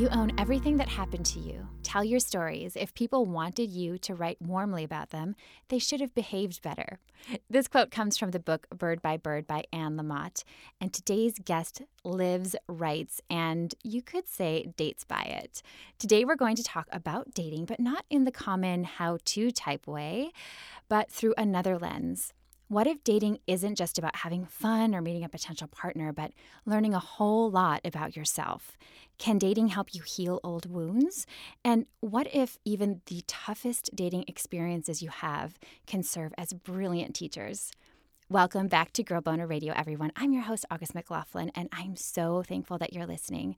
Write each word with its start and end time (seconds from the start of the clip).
You 0.00 0.08
own 0.08 0.32
everything 0.38 0.78
that 0.78 0.88
happened 0.88 1.26
to 1.26 1.38
you. 1.38 1.68
Tell 1.82 2.02
your 2.02 2.20
stories. 2.20 2.74
If 2.74 2.94
people 2.94 3.26
wanted 3.26 3.68
you 3.68 3.98
to 3.98 4.14
write 4.14 4.40
warmly 4.40 4.82
about 4.82 5.10
them, 5.10 5.36
they 5.68 5.78
should 5.78 6.00
have 6.00 6.14
behaved 6.14 6.62
better. 6.62 6.98
This 7.50 7.68
quote 7.68 7.90
comes 7.90 8.16
from 8.16 8.30
the 8.30 8.38
book 8.38 8.66
Bird 8.70 9.02
by 9.02 9.18
Bird 9.18 9.46
by 9.46 9.64
Anne 9.74 9.98
Lamott, 9.98 10.42
and 10.80 10.90
today's 10.90 11.34
guest 11.44 11.82
lives, 12.02 12.56
writes, 12.66 13.20
and 13.28 13.74
you 13.82 14.00
could 14.00 14.26
say 14.26 14.72
dates 14.74 15.04
by 15.04 15.20
it. 15.20 15.60
Today 15.98 16.24
we're 16.24 16.34
going 16.34 16.56
to 16.56 16.64
talk 16.64 16.88
about 16.90 17.34
dating, 17.34 17.66
but 17.66 17.78
not 17.78 18.06
in 18.08 18.24
the 18.24 18.32
common 18.32 18.84
how 18.84 19.18
to 19.26 19.50
type 19.50 19.86
way, 19.86 20.32
but 20.88 21.10
through 21.10 21.34
another 21.36 21.76
lens. 21.76 22.32
What 22.70 22.86
if 22.86 23.02
dating 23.02 23.40
isn't 23.48 23.74
just 23.74 23.98
about 23.98 24.14
having 24.14 24.44
fun 24.44 24.94
or 24.94 25.02
meeting 25.02 25.24
a 25.24 25.28
potential 25.28 25.66
partner, 25.66 26.12
but 26.12 26.30
learning 26.64 26.94
a 26.94 27.00
whole 27.00 27.50
lot 27.50 27.80
about 27.82 28.14
yourself? 28.14 28.78
Can 29.18 29.38
dating 29.38 29.66
help 29.66 29.92
you 29.92 30.02
heal 30.02 30.38
old 30.44 30.70
wounds? 30.70 31.26
And 31.64 31.86
what 31.98 32.32
if 32.32 32.58
even 32.64 33.00
the 33.06 33.24
toughest 33.26 33.90
dating 33.92 34.26
experiences 34.28 35.02
you 35.02 35.08
have 35.08 35.58
can 35.88 36.04
serve 36.04 36.32
as 36.38 36.52
brilliant 36.52 37.16
teachers? 37.16 37.72
Welcome 38.28 38.68
back 38.68 38.92
to 38.92 39.02
Girl 39.02 39.20
Boner 39.20 39.48
Radio, 39.48 39.74
everyone. 39.74 40.12
I'm 40.14 40.32
your 40.32 40.44
host, 40.44 40.64
August 40.70 40.94
McLaughlin, 40.94 41.50
and 41.56 41.68
I'm 41.72 41.96
so 41.96 42.44
thankful 42.44 42.78
that 42.78 42.92
you're 42.92 43.04
listening. 43.04 43.56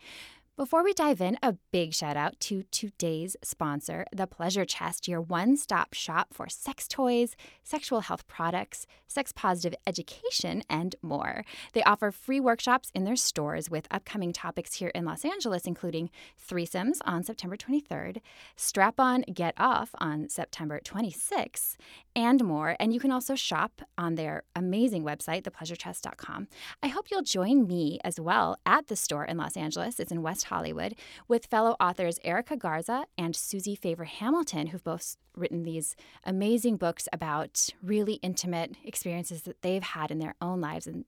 Before 0.55 0.85
we 0.85 0.93
dive 0.93 1.23
in, 1.23 1.39
a 1.43 1.57
big 1.73 1.95
shout 1.95 2.15
out 2.15 2.39
to 2.41 2.65
today's 2.65 3.39
sponsor, 3.43 4.05
The 4.15 4.27
Pleasure 4.27 4.67
Chest, 4.67 5.09
your 5.09 5.23
one 5.23 5.57
stop 5.57 5.95
shop 5.95 6.35
for 6.35 6.47
sex 6.51 6.87
toys, 6.87 7.37
sexual 7.63 8.01
health 8.01 8.27
products, 8.27 8.87
sex 9.09 9.33
positive 9.33 9.75
education, 9.87 10.63
and 10.69 10.95
more. 11.01 11.47
They 11.73 11.83
offer 11.85 12.11
free 12.11 12.39
workshops 12.39 12.91
in 12.95 13.05
their 13.05 13.17
stores 13.17 13.71
with 13.71 13.89
upcoming 13.91 14.35
topics 14.35 14.75
here 14.75 14.91
in 14.91 15.07
Los 15.07 15.25
Angeles, 15.25 15.65
including 15.65 16.11
threesomes 16.39 16.99
on 17.07 17.23
September 17.23 17.57
23rd, 17.57 18.19
strap 18.55 19.01
on, 19.01 19.23
get 19.33 19.55
off 19.57 19.95
on 20.01 20.29
September 20.29 20.81
26th, 20.85 21.77
and 22.15 22.45
more. 22.45 22.77
And 22.79 22.93
you 22.93 23.01
can 23.01 23.11
also 23.11 23.35
shop 23.35 23.81
on 23.97 24.17
their 24.17 24.43
amazing 24.55 25.03
website, 25.03 25.45
thepleasurechest.com. 25.45 26.49
I 26.83 26.89
hope 26.89 27.07
you'll 27.11 27.23
join 27.23 27.67
me 27.67 28.01
as 28.05 28.21
well 28.21 28.59
at 28.67 28.89
the 28.89 28.97
store 28.97 29.25
in 29.25 29.39
Los 29.39 29.57
Angeles. 29.57 29.99
It's 29.99 30.13
in 30.13 30.21
West 30.21 30.42
Hollywood 30.45 30.95
with 31.29 31.47
fellow 31.47 31.77
authors 31.81 32.19
Erica 32.25 32.57
Garza 32.57 33.07
and 33.17 33.35
Suzy 33.35 33.75
Favor 33.75 34.05
Hamilton, 34.05 34.69
who've 34.69 34.85
both 34.85 35.17
written 35.37 35.63
these 35.63 35.97
amazing 36.25 36.77
books 36.77 37.09
about 37.13 37.69
really 37.83 38.15
intimate 38.15 38.77
experiences 38.85 39.43
that 39.43 39.63
they've 39.63 39.83
had 39.83 40.11
in 40.11 40.19
their 40.19 40.35
own 40.41 40.61
lives. 40.61 40.87
And 40.87 41.05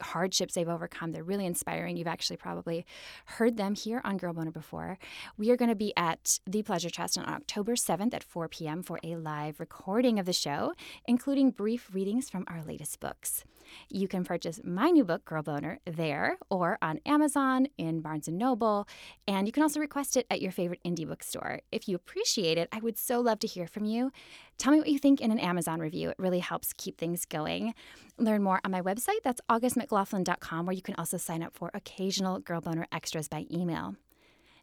hardships 0.00 0.54
they've 0.54 0.68
overcome. 0.68 1.12
They're 1.12 1.24
really 1.24 1.46
inspiring. 1.46 1.96
You've 1.96 2.06
actually 2.06 2.36
probably 2.36 2.86
heard 3.26 3.56
them 3.56 3.74
here 3.74 4.00
on 4.04 4.16
Girl 4.16 4.32
Boner 4.32 4.50
before. 4.50 4.98
We 5.36 5.50
are 5.50 5.56
going 5.56 5.70
to 5.70 5.74
be 5.74 5.92
at 5.96 6.40
the 6.46 6.62
Pleasure 6.62 6.90
Chest 6.90 7.18
on 7.18 7.28
October 7.28 7.74
7th 7.74 8.14
at 8.14 8.24
4 8.24 8.48
p.m. 8.48 8.82
for 8.82 8.98
a 9.02 9.16
live 9.16 9.60
recording 9.60 10.18
of 10.18 10.26
the 10.26 10.32
show, 10.32 10.72
including 11.06 11.50
brief 11.50 11.90
readings 11.92 12.30
from 12.30 12.44
our 12.48 12.62
latest 12.62 13.00
books. 13.00 13.44
You 13.90 14.08
can 14.08 14.24
purchase 14.24 14.60
my 14.64 14.88
new 14.88 15.04
book, 15.04 15.24
Girl 15.24 15.42
Boner, 15.42 15.78
there 15.84 16.38
or 16.50 16.78
on 16.80 17.00
Amazon, 17.04 17.66
in 17.76 18.00
Barnes 18.00 18.28
& 18.28 18.32
Noble, 18.32 18.88
and 19.26 19.46
you 19.46 19.52
can 19.52 19.62
also 19.62 19.78
request 19.80 20.16
it 20.16 20.26
at 20.30 20.40
your 20.40 20.52
favorite 20.52 20.80
indie 20.84 21.06
bookstore. 21.06 21.60
If 21.70 21.88
you 21.88 21.96
appreciate 21.96 22.56
it, 22.56 22.68
I 22.72 22.80
would 22.80 22.98
so 22.98 23.20
love 23.20 23.38
to 23.40 23.46
hear 23.46 23.66
from 23.66 23.84
you. 23.84 24.10
Tell 24.58 24.72
me 24.72 24.80
what 24.80 24.88
you 24.88 24.98
think 24.98 25.20
in 25.20 25.30
an 25.30 25.38
Amazon 25.38 25.78
review. 25.78 26.10
It 26.10 26.16
really 26.18 26.40
helps 26.40 26.72
keep 26.72 26.98
things 26.98 27.24
going. 27.24 27.74
Learn 28.18 28.42
more 28.42 28.60
on 28.64 28.72
my 28.72 28.82
website. 28.82 29.22
That's 29.22 29.40
augustmclaughlin.com, 29.48 30.66
where 30.66 30.74
you 30.74 30.82
can 30.82 30.96
also 30.96 31.16
sign 31.16 31.44
up 31.44 31.54
for 31.54 31.70
occasional 31.74 32.40
Girl 32.40 32.60
Boner 32.60 32.88
extras 32.90 33.28
by 33.28 33.46
email. 33.52 33.94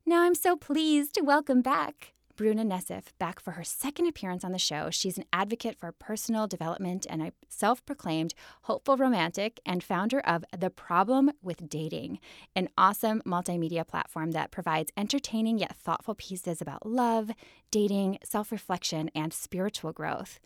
Now 0.05 0.23
I'm 0.23 0.35
so 0.35 0.57
pleased 0.57 1.13
to 1.15 1.21
welcome 1.21 1.61
back 1.61 2.13
Bruna 2.35 2.65
Nessif 2.65 3.05
back 3.17 3.39
for 3.39 3.51
her 3.51 3.63
second 3.63 4.07
appearance 4.07 4.43
on 4.43 4.51
the 4.51 4.59
show. 4.59 4.89
She's 4.89 5.17
an 5.17 5.23
advocate 5.31 5.77
for 5.77 5.91
personal 5.93 6.47
development 6.47 7.07
and 7.09 7.21
a 7.21 7.31
self 7.47 7.85
proclaimed 7.85 8.33
hopeful 8.63 8.97
romantic 8.97 9.59
and 9.65 9.83
founder 9.83 10.19
of 10.19 10.43
The 10.57 10.69
Problem 10.69 11.31
with 11.41 11.69
Dating, 11.69 12.19
an 12.55 12.69
awesome 12.77 13.21
multimedia 13.25 13.87
platform 13.87 14.31
that 14.31 14.51
provides 14.51 14.91
entertaining 14.97 15.59
yet 15.59 15.77
thoughtful 15.77 16.15
pieces 16.15 16.61
about 16.61 16.85
love, 16.85 17.31
dating, 17.71 18.17
self 18.23 18.51
reflection, 18.51 19.09
and 19.15 19.33
spiritual 19.33 19.93
growth. 19.93 20.39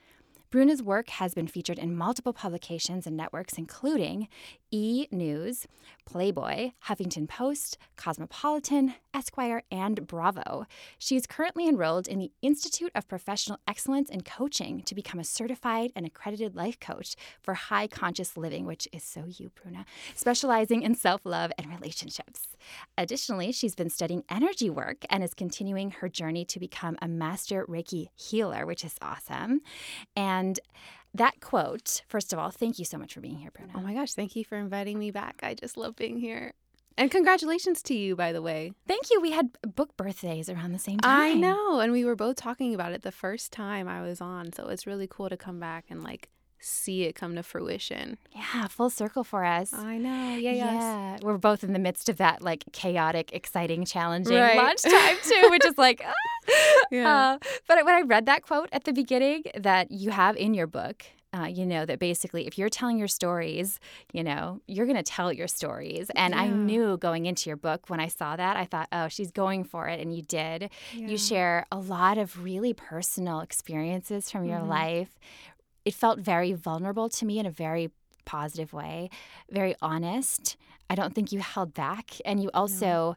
Bruna's 0.52 0.82
work 0.82 1.10
has 1.10 1.36
been 1.36 1.48
featured 1.48 1.78
in 1.78 1.96
multiple 1.96 2.34
publications 2.34 3.06
and 3.06 3.16
networks, 3.16 3.54
including 3.54 4.28
E! 4.72 5.08
News, 5.12 5.66
Playboy, 6.06 6.72
Huffington 6.88 7.28
Post, 7.28 7.78
Cosmopolitan, 7.96 8.96
Esquire, 9.14 9.64
and 9.72 10.08
Bravo. 10.08 10.66
She 10.98 11.16
is 11.16 11.28
currently 11.28 11.68
enrolled 11.68 12.08
in 12.08 12.20
the 12.20 12.32
Institute 12.42 12.92
of 12.96 13.08
Professional 13.08 13.60
Excellence 13.68 14.10
in 14.10 14.22
Coaching 14.22 14.82
to 14.84 14.96
become 14.96 15.20
a 15.20 15.24
certified 15.24 15.92
and 15.96 16.06
accredited 16.06 16.56
life 16.56 16.80
coach 16.80 17.16
for 17.42 17.54
high 17.54 17.88
conscious 17.88 18.38
living, 18.38 18.66
which 18.66 18.88
is 18.92 19.04
so 19.04 19.26
you, 19.28 19.52
Bruna, 19.62 19.86
specializing 20.16 20.84
in 20.84 20.96
self 20.96 21.22
love 21.26 21.52
and 21.58 21.68
relationships. 21.68 22.48
Additionally, 22.98 23.52
she's 23.52 23.76
been 23.76 23.90
studying 23.90 24.24
energy 24.30 24.70
work 24.70 25.06
and 25.10 25.24
is 25.24 25.34
continuing 25.34 25.92
her 25.92 26.10
journey 26.10 26.46
to 26.46 26.60
become 26.60 26.98
a 27.02 27.08
master 27.08 27.66
Reiki 27.68 28.10
healer, 28.16 28.66
which 28.66 28.84
is 28.84 28.96
awesome. 29.02 29.62
And 30.16 30.60
that 31.14 31.40
quote, 31.42 32.02
first 32.08 32.34
of 32.34 32.40
all, 32.40 32.52
thank 32.52 32.80
you 32.80 32.86
so 32.86 32.98
much 32.98 33.14
for 33.14 33.22
being 33.22 33.38
here, 33.38 33.52
Bruna. 33.52 33.74
Oh 33.76 33.82
my 33.82 33.94
gosh, 33.94 34.14
thank 34.14 34.36
you 34.36 34.44
for 34.44 34.58
inviting 34.58 35.00
me 35.00 35.12
back. 35.12 35.40
I 35.44 35.54
just 35.54 35.78
love 35.78 35.96
being 35.96 36.18
here. 36.18 36.54
And 36.98 37.10
congratulations 37.10 37.82
to 37.84 37.94
you, 37.94 38.16
by 38.18 38.34
the 38.34 38.42
way. 38.42 38.74
Thank 38.86 39.10
you. 39.10 39.22
We 39.22 39.32
had 39.32 39.52
book 39.62 39.96
birthdays 39.96 40.50
around 40.50 40.74
the 40.74 40.80
same 40.80 41.00
time. 41.00 41.22
I 41.22 41.34
know. 41.34 41.80
And 41.80 41.94
we 41.94 42.04
were 42.04 42.16
both 42.16 42.36
talking 42.36 42.76
about 42.76 42.92
it 42.92 43.04
the 43.04 43.12
first 43.12 43.54
time 43.54 43.88
I 43.88 44.02
was 44.02 44.20
on. 44.20 44.52
So 44.52 44.68
it's 44.68 44.86
really 44.86 45.08
cool 45.10 45.30
to 45.30 45.38
come 45.38 45.62
back 45.62 45.86
and 45.90 46.04
like 46.04 46.30
see 46.60 47.04
it 47.04 47.16
come 47.16 47.36
to 47.36 47.44
fruition. 47.44 48.18
Yeah, 48.36 48.68
full 48.68 48.90
circle 48.90 49.24
for 49.24 49.46
us. 49.46 49.74
I 49.74 49.98
know. 49.98 50.36
Yeah, 50.36 50.52
yeah. 50.52 51.18
We're 51.22 51.38
both 51.38 51.64
in 51.64 51.74
the 51.74 51.80
midst 51.80 52.10
of 52.10 52.18
that 52.18 52.42
like 52.42 52.66
chaotic, 52.72 53.32
exciting, 53.34 53.86
challenging 53.86 54.38
right. 54.38 54.58
launch 54.58 54.82
time 54.82 55.18
too, 55.24 55.48
which 55.50 55.66
is 55.66 55.78
like, 55.78 56.04
ah. 56.08 56.86
yeah. 56.92 57.10
Uh, 57.10 57.38
but 57.68 57.84
when 57.86 57.96
I 57.96 58.02
read 58.02 58.26
that 58.26 58.44
quote 58.44 58.70
at 58.72 58.84
the 58.84 58.94
beginning 58.94 59.44
that 59.56 59.92
you 59.92 60.12
have 60.12 60.36
in 60.36 60.54
your 60.54 60.68
book, 60.68 61.06
uh, 61.32 61.46
you 61.46 61.66
know, 61.66 61.86
that 61.86 62.00
basically 62.00 62.48
if 62.48 62.58
you're 62.58 62.70
telling 62.70 62.98
your 62.98 63.08
stories, 63.08 63.80
you 64.14 64.24
know, 64.24 64.62
you're 64.68 64.86
going 64.86 64.98
to 64.98 65.04
tell 65.04 65.32
your 65.32 65.48
stories. 65.48 66.10
And 66.16 66.34
yeah. 66.34 66.42
I 66.42 66.48
knew 66.48 66.98
going 66.98 67.28
into 67.28 67.50
your 67.50 67.58
book 67.58 67.90
when 67.90 68.00
I 68.00 68.08
saw 68.08 68.36
that, 68.36 68.58
I 68.58 68.66
thought, 68.66 68.88
oh, 68.92 69.08
she's 69.10 69.32
going 69.32 69.64
for 69.64 69.88
it. 69.88 70.00
And 70.00 70.16
you 70.16 70.24
did. 70.24 70.72
Yeah. 70.94 71.08
You 71.08 71.18
share 71.18 71.66
a 71.72 71.78
lot 71.78 72.18
of 72.18 72.44
really 72.44 72.74
personal 72.74 73.42
experiences 73.42 74.32
from 74.32 74.46
your 74.46 74.60
mm-hmm. 74.60 74.70
life. 74.70 75.20
It 75.90 75.96
felt 75.96 76.20
very 76.20 76.54
vulnerable 76.54 77.10
to 77.10 77.26
me 77.26 77.40
in 77.40 77.48
a 77.48 77.50
very 77.50 77.90
positive 78.24 78.74
way, 78.74 79.10
very 79.50 79.74
honest. 79.82 80.56
I 80.88 80.94
don't 80.94 81.16
think 81.16 81.32
you 81.32 81.40
held 81.40 81.74
back. 81.74 82.12
And 82.26 82.44
you 82.44 82.52
also, 82.54 82.86
no. 82.86 83.16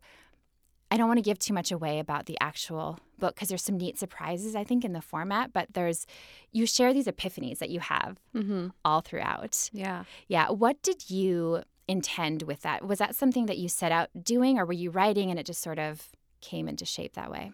I 0.91 0.97
don't 0.97 1.07
want 1.07 1.19
to 1.19 1.23
give 1.23 1.39
too 1.39 1.53
much 1.53 1.71
away 1.71 1.99
about 1.99 2.25
the 2.25 2.39
actual 2.41 2.99
book 3.19 3.35
because 3.35 3.51
there's 3.51 3.63
some 3.63 3.77
neat 3.77 3.99
surprises 3.99 4.57
I 4.57 4.65
think 4.65 4.87
in 4.87 4.95
the 4.95 5.03
format, 5.03 5.53
but 5.53 5.75
there's 5.75 6.07
you 6.51 6.65
share 6.65 6.95
these 6.95 7.05
epiphanies 7.05 7.59
that 7.59 7.69
you 7.69 7.81
have 7.81 8.19
mm-hmm. 8.35 8.69
all 8.87 9.03
throughout. 9.03 9.69
Yeah. 9.75 10.05
Yeah. 10.29 10.49
What 10.49 10.81
did 10.81 11.11
you 11.11 11.65
intend 11.87 12.45
with 12.45 12.63
that? 12.63 12.87
Was 12.87 13.01
that 13.01 13.15
something 13.15 13.45
that 13.45 13.59
you 13.59 13.69
set 13.69 13.93
out 13.93 14.09
doing 14.23 14.59
or 14.59 14.65
were 14.65 14.73
you 14.73 14.91
writing 14.91 15.29
and 15.29 15.39
it 15.39 15.45
just 15.45 15.61
sort 15.61 15.79
of 15.79 16.09
came 16.41 16.71
into 16.71 16.87
shape 16.87 17.13
that 17.17 17.31
way? 17.31 17.53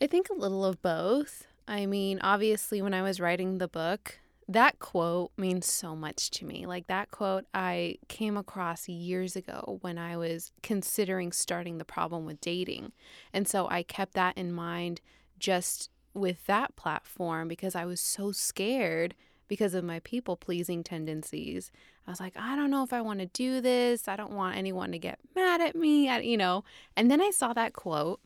I 0.00 0.06
think 0.06 0.30
a 0.30 0.32
little 0.32 0.64
of 0.64 0.80
both. 0.80 1.46
I 1.68 1.84
mean, 1.84 2.20
obviously 2.22 2.80
when 2.80 2.94
I 2.94 3.02
was 3.02 3.20
writing 3.20 3.58
the 3.58 3.68
book, 3.68 4.19
that 4.50 4.80
quote 4.80 5.30
means 5.36 5.70
so 5.70 5.94
much 5.94 6.28
to 6.32 6.44
me. 6.44 6.66
Like 6.66 6.88
that 6.88 7.12
quote 7.12 7.44
I 7.54 7.98
came 8.08 8.36
across 8.36 8.88
years 8.88 9.36
ago 9.36 9.78
when 9.82 9.96
I 9.96 10.16
was 10.16 10.50
considering 10.60 11.30
starting 11.30 11.78
the 11.78 11.84
problem 11.84 12.26
with 12.26 12.40
dating. 12.40 12.90
And 13.32 13.46
so 13.46 13.68
I 13.68 13.84
kept 13.84 14.14
that 14.14 14.36
in 14.36 14.52
mind 14.52 15.00
just 15.38 15.88
with 16.14 16.46
that 16.46 16.74
platform 16.74 17.46
because 17.46 17.76
I 17.76 17.84
was 17.84 18.00
so 18.00 18.32
scared 18.32 19.14
because 19.46 19.72
of 19.72 19.84
my 19.84 20.00
people 20.00 20.36
pleasing 20.36 20.82
tendencies. 20.82 21.70
I 22.04 22.10
was 22.10 22.20
like, 22.20 22.36
I 22.36 22.56
don't 22.56 22.72
know 22.72 22.82
if 22.82 22.92
I 22.92 23.02
want 23.02 23.20
to 23.20 23.26
do 23.26 23.60
this. 23.60 24.08
I 24.08 24.16
don't 24.16 24.32
want 24.32 24.56
anyone 24.56 24.90
to 24.90 24.98
get 24.98 25.20
mad 25.36 25.60
at 25.60 25.76
me, 25.76 26.08
I, 26.08 26.18
you 26.20 26.36
know. 26.36 26.64
And 26.96 27.08
then 27.08 27.20
I 27.20 27.30
saw 27.30 27.52
that 27.52 27.72
quote 27.72 28.20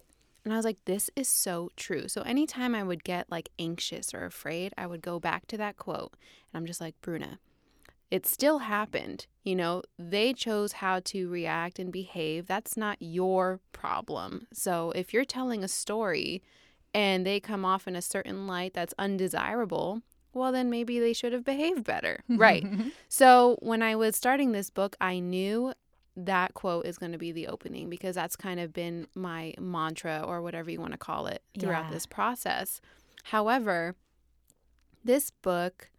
and 0.44 0.52
I 0.52 0.56
was 0.56 0.64
like, 0.64 0.84
this 0.84 1.10
is 1.16 1.28
so 1.28 1.70
true. 1.76 2.06
So 2.08 2.22
anytime 2.22 2.74
I 2.74 2.82
would 2.82 3.02
get 3.04 3.30
like 3.30 3.48
anxious 3.58 4.12
or 4.12 4.24
afraid, 4.24 4.74
I 4.76 4.86
would 4.86 5.00
go 5.02 5.18
back 5.18 5.46
to 5.48 5.56
that 5.56 5.76
quote 5.76 6.12
and 6.52 6.60
I'm 6.60 6.66
just 6.66 6.80
like, 6.80 6.94
Bruna, 7.00 7.38
it 8.10 8.26
still 8.26 8.58
happened. 8.58 9.26
You 9.42 9.56
know, 9.56 9.82
they 9.98 10.32
chose 10.34 10.72
how 10.72 11.00
to 11.00 11.28
react 11.28 11.78
and 11.78 11.90
behave. 11.90 12.46
That's 12.46 12.76
not 12.76 12.98
your 13.00 13.60
problem. 13.72 14.46
So 14.52 14.92
if 14.94 15.12
you're 15.14 15.24
telling 15.24 15.64
a 15.64 15.68
story 15.68 16.42
and 16.92 17.26
they 17.26 17.40
come 17.40 17.64
off 17.64 17.88
in 17.88 17.96
a 17.96 18.02
certain 18.02 18.46
light 18.46 18.74
that's 18.74 18.94
undesirable, 18.98 20.02
well, 20.34 20.52
then 20.52 20.68
maybe 20.68 20.98
they 21.00 21.12
should 21.12 21.32
have 21.32 21.44
behaved 21.44 21.84
better. 21.84 22.22
right. 22.28 22.66
So 23.08 23.56
when 23.62 23.82
I 23.82 23.94
was 23.94 24.16
starting 24.16 24.52
this 24.52 24.68
book, 24.68 24.96
I 25.00 25.20
knew 25.20 25.72
that 26.16 26.54
quote 26.54 26.86
is 26.86 26.96
going 26.98 27.12
to 27.12 27.18
be 27.18 27.32
the 27.32 27.48
opening 27.48 27.90
because 27.90 28.14
that's 28.14 28.36
kind 28.36 28.60
of 28.60 28.72
been 28.72 29.06
my 29.14 29.52
mantra 29.58 30.22
or 30.24 30.40
whatever 30.42 30.70
you 30.70 30.80
want 30.80 30.92
to 30.92 30.98
call 30.98 31.26
it 31.26 31.42
throughout 31.58 31.86
Yeah. 31.86 31.90
this 31.90 32.06
process. 32.06 32.80
However, 33.24 33.96
this 35.02 35.30
book 35.30 35.90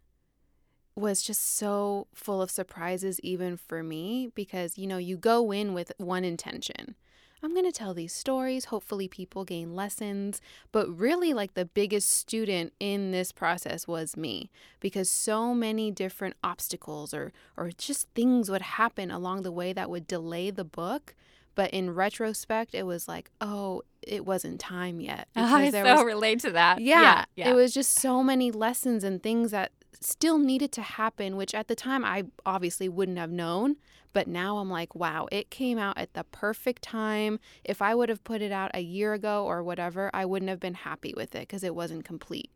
was 0.94 1.22
just 1.22 1.56
so 1.56 2.06
full 2.14 2.40
of 2.40 2.50
surprises, 2.50 3.20
even 3.20 3.56
for 3.58 3.82
me, 3.82 4.30
because 4.34 4.78
you 4.78 4.86
know, 4.86 4.96
you 4.96 5.16
go 5.18 5.52
in 5.52 5.74
with 5.74 5.92
one 5.98 6.24
intention. 6.24 6.94
I'm 7.42 7.52
going 7.52 7.66
to 7.66 7.72
tell 7.72 7.94
these 7.94 8.12
stories. 8.12 8.66
Hopefully, 8.66 9.08
people 9.08 9.44
gain 9.44 9.74
lessons. 9.74 10.40
But 10.72 10.88
really, 10.88 11.32
like 11.34 11.54
the 11.54 11.64
biggest 11.66 12.10
student 12.10 12.72
in 12.80 13.10
this 13.10 13.32
process 13.32 13.86
was 13.86 14.16
me 14.16 14.50
because 14.80 15.10
so 15.10 15.54
many 15.54 15.90
different 15.90 16.36
obstacles 16.42 17.12
or, 17.12 17.32
or 17.56 17.70
just 17.76 18.08
things 18.14 18.50
would 18.50 18.62
happen 18.62 19.10
along 19.10 19.42
the 19.42 19.52
way 19.52 19.72
that 19.72 19.90
would 19.90 20.06
delay 20.06 20.50
the 20.50 20.64
book. 20.64 21.14
But 21.54 21.70
in 21.70 21.94
retrospect, 21.94 22.74
it 22.74 22.84
was 22.84 23.08
like, 23.08 23.30
oh, 23.40 23.82
it 24.02 24.26
wasn't 24.26 24.60
time 24.60 25.00
yet. 25.00 25.28
I 25.36 25.70
so 25.70 25.82
was- 25.82 26.04
relate 26.04 26.40
to 26.40 26.50
that. 26.52 26.80
yeah, 26.80 27.24
yeah. 27.34 27.50
it 27.50 27.54
was 27.54 27.72
just 27.72 27.92
so 27.92 28.22
many 28.22 28.50
lessons 28.50 29.04
and 29.04 29.22
things 29.22 29.50
that 29.52 29.72
still 30.00 30.38
needed 30.38 30.72
to 30.72 30.82
happen, 30.82 31.36
which 31.36 31.54
at 31.54 31.68
the 31.68 31.74
time 31.74 32.04
I 32.04 32.24
obviously 32.44 32.88
wouldn't 32.88 33.18
have 33.18 33.30
known. 33.30 33.76
But 34.12 34.28
now 34.28 34.56
I'm 34.58 34.70
like, 34.70 34.94
wow, 34.94 35.28
it 35.30 35.50
came 35.50 35.78
out 35.78 35.98
at 35.98 36.14
the 36.14 36.24
perfect 36.24 36.80
time. 36.82 37.38
If 37.64 37.82
I 37.82 37.94
would 37.94 38.08
have 38.08 38.24
put 38.24 38.40
it 38.40 38.50
out 38.50 38.70
a 38.72 38.80
year 38.80 39.12
ago 39.12 39.44
or 39.44 39.62
whatever, 39.62 40.10
I 40.14 40.24
wouldn't 40.24 40.48
have 40.48 40.60
been 40.60 40.74
happy 40.74 41.12
with 41.14 41.34
it 41.34 41.40
because 41.40 41.62
it 41.62 41.74
wasn't 41.74 42.06
complete. 42.06 42.50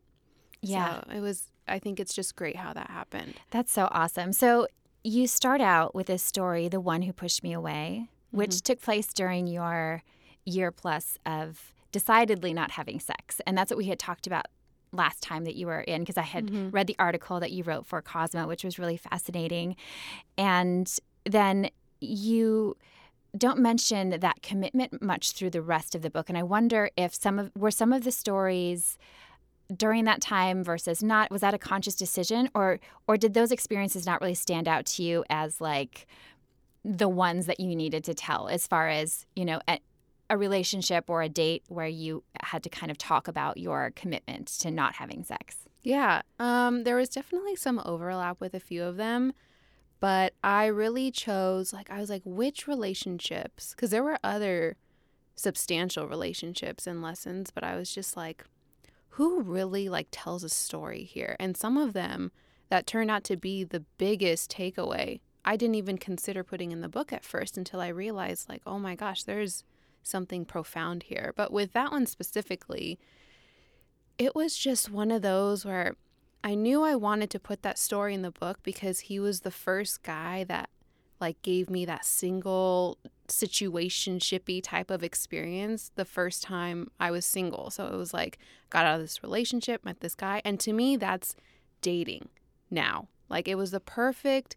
yeah. 0.63 1.01
So 1.03 1.17
it 1.17 1.21
was, 1.21 1.51
I 1.69 1.79
think 1.79 2.01
it's 2.01 2.15
just 2.15 2.35
great 2.35 2.57
how 2.57 2.73
that 2.73 2.89
happened. 2.91 3.35
That's 3.51 3.71
so 3.71 3.89
awesome. 3.91 4.33
So 4.33 4.69
you 5.05 5.27
start 5.27 5.61
out 5.61 5.95
with 5.95 6.07
this 6.07 6.23
story, 6.23 6.69
The 6.69 6.81
One 6.81 7.03
Who 7.03 7.13
Pushed 7.13 7.43
Me 7.43 7.53
Away, 7.53 8.09
which 8.31 8.51
mm-hmm. 8.51 8.73
took 8.73 8.81
place 8.81 9.13
during 9.13 9.47
your 9.47 10.03
year 10.47 10.71
plus 10.71 11.19
of 11.27 11.75
decidedly 11.93 12.55
not 12.55 12.71
having 12.73 13.01
sex. 13.01 13.41
And 13.47 13.59
that's 13.59 13.71
what 13.71 13.79
we 13.79 13.87
had 13.87 13.99
talked 13.99 14.27
about 14.27 14.47
last 14.93 15.23
time 15.23 15.45
that 15.45 15.57
you 15.57 15.67
were 15.67 15.81
in 15.81 16.03
because 16.03 16.17
I 16.17 16.23
had 16.23 16.47
mm-hmm. 16.47 16.71
read 16.71 16.87
the 16.87 16.97
article 16.99 17.41
that 17.41 17.53
you 17.53 17.63
wrote 17.65 17.87
for 17.87 18.03
Cosmo, 18.03 18.47
which 18.47 18.65
was 18.65 18.79
really 18.79 18.97
fascinating. 18.97 19.77
And 20.37 20.93
then 21.25 21.71
you 22.01 22.77
don't 23.37 23.59
mention 23.59 24.11
that 24.11 24.43
commitment 24.43 25.01
much 25.01 25.33
through 25.33 25.51
the 25.51 25.63
rest 25.63 25.95
of 25.95 26.03
the 26.03 26.11
book. 26.11 26.29
And 26.29 26.37
i 26.37 26.43
wonder 26.43 26.91
if 26.97 27.15
some 27.15 27.39
of 27.39 27.53
were 27.57 27.71
some 27.71 27.93
of 27.93 28.05
the 28.05 28.11
stories 28.11 28.99
during 29.75 30.05
that 30.05 30.21
time 30.21 30.65
versus 30.65 31.03
not 31.03 31.31
was 31.31 31.43
that 31.43 31.55
a 31.55 31.59
conscious 31.59 31.95
decision? 31.95 32.51
Or 32.55 32.81
or 33.07 33.17
did 33.17 33.35
those 33.35 33.53
experiences 33.53 34.07
not 34.07 34.21
really 34.21 34.35
stand 34.35 34.67
out 34.67 34.87
to 34.87 35.03
you 35.03 35.25
as 35.31 35.61
like 35.61 36.07
the 36.85 37.09
ones 37.09 37.47
that 37.47 37.61
you 37.61 37.77
needed 37.77 38.03
to 38.05 38.15
tell 38.15 38.49
as 38.49 38.67
far 38.67 38.89
as 38.89 39.27
you 39.37 39.45
know 39.45 39.61
a, 40.31 40.39
relationship 40.39 41.11
or 41.11 41.23
a 41.23 41.29
date 41.29 41.65
where 41.69 41.87
you 41.87 42.23
had 42.43 42.63
to 42.63 42.69
kind 42.69 42.91
of 42.91 42.97
talk 42.97 43.29
about 43.29 43.59
your 43.59 43.93
commitment 43.95 44.47
to 44.47 44.71
not 44.71 44.95
having 44.95 45.25
sex 45.25 45.57
Yeah, 45.83 46.23
um, 46.39 46.85
there 46.85 46.97
was 46.97 47.09
definitely 47.09 47.57
some 47.57 47.81
overlap 47.85 48.41
with 48.41 48.55
a 48.55 48.61
few 48.61 48.83
of 48.85 48.97
them, 48.97 49.33
but 49.99 50.35
I 50.43 50.67
really 50.67 51.11
chose 51.11 51.73
like 51.73 51.91
I 51.91 52.01
was 52.01 52.11
like 52.11 52.23
which 52.25 52.67
relationships 52.67 53.75
because 53.75 53.91
there 53.91 54.05
were 54.05 54.19
other 54.25 54.77
substantial 55.41 56.07
relationships 56.07 56.87
and 56.87 57.03
lessons, 57.03 57.51
but 57.51 57.65
I 57.65 57.77
was 57.77 57.93
just 57.93 58.17
like, 58.17 58.45
who 59.11 59.43
really 59.43 59.89
like 59.89 60.09
tells 60.11 60.45
a 60.45 60.49
story 60.49 61.05
here? 61.05 61.37
And 61.41 61.57
some 61.57 61.77
of 61.77 61.93
them 61.93 62.31
that 62.69 62.87
turned 62.87 63.11
out 63.11 63.25
to 63.25 63.37
be 63.37 63.65
the 63.65 63.85
biggest 63.99 64.51
takeaway. 64.51 65.21
I 65.45 65.57
didn't 65.57 65.75
even 65.75 65.99
consider 65.99 66.45
putting 66.45 66.71
in 66.71 66.83
the 66.83 66.89
book 66.89 67.13
at 67.13 67.25
first 67.25 67.59
until 67.59 67.81
I 67.81 67.89
realized 67.89 68.49
like, 68.49 68.63
oh 68.67 68.79
my 68.79 68.95
gosh, 68.95 69.25
there's 69.25 69.65
something 70.03 70.45
profound 70.45 71.05
here. 71.05 71.33
But 71.37 71.53
with 71.53 71.73
that 71.73 71.93
one 71.93 72.07
specifically, 72.07 72.99
it 74.19 74.35
was 74.35 74.57
just 74.57 74.91
one 74.91 75.11
of 75.11 75.23
those 75.23 75.65
where 75.65 75.95
I 76.43 76.55
knew 76.55 76.83
I 76.83 76.95
wanted 76.95 77.31
to 77.31 77.41
put 77.41 77.63
that 77.63 77.79
story 77.79 78.15
in 78.15 78.23
the 78.23 78.31
book 78.31 78.59
because 78.63 79.01
he 79.01 79.21
was 79.21 79.41
the 79.41 79.51
first 79.51 80.03
guy 80.03 80.45
that 80.45 80.71
like 81.21 81.41
gave 81.43 81.69
me 81.69 81.85
that 81.85 82.05
single 82.05 82.99
situation 83.29 84.19
situationshipy 84.19 84.61
type 84.63 84.91
of 84.91 85.05
experience 85.05 85.93
the 85.95 86.05
first 86.05 86.43
time 86.43 86.91
I 86.99 87.11
was 87.11 87.25
single. 87.25 87.71
So 87.71 87.87
it 87.87 87.97
was 87.97 88.13
like 88.13 88.39
got 88.71 88.87
out 88.87 88.97
of 88.97 89.03
this 89.03 89.23
relationship, 89.23 89.85
met 89.85 90.01
this 90.01 90.15
guy, 90.15 90.43
and 90.45 90.59
to 90.61 90.73
me 90.73 90.97
that's 90.97 91.37
dating 91.81 92.29
now. 92.71 93.09
Like 93.29 93.47
it 93.47 93.55
was 93.57 93.71
the 93.71 93.81
perfect 93.81 94.57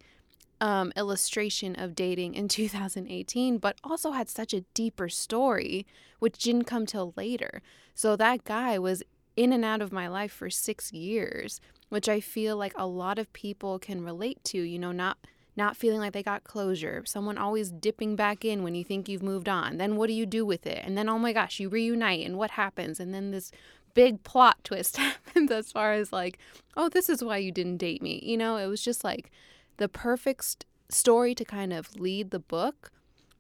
um, 0.64 0.94
illustration 0.96 1.76
of 1.76 1.94
dating 1.94 2.36
in 2.36 2.48
2018, 2.48 3.58
but 3.58 3.76
also 3.84 4.12
had 4.12 4.30
such 4.30 4.54
a 4.54 4.62
deeper 4.74 5.10
story, 5.10 5.86
which 6.20 6.38
didn't 6.40 6.64
come 6.64 6.86
till 6.86 7.14
later. 7.18 7.62
So 7.94 8.16
that 8.16 8.46
guy 8.46 8.80
was 8.80 9.04
in 9.36 9.52
and 9.52 9.66
out 9.66 9.82
of 9.82 9.92
my 9.92 10.08
life 10.08 10.32
for 10.32 10.50
six 10.50 10.94
years, 10.94 11.60
which 11.90 12.08
I 12.08 12.22
feel 12.22 12.56
like 12.56 12.74
a 12.78 12.88
lot 12.88 13.20
of 13.20 13.32
people 13.34 13.78
can 13.78 14.06
relate 14.06 14.42
to. 14.46 14.58
You 14.58 14.80
know, 14.80 14.94
not 14.94 15.18
not 15.56 15.76
feeling 15.76 16.00
like 16.00 16.14
they 16.14 16.24
got 16.24 16.46
closure, 16.46 17.04
someone 17.06 17.38
always 17.38 17.70
dipping 17.70 18.16
back 18.16 18.44
in 18.44 18.64
when 18.64 18.74
you 18.74 18.84
think 18.84 19.08
you've 19.08 19.22
moved 19.22 19.50
on. 19.50 19.78
Then 19.78 19.98
what 19.98 20.08
do 20.08 20.14
you 20.14 20.26
do 20.26 20.46
with 20.46 20.66
it? 20.66 20.82
And 20.84 20.98
then 20.98 21.10
oh 21.10 21.20
my 21.20 21.34
gosh, 21.34 21.60
you 21.60 21.68
reunite, 21.68 22.26
and 22.26 22.38
what 22.38 22.52
happens? 22.52 23.02
And 23.02 23.14
then 23.14 23.32
this 23.32 23.52
big 23.94 24.24
plot 24.24 24.58
twist 24.64 24.96
happens 24.98 25.52
as 25.52 25.74
far 25.74 25.92
as 25.92 26.14
like, 26.14 26.40
oh, 26.78 26.88
this 26.88 27.10
is 27.10 27.22
why 27.22 27.38
you 27.38 27.52
didn't 27.52 27.78
date 27.78 28.02
me. 28.02 28.22
You 28.24 28.38
know, 28.38 28.56
it 28.56 28.68
was 28.68 28.82
just 28.82 29.04
like 29.04 29.30
the 29.78 29.90
perfect 29.90 30.44
st- 30.44 30.66
story 30.90 31.34
to 31.36 31.46
kind 31.46 31.74
of 31.74 31.96
lead 32.00 32.32
the 32.32 32.40
book 32.40 32.92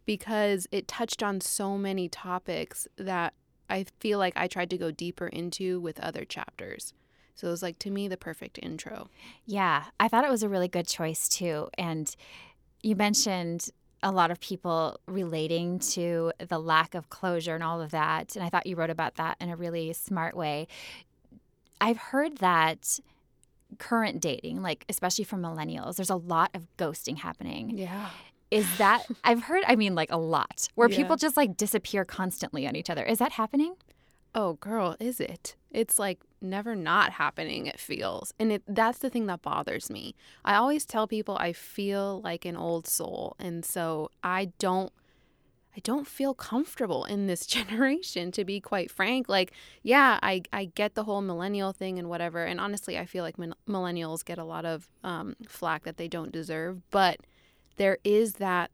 because 0.05 0.67
it 0.71 0.87
touched 0.87 1.23
on 1.23 1.39
so 1.41 1.77
many 1.77 2.09
topics 2.09 2.87
that 2.97 3.33
I 3.69 3.85
feel 3.99 4.19
like 4.19 4.33
I 4.35 4.47
tried 4.47 4.69
to 4.71 4.77
go 4.77 4.91
deeper 4.91 5.27
into 5.27 5.79
with 5.79 5.99
other 5.99 6.25
chapters. 6.25 6.93
So 7.35 7.47
it 7.47 7.51
was 7.51 7.63
like 7.63 7.79
to 7.79 7.89
me 7.89 8.07
the 8.07 8.17
perfect 8.17 8.59
intro. 8.61 9.09
Yeah, 9.45 9.85
I 9.99 10.07
thought 10.07 10.25
it 10.25 10.29
was 10.29 10.43
a 10.43 10.49
really 10.49 10.67
good 10.67 10.87
choice 10.87 11.27
too. 11.27 11.69
And 11.77 12.13
you 12.81 12.95
mentioned 12.95 13.69
a 14.03 14.11
lot 14.11 14.29
of 14.29 14.39
people 14.39 14.99
relating 15.07 15.79
to 15.79 16.33
the 16.37 16.59
lack 16.59 16.93
of 16.93 17.09
closure 17.09 17.55
and 17.55 17.63
all 17.63 17.81
of 17.81 17.91
that. 17.91 18.35
And 18.35 18.43
I 18.43 18.49
thought 18.49 18.67
you 18.67 18.75
wrote 18.75 18.89
about 18.89 19.15
that 19.15 19.37
in 19.39 19.49
a 19.49 19.55
really 19.55 19.93
smart 19.93 20.35
way. 20.35 20.67
I've 21.79 21.97
heard 21.97 22.37
that 22.37 22.99
current 23.73 24.21
dating, 24.21 24.61
like 24.61 24.85
especially 24.89 25.23
for 25.23 25.37
millennials, 25.37 25.95
there's 25.95 26.09
a 26.09 26.15
lot 26.15 26.51
of 26.53 26.67
ghosting 26.77 27.17
happening. 27.19 27.77
Yeah. 27.77 28.09
Is 28.51 28.77
that, 28.77 29.05
I've 29.23 29.43
heard, 29.43 29.63
I 29.67 29.75
mean, 29.75 29.95
like 29.95 30.11
a 30.11 30.17
lot, 30.17 30.67
where 30.75 30.87
Yeah. 30.89 30.97
people 30.97 31.15
just 31.15 31.35
like 31.35 31.57
disappear 31.57 32.05
constantly 32.05 32.67
on 32.67 32.75
each 32.75 32.89
other. 32.89 33.03
Is 33.03 33.17
that 33.19 33.33
happening? 33.33 33.75
Oh, 34.35 34.53
girl, 34.53 34.95
is 34.99 35.19
it? 35.19 35.55
It's 35.71 35.97
like 35.97 36.19
never 36.41 36.75
not 36.75 37.13
happening, 37.13 37.65
it 37.67 37.79
feels. 37.79 38.33
And 38.39 38.51
it 38.51 38.63
that's 38.67 38.99
the 38.99 39.09
thing 39.09 39.25
that 39.27 39.41
bothers 39.41 39.89
me. 39.89 40.15
I 40.45 40.55
always 40.55 40.85
tell 40.85 41.07
people 41.07 41.35
I 41.37 41.53
feel 41.53 42.21
like 42.21 42.45
an 42.45 42.55
old 42.55 42.87
soul, 42.87 43.35
and 43.39 43.63
so 43.65 44.09
I 44.23 44.51
don't 44.59 44.91
I 45.75 45.79
don't 45.79 46.07
feel 46.07 46.33
comfortable 46.33 47.05
in 47.05 47.27
this 47.27 47.45
generation 47.47 48.31
to 48.31 48.45
be 48.45 48.59
quite 48.59 48.91
frank. 48.91 49.27
Like, 49.29 49.53
yeah, 49.81 50.19
I 50.21 50.43
I 50.51 50.65
get 50.65 50.95
the 50.95 51.03
whole 51.03 51.21
millennial 51.21 51.73
thing 51.73 51.99
and 51.99 52.09
whatever, 52.09 52.43
and 52.45 52.59
honestly, 52.59 52.97
I 52.97 53.05
feel 53.05 53.23
like 53.23 53.37
min- 53.37 53.55
millennials 53.67 54.23
get 54.23 54.37
a 54.37 54.43
lot 54.43 54.65
of 54.65 54.89
um, 55.03 55.35
flack 55.47 55.83
that 55.83 55.97
they 55.97 56.07
don't 56.07 56.31
deserve, 56.31 56.81
but 56.91 57.19
there 57.77 57.97
is 58.03 58.33
that 58.33 58.71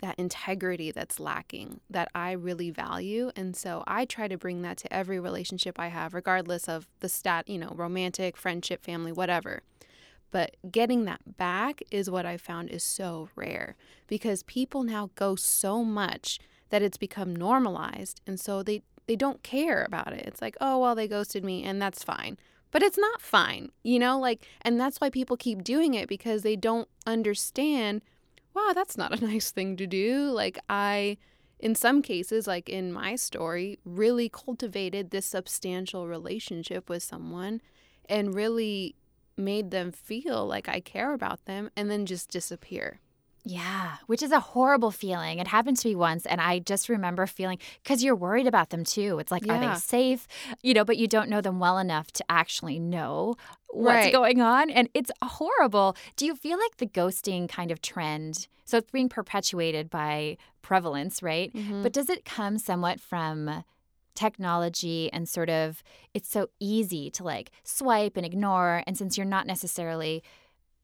that 0.00 0.18
integrity 0.18 0.92
that's 0.92 1.18
lacking 1.18 1.80
that 1.90 2.08
I 2.14 2.32
really 2.32 2.70
value. 2.70 3.30
And 3.34 3.56
so 3.56 3.82
I 3.86 4.04
try 4.04 4.28
to 4.28 4.38
bring 4.38 4.62
that 4.62 4.76
to 4.78 4.92
every 4.92 5.18
relationship 5.18 5.78
I 5.78 5.88
have, 5.88 6.14
regardless 6.14 6.68
of 6.68 6.86
the 7.00 7.08
stat, 7.08 7.48
you 7.48 7.58
know, 7.58 7.72
romantic, 7.74 8.36
friendship, 8.36 8.84
family, 8.84 9.12
whatever. 9.12 9.62
But 10.30 10.56
getting 10.70 11.04
that 11.06 11.36
back 11.38 11.80
is 11.90 12.10
what 12.10 12.26
I 12.26 12.36
found 12.36 12.68
is 12.70 12.84
so 12.84 13.30
rare 13.34 13.76
because 14.06 14.42
people 14.42 14.82
now 14.82 15.10
go 15.14 15.36
so 15.36 15.82
much 15.84 16.38
that 16.70 16.82
it's 16.82 16.98
become 16.98 17.34
normalized. 17.34 18.20
And 18.26 18.38
so 18.38 18.62
they, 18.62 18.82
they 19.06 19.16
don't 19.16 19.42
care 19.42 19.84
about 19.84 20.12
it. 20.12 20.26
It's 20.26 20.42
like, 20.42 20.56
oh, 20.60 20.78
well, 20.78 20.94
they 20.94 21.08
ghosted 21.08 21.44
me 21.44 21.64
and 21.64 21.80
that's 21.80 22.04
fine. 22.04 22.36
but 22.70 22.82
it's 22.82 22.98
not 22.98 23.20
fine, 23.22 23.70
you 23.82 23.98
know, 23.98 24.18
like, 24.18 24.46
and 24.62 24.78
that's 24.78 24.98
why 25.00 25.10
people 25.10 25.36
keep 25.36 25.64
doing 25.64 25.94
it 25.94 26.08
because 26.08 26.42
they 26.42 26.56
don't 26.56 26.88
understand, 27.06 28.02
wow, 28.54 28.72
that's 28.74 28.96
not 28.96 29.18
a 29.18 29.24
nice 29.26 29.50
thing 29.50 29.76
to 29.76 29.86
do. 29.86 30.30
Like, 30.30 30.58
I, 30.68 31.16
in 31.58 31.74
some 31.74 32.02
cases, 32.02 32.46
like 32.46 32.68
in 32.68 32.92
my 32.92 33.16
story, 33.16 33.78
really 33.84 34.28
cultivated 34.28 35.10
this 35.10 35.26
substantial 35.26 36.06
relationship 36.06 36.88
with 36.88 37.02
someone 37.02 37.60
and 38.08 38.34
really 38.34 38.94
made 39.38 39.70
them 39.70 39.92
feel 39.92 40.46
like 40.46 40.68
I 40.68 40.80
care 40.80 41.12
about 41.14 41.44
them 41.46 41.70
and 41.76 41.90
then 41.90 42.04
just 42.06 42.30
disappear. 42.30 43.00
Yeah, 43.44 43.96
which 44.06 44.22
is 44.22 44.30
a 44.32 44.40
horrible 44.40 44.90
feeling. 44.90 45.38
It 45.38 45.46
happened 45.46 45.78
to 45.78 45.88
me 45.88 45.94
once, 45.94 46.26
and 46.26 46.38
I 46.38 46.58
just 46.58 46.90
remember 46.90 47.26
feeling 47.26 47.58
because 47.82 48.02
you're 48.04 48.16
worried 48.16 48.46
about 48.46 48.68
them 48.70 48.84
too. 48.84 49.18
It's 49.20 49.30
like, 49.32 49.44
are 49.48 49.54
Yeah. 49.54 49.72
they 49.74 49.78
safe? 49.80 50.26
You 50.62 50.74
know, 50.74 50.84
but 50.84 50.98
you 50.98 51.06
don't 51.06 51.30
know 51.30 51.40
them 51.40 51.58
well 51.58 51.78
enough 51.78 52.10
to 52.12 52.24
actually 52.28 52.78
know 52.78 53.36
what's 53.68 54.04
Right. 54.06 54.12
going 54.12 54.42
on. 54.42 54.68
And 54.68 54.90
it's 54.92 55.10
horrible. 55.22 55.96
Do 56.16 56.26
you 56.26 56.34
feel 56.36 56.58
like 56.58 56.76
the 56.76 56.86
ghosting 56.86 57.48
kind 57.48 57.70
of 57.70 57.80
trend? 57.80 58.48
So 58.66 58.76
it's 58.76 58.90
being 58.90 59.08
perpetuated 59.08 59.88
by 59.88 60.36
prevalence, 60.60 61.22
right? 61.22 61.50
Mm-hmm. 61.54 61.82
But 61.82 61.94
does 61.94 62.10
it 62.10 62.26
come 62.26 62.58
somewhat 62.58 63.00
from 63.00 63.64
technology 64.18 65.12
and 65.12 65.28
sort 65.28 65.50
of 65.50 65.82
it's 66.14 66.28
so 66.28 66.48
easy 66.60 67.10
to 67.16 67.22
like 67.24 67.50
swipe 67.64 68.16
and 68.16 68.26
ignore? 68.26 68.82
And 68.86 68.96
since 68.98 69.16
you're 69.16 69.34
not 69.36 69.46
necessarily 69.46 70.22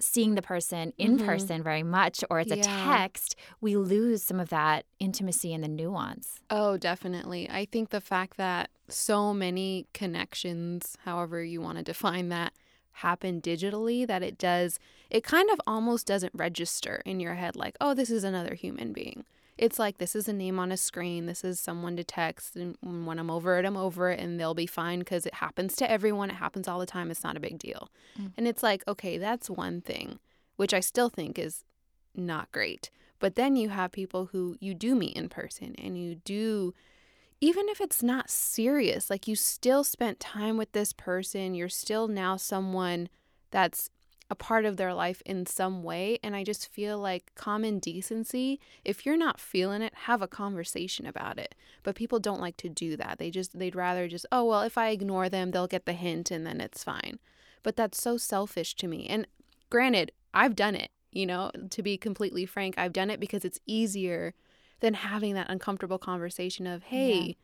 seeing 0.00 0.35
the 0.35 0.43
person 0.43 0.93
in 0.99 1.17
Mhm. 1.17 1.26
person 1.26 1.62
very 1.62 1.83
much 1.83 2.23
or 2.31 2.41
it's 2.41 2.50
a 2.53 2.57
text, 2.57 3.37
we 3.61 3.76
lose 3.76 4.23
some 4.23 4.41
of 4.41 4.49
that 4.50 4.85
intimacy 4.99 5.55
and 5.55 5.62
the 5.64 5.69
nuance. 5.69 6.41
Oh, 6.50 6.76
definitely. 6.76 7.49
I 7.49 7.64
think 7.64 7.91
the 7.91 8.00
fact 8.00 8.37
that 8.37 8.71
so 8.88 9.33
many 9.33 9.87
connections, 9.95 10.97
however 11.05 11.43
you 11.43 11.61
want 11.61 11.79
to 11.79 11.85
define 11.85 12.29
that, 12.31 12.53
happen 12.99 13.41
digitally, 13.41 14.07
that 14.07 14.23
it 14.23 14.37
does, 14.38 14.79
it 15.11 15.25
kind 15.25 15.49
of 15.50 15.61
almost 15.67 16.07
doesn't 16.07 16.33
register 16.35 17.03
in 17.05 17.19
your 17.19 17.35
head 17.35 17.57
like, 17.57 17.76
oh, 17.81 17.95
this 17.95 18.11
is 18.11 18.25
another 18.25 18.55
human 18.55 18.93
being. 18.93 19.25
It's 19.56 19.78
like, 19.78 19.99
this 19.99 20.16
is 20.16 20.28
a 20.28 20.32
name 20.32 20.58
on 20.58 20.73
a 20.73 20.76
screen. 20.76 21.26
This 21.26 21.44
is 21.44 21.61
someone 21.61 21.96
to 21.96 22.04
text. 22.04 22.56
And 22.56 22.76
when 22.82 23.18
I'm 23.18 23.30
over 23.30 23.58
it, 23.58 23.64
I'm 23.64 23.76
over 23.76 24.11
it, 24.11 24.18
and 24.18 24.38
they'll 24.38 24.54
be 24.54 24.66
fine 24.66 24.99
because 24.99 25.26
it 25.26 25.34
happens 25.34 25.76
to 25.76 25.90
everyone. 25.90 26.30
It 26.30 26.37
happens 26.37 26.66
all 26.66 26.80
the 26.80 26.87
time. 26.87 27.11
It's 27.11 27.23
not 27.23 27.37
a 27.37 27.40
big 27.40 27.58
deal. 27.58 27.88
Mm. 28.20 28.32
And 28.37 28.49
it's 28.49 28.62
like, 28.62 28.82
okay, 28.88 29.16
that's 29.16 29.49
one 29.49 29.80
thing, 29.80 30.18
which 30.56 30.75
I 30.75 30.80
still 30.80 31.08
think 31.08 31.38
is 31.38 31.64
not 32.14 32.50
great. 32.52 32.90
But 33.20 33.37
then 33.37 33.56
you 33.56 33.68
have 33.68 33.92
people 33.92 34.26
who 34.26 34.56
you 34.61 34.75
do 34.75 34.94
meet 34.94 35.16
in 35.16 35.28
person 35.28 35.75
and 35.78 35.96
you 35.96 36.16
do, 36.16 36.75
even 37.40 37.68
if 37.68 37.80
it's 37.80 38.02
not 38.02 38.28
serious, 38.28 39.08
like 39.08 39.28
you 39.28 39.37
still 39.37 39.84
spent 39.84 40.20
time 40.20 40.56
with 40.56 40.73
this 40.73 40.92
person, 40.92 41.54
you're 41.54 41.68
still 41.68 42.08
now 42.08 42.37
someone 42.37 43.08
that's 43.50 43.88
a 44.31 44.35
part 44.35 44.64
of 44.64 44.76
their 44.76 44.95
life 44.95 45.23
in 45.26 45.47
some 45.47 45.83
way. 45.83 46.19
And 46.23 46.35
I 46.35 46.45
just 46.45 46.73
feel 46.73 46.99
like 46.99 47.35
common 47.35 47.78
decency, 47.78 48.59
if 48.85 49.04
you're 49.04 49.16
not 49.16 49.38
feeling 49.38 49.83
it, 49.83 49.95
have 49.95 50.23
a 50.23 50.28
conversation 50.28 51.07
about 51.07 51.38
it. 51.38 51.54
But 51.83 51.95
people 51.95 52.19
don't 52.19 52.40
like 52.40 52.57
to 52.59 52.69
do 52.69 52.97
that. 52.97 53.19
They 53.19 53.31
just, 53.31 53.59
they'd 53.59 53.76
rather 53.76 54.09
just, 54.09 54.26
oh, 54.33 54.45
well, 54.45 54.62
if 54.62 54.78
I 54.78 54.88
ignore 54.90 55.28
them, 55.28 55.50
they'll 55.50 55.66
get 55.66 55.87
the 55.87 55.93
hint 55.93 56.31
and 56.31 56.47
then 56.47 56.61
it's 56.61 56.83
fine. 56.83 57.19
But 57.62 57.76
that's 57.76 58.00
so 58.00 58.16
selfish 58.16 58.75
to 58.76 58.88
me. 58.88 59.07
And 59.07 59.26
granted, 59.71 60.12
I've 60.33 60.57
done 60.57 60.75
it, 60.75 60.90
you 61.12 61.26
know, 61.26 61.50
to 61.71 61.83
be 61.83 61.97
completely 61.97 62.47
frank, 62.47 62.75
I've 62.76 62.93
done 62.93 63.11
it 63.11 63.21
because 63.21 63.45
it's 63.45 63.61
easier 63.66 64.35
than 64.81 64.95
having 64.95 65.35
that 65.35 65.50
uncomfortable 65.50 65.99
conversation 65.99 66.66
of, 66.66 66.85
hey, 66.85 67.37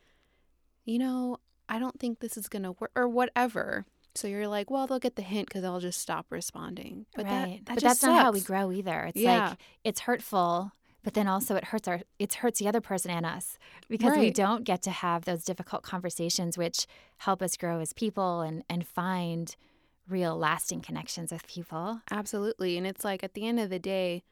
you 0.85 0.99
know, 0.99 1.37
I 1.69 1.79
don't 1.79 1.99
think 1.99 2.19
this 2.19 2.37
is 2.37 2.49
going 2.49 2.63
to 2.63 2.73
work 2.73 2.91
or 2.95 3.07
whatever. 3.07 3.85
So 4.15 4.27
you're 4.27 4.47
like, 4.47 4.69
well, 4.69 4.87
they'll 4.87 4.99
get 4.99 5.15
the 5.15 5.21
hint 5.21 5.47
because 5.47 5.63
I'll 5.63 5.79
just 5.79 5.99
stop 5.99 6.27
responding. 6.29 7.05
But 7.15 7.25
right. 7.25 7.61
that 7.65 7.75
but 7.75 7.81
just 7.81 8.01
that's 8.01 8.03
not 8.03 8.21
how 8.21 8.31
we 8.31 8.41
grow 8.41 8.71
either. 8.71 9.03
It's 9.05 9.17
Yeah. 9.19 9.49
like 9.49 9.59
it's 9.83 10.01
hurtful, 10.01 10.71
but 11.03 11.13
then 11.13 11.27
also 11.27 11.55
it 11.55 11.65
hurts 11.65 11.87
our 11.87 12.01
it 12.19 12.33
hurts 12.35 12.59
the 12.59 12.67
other 12.67 12.81
person 12.81 13.11
and 13.11 13.25
us 13.25 13.57
because 13.89 14.17
we 14.17 14.29
don't 14.31 14.63
get 14.63 14.81
to 14.83 14.91
have 14.91 15.25
those 15.25 15.43
difficult 15.43 15.83
conversations 15.83 16.57
which 16.57 16.87
help 17.17 17.41
us 17.41 17.55
grow 17.57 17.79
as 17.79 17.93
people 17.93 18.41
and 18.41 18.63
and 18.69 18.85
find 18.85 19.55
real 20.09 20.37
lasting 20.37 20.81
connections 20.81 21.31
with 21.31 21.47
people. 21.47 22.01
Absolutely. 22.11 22.77
And 22.77 22.85
it's 22.85 23.03
like 23.05 23.23
at 23.23 23.33
the 23.33 23.47
end 23.47 23.59
of 23.59 23.69
the 23.69 23.79
day, 23.79 24.23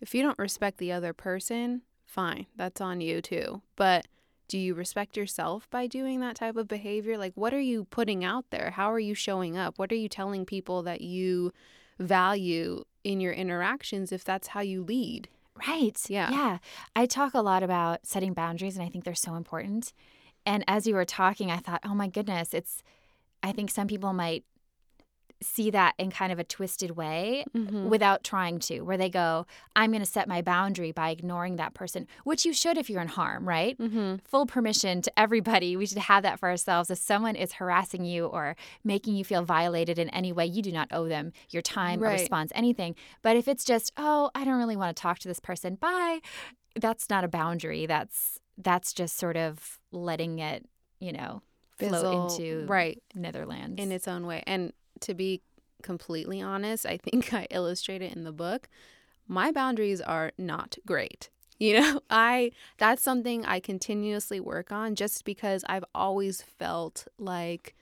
if 0.00 0.14
you 0.14 0.22
don't 0.22 0.38
respect 0.38 0.78
the 0.78 0.90
other 0.90 1.12
person, 1.12 1.82
fine, 2.04 2.46
that's 2.56 2.80
on 2.80 3.00
you 3.00 3.20
too. 3.22 3.62
But 3.76 4.06
do 4.48 4.58
you 4.58 4.74
respect 4.74 5.16
yourself 5.16 5.68
by 5.70 5.86
doing 5.86 6.20
that 6.20 6.36
type 6.36 6.56
of 6.56 6.66
behavior? 6.66 7.16
Like, 7.18 7.32
what 7.34 7.54
are 7.54 7.60
you 7.60 7.84
putting 7.84 8.24
out 8.24 8.46
there? 8.50 8.72
How 8.74 8.90
are 8.90 8.98
you 8.98 9.14
showing 9.14 9.56
up? 9.56 9.78
What 9.78 9.92
are 9.92 9.96
you 9.96 10.08
telling 10.08 10.46
people 10.46 10.82
that 10.82 11.02
you 11.02 11.52
value 11.98 12.84
in 13.04 13.20
your 13.20 13.32
interactions 13.32 14.10
if 14.10 14.24
that's 14.24 14.48
how 14.48 14.60
you 14.60 14.82
lead? 14.82 15.28
Right. 15.66 15.98
Yeah. 16.08 16.30
Yeah. 16.30 16.58
I 16.96 17.06
talk 17.06 17.34
a 17.34 17.42
lot 17.42 17.62
about 17.62 18.06
setting 18.06 18.32
boundaries 18.32 18.76
and 18.76 18.84
I 18.84 18.88
think 18.88 19.04
they're 19.04 19.14
so 19.14 19.34
important. 19.34 19.92
And 20.46 20.64
as 20.66 20.86
you 20.86 20.94
were 20.94 21.04
talking, 21.04 21.50
I 21.50 21.58
thought, 21.58 21.80
oh 21.84 21.94
my 21.94 22.08
goodness, 22.08 22.54
it's, 22.54 22.82
I 23.42 23.52
think 23.52 23.70
some 23.70 23.86
people 23.86 24.12
might 24.12 24.44
see 25.40 25.70
that 25.70 25.94
in 25.98 26.10
kind 26.10 26.32
of 26.32 26.38
a 26.38 26.44
twisted 26.44 26.92
way 26.92 27.44
Mm-hmm. 27.56 27.88
without 27.88 28.24
trying 28.24 28.58
to, 28.60 28.80
where 28.82 28.96
they 28.96 29.08
go, 29.10 29.46
I'm 29.76 29.90
going 29.90 30.00
to 30.02 30.06
set 30.06 30.26
my 30.28 30.42
boundary 30.42 30.92
by 30.92 31.10
ignoring 31.10 31.56
that 31.56 31.74
person, 31.74 32.06
which 32.24 32.44
you 32.44 32.52
should 32.52 32.76
if 32.76 32.90
you're 32.90 33.00
in 33.02 33.08
harm, 33.08 33.46
right? 33.48 33.78
Mm-hmm. 33.78 34.16
Full 34.24 34.46
permission 34.46 35.00
to 35.02 35.18
everybody. 35.18 35.76
We 35.76 35.86
should 35.86 35.98
have 35.98 36.22
that 36.24 36.38
for 36.38 36.48
ourselves. 36.48 36.90
If 36.90 36.98
someone 36.98 37.36
is 37.36 37.52
harassing 37.54 38.04
you 38.04 38.26
or 38.26 38.56
making 38.84 39.14
you 39.16 39.24
feel 39.24 39.42
violated 39.44 39.98
in 39.98 40.08
any 40.10 40.32
way, 40.32 40.46
you 40.46 40.62
do 40.62 40.72
not 40.72 40.88
owe 40.90 41.08
them 41.08 41.32
your 41.50 41.62
time 41.62 42.00
or 42.02 42.06
Right. 42.06 42.20
response, 42.20 42.50
anything. 42.54 42.94
But 43.22 43.36
if 43.36 43.46
it's 43.48 43.64
just, 43.64 43.92
oh, 43.96 44.30
I 44.34 44.44
don't 44.44 44.58
really 44.58 44.76
want 44.76 44.96
to 44.96 45.00
talk 45.00 45.18
to 45.20 45.28
this 45.28 45.40
person, 45.40 45.76
bye, 45.76 46.20
that's 46.74 47.08
not 47.10 47.24
a 47.24 47.28
boundary. 47.28 47.86
That's 47.86 48.38
that's 48.60 48.92
just 48.92 49.16
sort 49.16 49.36
of 49.36 49.78
letting 49.92 50.40
it, 50.40 50.64
you 50.98 51.12
know, 51.12 51.42
float 51.78 52.32
into 52.32 52.66
right 52.66 53.00
Netherlands. 53.14 53.80
in 53.80 53.92
its 53.92 54.08
own 54.08 54.26
way. 54.26 54.42
And 54.46 54.72
to 55.02 55.14
be 55.14 55.42
completely 55.82 56.40
honest, 56.40 56.86
I 56.86 56.96
think 56.96 57.32
I 57.34 57.46
illustrate 57.50 58.02
it 58.02 58.14
in 58.14 58.24
the 58.24 58.32
book. 58.32 58.68
My 59.26 59.52
boundaries 59.52 60.00
are 60.00 60.32
not 60.38 60.78
great. 60.86 61.30
You 61.60 61.80
know, 61.80 62.02
I 62.08 62.52
that's 62.76 63.02
something 63.02 63.44
I 63.44 63.58
continuously 63.58 64.38
work 64.38 64.70
on 64.70 64.94
just 64.94 65.24
because 65.24 65.64
I've 65.68 65.84
always 65.92 66.40
felt 66.40 67.08
like 67.18 67.74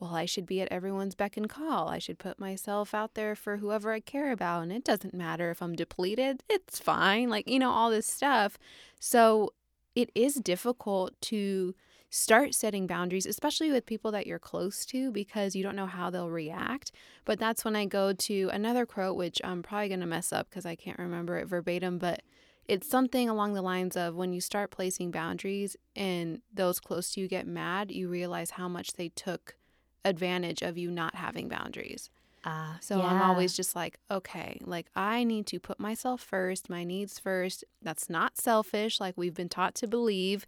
well, 0.00 0.14
I 0.14 0.24
should 0.24 0.46
be 0.46 0.62
at 0.62 0.72
everyone's 0.72 1.14
beck 1.14 1.36
and 1.36 1.46
call. 1.46 1.88
I 1.88 1.98
should 1.98 2.18
put 2.18 2.40
myself 2.40 2.94
out 2.94 3.12
there 3.12 3.34
for 3.34 3.58
whoever 3.58 3.92
I 3.92 4.00
care 4.00 4.32
about 4.32 4.62
and 4.62 4.72
it 4.72 4.82
doesn't 4.82 5.12
matter 5.12 5.50
if 5.50 5.60
I'm 5.60 5.74
depleted. 5.74 6.42
It's 6.48 6.78
fine. 6.78 7.28
Like, 7.28 7.46
you 7.46 7.58
know, 7.58 7.70
all 7.70 7.90
this 7.90 8.06
stuff. 8.06 8.58
So, 8.98 9.52
it 9.94 10.10
is 10.14 10.36
difficult 10.36 11.20
to 11.22 11.74
start 12.10 12.54
setting 12.54 12.86
boundaries, 12.86 13.26
especially 13.26 13.70
with 13.70 13.86
people 13.86 14.10
that 14.12 14.26
you're 14.26 14.38
close 14.38 14.86
to, 14.86 15.10
because 15.12 15.54
you 15.54 15.62
don't 15.62 15.76
know 15.76 15.86
how 15.86 16.10
they'll 16.10 16.30
react. 16.30 16.90
But 17.24 17.38
that's 17.38 17.64
when 17.64 17.76
I 17.76 17.84
go 17.84 18.12
to 18.12 18.48
another 18.52 18.86
quote, 18.86 19.16
which 19.16 19.40
I'm 19.44 19.62
probably 19.62 19.88
going 19.88 20.00
to 20.00 20.06
mess 20.06 20.32
up 20.32 20.48
because 20.48 20.64
I 20.66 20.74
can't 20.74 20.98
remember 20.98 21.36
it 21.36 21.46
verbatim, 21.46 21.98
but 21.98 22.22
it's 22.66 22.88
something 22.88 23.28
along 23.28 23.54
the 23.54 23.62
lines 23.62 23.96
of 23.96 24.14
when 24.14 24.32
you 24.32 24.40
start 24.40 24.70
placing 24.70 25.10
boundaries 25.10 25.76
and 25.96 26.42
those 26.52 26.80
close 26.80 27.12
to 27.12 27.20
you 27.20 27.28
get 27.28 27.46
mad, 27.46 27.90
you 27.90 28.08
realize 28.08 28.50
how 28.52 28.68
much 28.68 28.94
they 28.94 29.08
took 29.10 29.56
advantage 30.04 30.62
of 30.62 30.78
you 30.78 30.90
not 30.90 31.14
having 31.14 31.48
boundaries. 31.48 32.10
Ah, 32.44 32.78
So 32.80 33.00
I'm 33.02 33.20
always 33.20 33.54
just 33.54 33.74
like, 33.74 33.98
okay, 34.10 34.60
like 34.64 34.86
I 34.94 35.24
need 35.24 35.46
to 35.48 35.58
put 35.58 35.80
myself 35.80 36.20
first, 36.20 36.70
my 36.70 36.84
needs 36.84 37.18
first. 37.18 37.64
That's 37.82 38.08
not 38.08 38.36
selfish, 38.38 39.00
like 39.00 39.14
we've 39.16 39.34
been 39.34 39.48
taught 39.48 39.74
to 39.76 39.86
believe. 39.86 40.46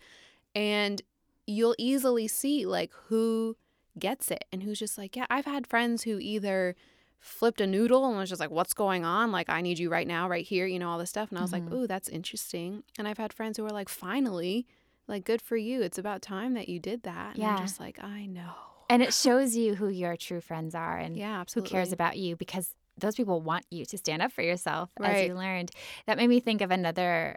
And 0.54 1.00
you'll 1.46 1.74
easily 1.78 2.28
see 2.28 2.64
like 2.66 2.92
who 3.08 3.56
gets 3.98 4.30
it 4.30 4.44
and 4.52 4.62
who's 4.62 4.78
just 4.78 4.96
like, 4.98 5.16
yeah, 5.16 5.26
I've 5.30 5.44
had 5.46 5.66
friends 5.66 6.02
who 6.04 6.18
either 6.18 6.76
flipped 7.18 7.60
a 7.60 7.66
noodle 7.66 8.06
and 8.06 8.16
was 8.16 8.28
just 8.30 8.40
like, 8.40 8.50
what's 8.50 8.72
going 8.72 9.04
on? 9.04 9.30
Like, 9.30 9.50
I 9.50 9.60
need 9.60 9.78
you 9.78 9.90
right 9.90 10.06
now, 10.06 10.28
right 10.28 10.44
here, 10.46 10.66
you 10.66 10.78
know, 10.78 10.88
all 10.88 10.98
this 10.98 11.10
stuff. 11.10 11.28
And 11.30 11.38
I 11.38 11.42
was 11.42 11.52
like, 11.52 11.64
Mhm. 11.64 11.72
ooh, 11.74 11.86
that's 11.86 12.08
interesting. 12.08 12.82
And 12.98 13.06
I've 13.06 13.18
had 13.18 13.32
friends 13.32 13.56
who 13.58 13.64
were 13.64 13.70
like, 13.72 13.88
finally, 13.90 14.66
like, 15.06 15.24
good 15.24 15.42
for 15.42 15.56
you. 15.56 15.82
It's 15.82 15.98
about 15.98 16.22
time 16.22 16.54
that 16.54 16.68
you 16.68 16.78
did 16.78 17.02
that. 17.02 17.34
And 17.34 17.42
Yeah. 17.42 17.56
I'm 17.56 17.66
just 17.66 17.78
like, 17.80 18.02
I 18.02 18.26
know. 18.26 18.52
and 18.88 19.02
it 19.02 19.12
shows 19.14 19.54
you 19.54 19.74
who 19.76 19.88
your 19.88 20.16
true 20.16 20.40
friends 20.40 20.74
are 20.74 20.96
and 20.98 21.16
Yeah, 21.16 21.44
who 21.54 21.62
cares 21.62 21.92
about 21.92 22.16
you 22.16 22.36
because 22.36 22.74
those 22.98 23.14
people 23.14 23.40
want 23.40 23.64
you 23.70 23.84
to 23.86 23.96
stand 23.98 24.20
up 24.22 24.32
for 24.32 24.42
yourself 24.42 24.90
as 24.98 25.04
Right. 25.04 25.28
you 25.28 25.34
learned. 25.34 25.70
That 26.06 26.16
made 26.16 26.26
me 26.28 26.40
think 26.40 26.60
of 26.60 26.70
another 26.70 27.36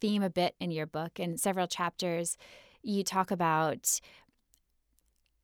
theme 0.00 0.22
a 0.22 0.28
bit 0.30 0.54
in 0.60 0.70
your 0.70 0.86
book. 0.86 1.18
In 1.18 1.38
several 1.38 1.66
chapters, 1.66 2.36
you 2.82 3.02
talk 3.04 3.30
about 3.30 4.00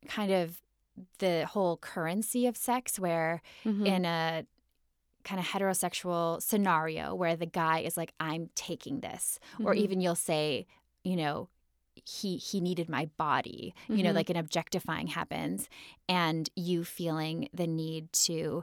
kind 0.09 0.33
of 0.33 0.61
the 1.19 1.47
whole 1.47 1.77
currency 1.77 2.47
of 2.47 2.57
sex, 2.57 2.99
where 2.99 3.43
Mhm. 3.65 3.87
in 3.87 4.05
a 4.05 4.47
kind 5.25 5.41
of 5.41 5.47
heterosexual 5.47 6.41
scenario 6.41 7.15
where 7.15 7.37
the 7.37 7.47
guy 7.47 7.81
is 7.81 7.97
like, 7.97 8.13
I'm 8.21 8.49
taking 8.55 9.01
this, 9.01 9.39
or 9.65 9.75
Mhm. 9.75 9.79
even 9.79 10.01
you'll 10.01 10.15
say, 10.15 10.67
you 11.05 11.17
know, 11.17 11.49
he 12.05 12.37
he 12.37 12.61
needed 12.61 12.89
my 12.91 13.07
body 13.17 13.75
you 13.89 14.03
know 14.03 14.11
Mhm. 14.13 14.15
like 14.17 14.31
an 14.31 14.37
objectifying 14.37 15.07
happens 15.09 15.67
and 16.09 16.51
you 16.55 16.85
feeling 16.85 17.49
the 17.55 17.67
need 17.67 18.13
to 18.13 18.63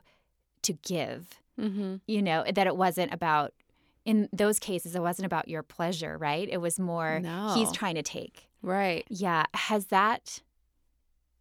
to 0.62 0.74
give 0.74 1.42
Mm-hmm. 1.60 1.96
you 2.06 2.22
know 2.22 2.44
that 2.50 2.68
it 2.68 2.78
wasn't 2.78 3.12
about 3.12 3.54
in 4.06 4.30
those 4.32 4.60
cases 4.60 4.96
it 4.96 5.02
wasn't 5.02 5.26
about 5.26 5.48
your 5.48 5.64
pleasure 5.64 6.16
right 6.18 6.48
it 6.48 6.60
was 6.62 6.80
more 6.80 7.22
he's 7.56 7.72
trying 7.72 7.96
to 7.96 8.04
take 8.04 8.50
Right. 8.64 9.06
yeah 9.10 9.46
has 9.54 9.88
that 9.88 10.42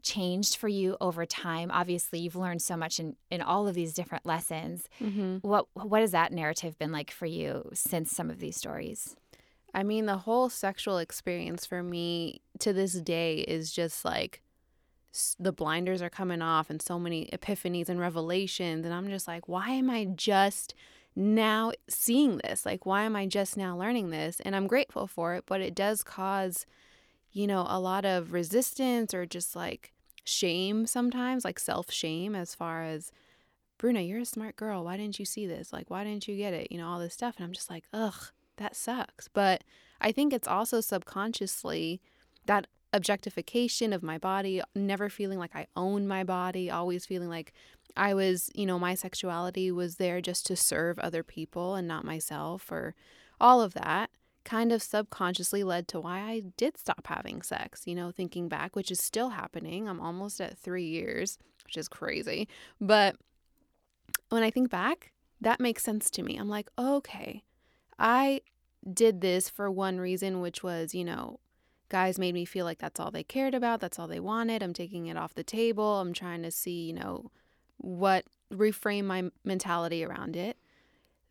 changed 0.02 0.56
for 0.56 0.66
you 0.66 0.96
over 1.00 1.24
time 1.24 1.70
obviously 1.72 2.18
you've 2.18 2.34
learned 2.34 2.60
so 2.60 2.76
much 2.76 2.98
in 2.98 3.14
in 3.30 3.40
all 3.40 3.68
of 3.68 3.74
these 3.74 3.94
different 3.94 4.26
lessons 4.26 4.88
Mm-hmm. 5.00 5.36
what 5.46 5.66
what 5.74 6.00
has 6.00 6.10
that 6.10 6.32
narrative 6.32 6.76
been 6.78 6.90
like 6.90 7.12
for 7.12 7.26
you 7.26 7.70
since 7.72 8.10
some 8.10 8.28
of 8.28 8.40
these 8.40 8.56
stories 8.56 9.14
I 9.74 9.84
mean, 9.84 10.04
the 10.04 10.18
whole 10.18 10.50
sexual 10.50 10.98
experience 10.98 11.64
for 11.64 11.82
me 11.82 12.42
to 12.58 12.74
this 12.74 12.92
day 12.92 13.36
is 13.38 13.72
just 13.72 14.04
like 14.04 14.42
the 15.40 15.50
blinders 15.50 16.02
are 16.02 16.10
coming 16.10 16.42
off 16.42 16.68
and 16.68 16.82
so 16.82 16.98
many 16.98 17.30
epiphanies 17.32 17.88
and 17.88 17.98
revelations. 17.98 18.84
And 18.84 18.92
I'm 18.92 19.08
just 19.08 19.26
like, 19.26 19.48
why 19.48 19.70
am 19.70 19.88
I 19.88 20.04
just 20.04 20.74
now 21.16 21.72
seeing 21.88 22.36
this? 22.44 22.66
Like, 22.66 22.84
why 22.84 23.04
am 23.04 23.16
I 23.16 23.24
just 23.24 23.56
now 23.56 23.74
learning 23.74 24.10
this? 24.10 24.40
And 24.40 24.54
I'm 24.54 24.66
grateful 24.66 25.06
for 25.06 25.36
it, 25.36 25.44
but 25.46 25.62
it 25.62 25.74
does 25.74 26.02
cause, 26.02 26.66
you 27.32 27.46
know, 27.46 27.66
a 27.68 27.80
lot 27.80 28.04
of 28.04 28.32
resistance 28.32 29.14
or 29.14 29.26
just 29.26 29.56
like 29.56 29.92
shame 30.24 30.86
sometimes, 30.86 31.44
like 31.44 31.58
self 31.58 31.90
shame 31.90 32.34
as 32.34 32.54
far 32.54 32.82
as. 32.82 33.12
Bruna, 33.78 34.00
you're 34.00 34.20
a 34.20 34.24
smart 34.24 34.54
girl. 34.54 34.84
Why 34.84 34.96
didn't 34.96 35.18
you 35.18 35.24
see 35.24 35.44
this? 35.44 35.72
Like, 35.72 35.90
why 35.90 36.04
didn't 36.04 36.28
you 36.28 36.36
get 36.36 36.54
it? 36.54 36.70
You 36.70 36.78
know, 36.78 36.86
all 36.86 37.00
this 37.00 37.14
stuff. 37.14 37.34
And 37.36 37.44
I'm 37.44 37.52
just 37.52 37.68
like, 37.68 37.82
ugh, 37.92 38.14
that 38.58 38.76
sucks. 38.76 39.26
But 39.26 39.64
I 40.00 40.12
think 40.12 40.32
it's 40.32 40.46
also 40.46 40.80
subconsciously 40.80 42.00
that 42.46 42.68
objectification 42.92 43.92
of 43.92 44.02
my 44.02 44.18
body, 44.18 44.62
never 44.74 45.08
feeling 45.08 45.38
like 45.38 45.56
I 45.56 45.66
own 45.76 46.06
my 46.06 46.24
body, 46.24 46.70
always 46.70 47.06
feeling 47.06 47.28
like 47.28 47.52
I 47.96 48.14
was, 48.14 48.50
you 48.54 48.66
know, 48.66 48.78
my 48.78 48.94
sexuality 48.94 49.70
was 49.70 49.96
there 49.96 50.20
just 50.20 50.46
to 50.46 50.56
serve 50.56 50.98
other 50.98 51.22
people 51.22 51.74
and 51.74 51.88
not 51.88 52.04
myself, 52.04 52.70
or 52.70 52.94
all 53.40 53.60
of 53.60 53.74
that 53.74 54.10
kind 54.44 54.72
of 54.72 54.82
subconsciously 54.82 55.62
led 55.62 55.88
to 55.88 56.00
why 56.00 56.20
I 56.20 56.42
did 56.56 56.76
stop 56.76 57.06
having 57.06 57.42
sex, 57.42 57.82
you 57.86 57.94
know, 57.94 58.10
thinking 58.10 58.48
back, 58.48 58.74
which 58.74 58.90
is 58.90 59.00
still 59.00 59.30
happening. 59.30 59.88
I'm 59.88 60.00
almost 60.00 60.40
at 60.40 60.58
three 60.58 60.86
years, 60.86 61.38
which 61.64 61.76
is 61.76 61.88
crazy. 61.88 62.48
But 62.80 63.16
when 64.30 64.42
I 64.42 64.50
think 64.50 64.70
back, 64.70 65.12
that 65.40 65.60
makes 65.60 65.82
sense 65.82 66.10
to 66.12 66.22
me. 66.22 66.36
I'm 66.36 66.48
like, 66.48 66.70
okay, 66.78 67.42
I 67.98 68.40
did 68.92 69.20
this 69.20 69.48
for 69.48 69.70
one 69.70 69.98
reason, 69.98 70.40
which 70.40 70.62
was, 70.62 70.94
you 70.94 71.04
know, 71.04 71.38
guys 71.88 72.18
made 72.18 72.34
me 72.34 72.44
feel 72.44 72.64
like 72.64 72.78
that's 72.78 72.98
all 72.98 73.10
they 73.10 73.22
cared 73.22 73.54
about, 73.54 73.80
that's 73.80 73.98
all 73.98 74.08
they 74.08 74.20
wanted. 74.20 74.62
I'm 74.62 74.72
taking 74.72 75.06
it 75.06 75.16
off 75.16 75.34
the 75.34 75.44
table. 75.44 76.00
I'm 76.00 76.12
trying 76.12 76.42
to 76.42 76.50
see, 76.50 76.86
you 76.86 76.94
know, 76.94 77.30
what 77.76 78.24
reframe 78.52 79.04
my 79.04 79.30
mentality 79.44 80.04
around 80.04 80.36
it. 80.36 80.56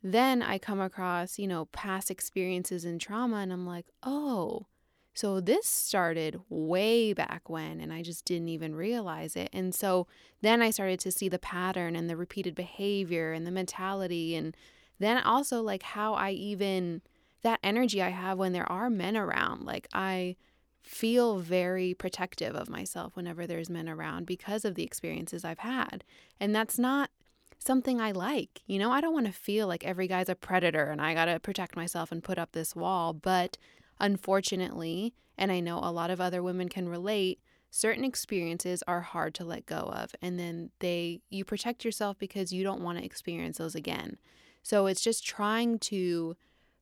Then 0.03 0.41
I 0.41 0.58
come 0.58 0.81
across, 0.81 1.38
you 1.38 1.48
know, 1.48 1.65
past 1.65 2.10
experiences 2.10 2.86
and 2.86 3.00
trauma, 3.00 3.38
and 3.38 3.53
I'm 3.53 3.67
like, 3.67 3.86
oh, 4.03 4.67
so 5.13 5.41
this 5.41 5.67
started 5.67 6.39
way 6.50 7.13
back 7.13 7.50
when, 7.50 7.79
and 7.81 7.91
I 7.91 8.01
just 8.01 8.25
didn't 8.25 8.50
even 8.50 8.74
realize 8.75 9.36
it. 9.36 9.50
And 9.51 9.75
so 9.75 10.08
then 10.41 10.62
I 10.62 10.70
started 10.70 11.00
to 11.01 11.12
see 11.12 11.27
the 11.29 11.38
pattern 11.38 11.96
and 11.96 12.10
the 12.10 12.15
repeated 12.15 12.55
behavior 12.55 13.34
and 13.34 13.46
the 13.46 13.51
mentality, 13.51 14.36
and 14.36 14.55
then 15.00 15.22
also 15.22 15.62
like 15.62 15.84
how 15.84 16.13
I 16.13 16.31
even 16.31 17.01
that 17.43 17.60
energy 17.63 18.01
I 18.01 18.10
have 18.10 18.38
when 18.38 18.53
there 18.53 18.72
are 18.72 18.89
men 18.89 19.17
around. 19.17 19.65
Like 19.65 19.88
I 19.93 20.36
feel 20.81 21.39
very 21.39 21.93
protective 21.93 22.55
of 22.55 22.70
myself 22.70 23.15
whenever 23.15 23.46
there's 23.46 23.70
men 23.70 23.89
around 23.89 24.25
because 24.25 24.65
of 24.65 24.75
the 24.75 24.84
experiences 24.84 25.43
I've 25.43 25.60
had. 25.60 26.03
And 26.39 26.55
that's 26.55 26.79
not 26.79 27.10
something 27.63 28.01
I 28.01 28.12
like. 28.12 28.62
You 28.65 28.80
know, 28.80 28.91
I 28.91 29.01
don't 29.01 29.13
want 29.13 29.27
to 29.27 29.32
feel 29.32 29.68
like 29.68 29.86
every 29.86 30.08
guy's 30.08 30.30
a 30.30 30.36
predator 30.36 30.86
and 30.86 31.01
I 31.01 31.13
got 31.13 31.25
to 31.25 31.39
protect 31.39 31.75
myself 31.75 32.12
and 32.12 32.24
put 32.24 32.39
up 32.39 32.51
this 32.51 32.75
wall, 32.75 33.13
but 33.13 33.58
unfortunately, 34.00 35.13
and 35.38 35.51
I 35.51 35.59
know 35.59 35.79
a 35.81 35.92
lot 35.92 36.09
of 36.09 36.20
other 36.20 36.42
women 36.42 36.70
can 36.70 36.90
relate, 36.90 37.40
certain 37.70 38.03
experiences 38.03 38.83
are 38.88 39.01
hard 39.01 39.33
to 39.35 39.46
let 39.46 39.66
go 39.66 39.92
of 39.96 40.14
and 40.22 40.38
then 40.38 40.72
they 40.79 41.22
you 41.29 41.46
protect 41.46 41.85
yourself 41.85 42.18
because 42.20 42.51
you 42.51 42.64
don't 42.64 42.81
want 42.81 42.98
to 42.98 43.05
experience 43.05 43.57
those 43.59 43.75
again. 43.75 44.18
So 44.62 44.88
it's 44.88 45.01
just 45.01 45.25
trying 45.25 45.79
to 45.79 46.35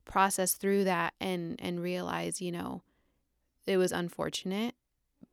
process 0.05 0.53
through 0.53 0.85
that 0.85 1.13
and 1.19 1.55
and 1.59 1.81
realize, 1.81 2.41
you 2.41 2.51
know, 2.51 2.81
it 3.67 3.77
was 3.77 3.91
unfortunate, 3.91 4.73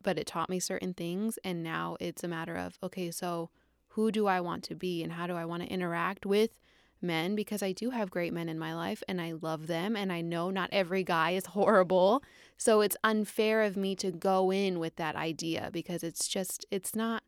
but 0.02 0.18
it 0.18 0.26
taught 0.26 0.50
me 0.50 0.60
certain 0.60 0.92
things 0.92 1.38
and 1.42 1.62
now 1.62 1.96
it's 2.00 2.22
a 2.22 2.28
matter 2.28 2.56
of 2.56 2.78
okay, 2.82 3.10
so 3.10 3.50
who 3.96 4.12
do 4.12 4.26
I 4.26 4.40
want 4.42 4.62
to 4.64 4.74
be 4.74 5.02
and 5.02 5.12
how 5.12 5.26
do 5.26 5.34
I 5.34 5.46
want 5.46 5.62
to 5.62 5.68
interact 5.70 6.26
with 6.26 6.60
men 7.00 7.34
because 7.34 7.62
I 7.62 7.72
do 7.72 7.90
have 7.90 8.10
great 8.10 8.30
men 8.30 8.46
in 8.46 8.58
my 8.58 8.74
life 8.74 9.02
and 9.08 9.22
I 9.22 9.32
love 9.32 9.68
them 9.68 9.96
and 9.96 10.12
I 10.12 10.20
know 10.20 10.50
not 10.50 10.68
every 10.70 11.02
guy 11.02 11.30
is 11.30 11.46
horrible. 11.56 12.22
So 12.58 12.82
it's 12.82 12.96
unfair 13.02 13.62
of 13.62 13.74
me 13.74 13.96
to 13.96 14.12
go 14.12 14.52
in 14.52 14.78
with 14.78 14.96
that 14.96 15.16
idea 15.16 15.70
because 15.72 16.02
it's 16.02 16.28
just 16.28 16.66
it's 16.70 16.94
not 16.94 17.22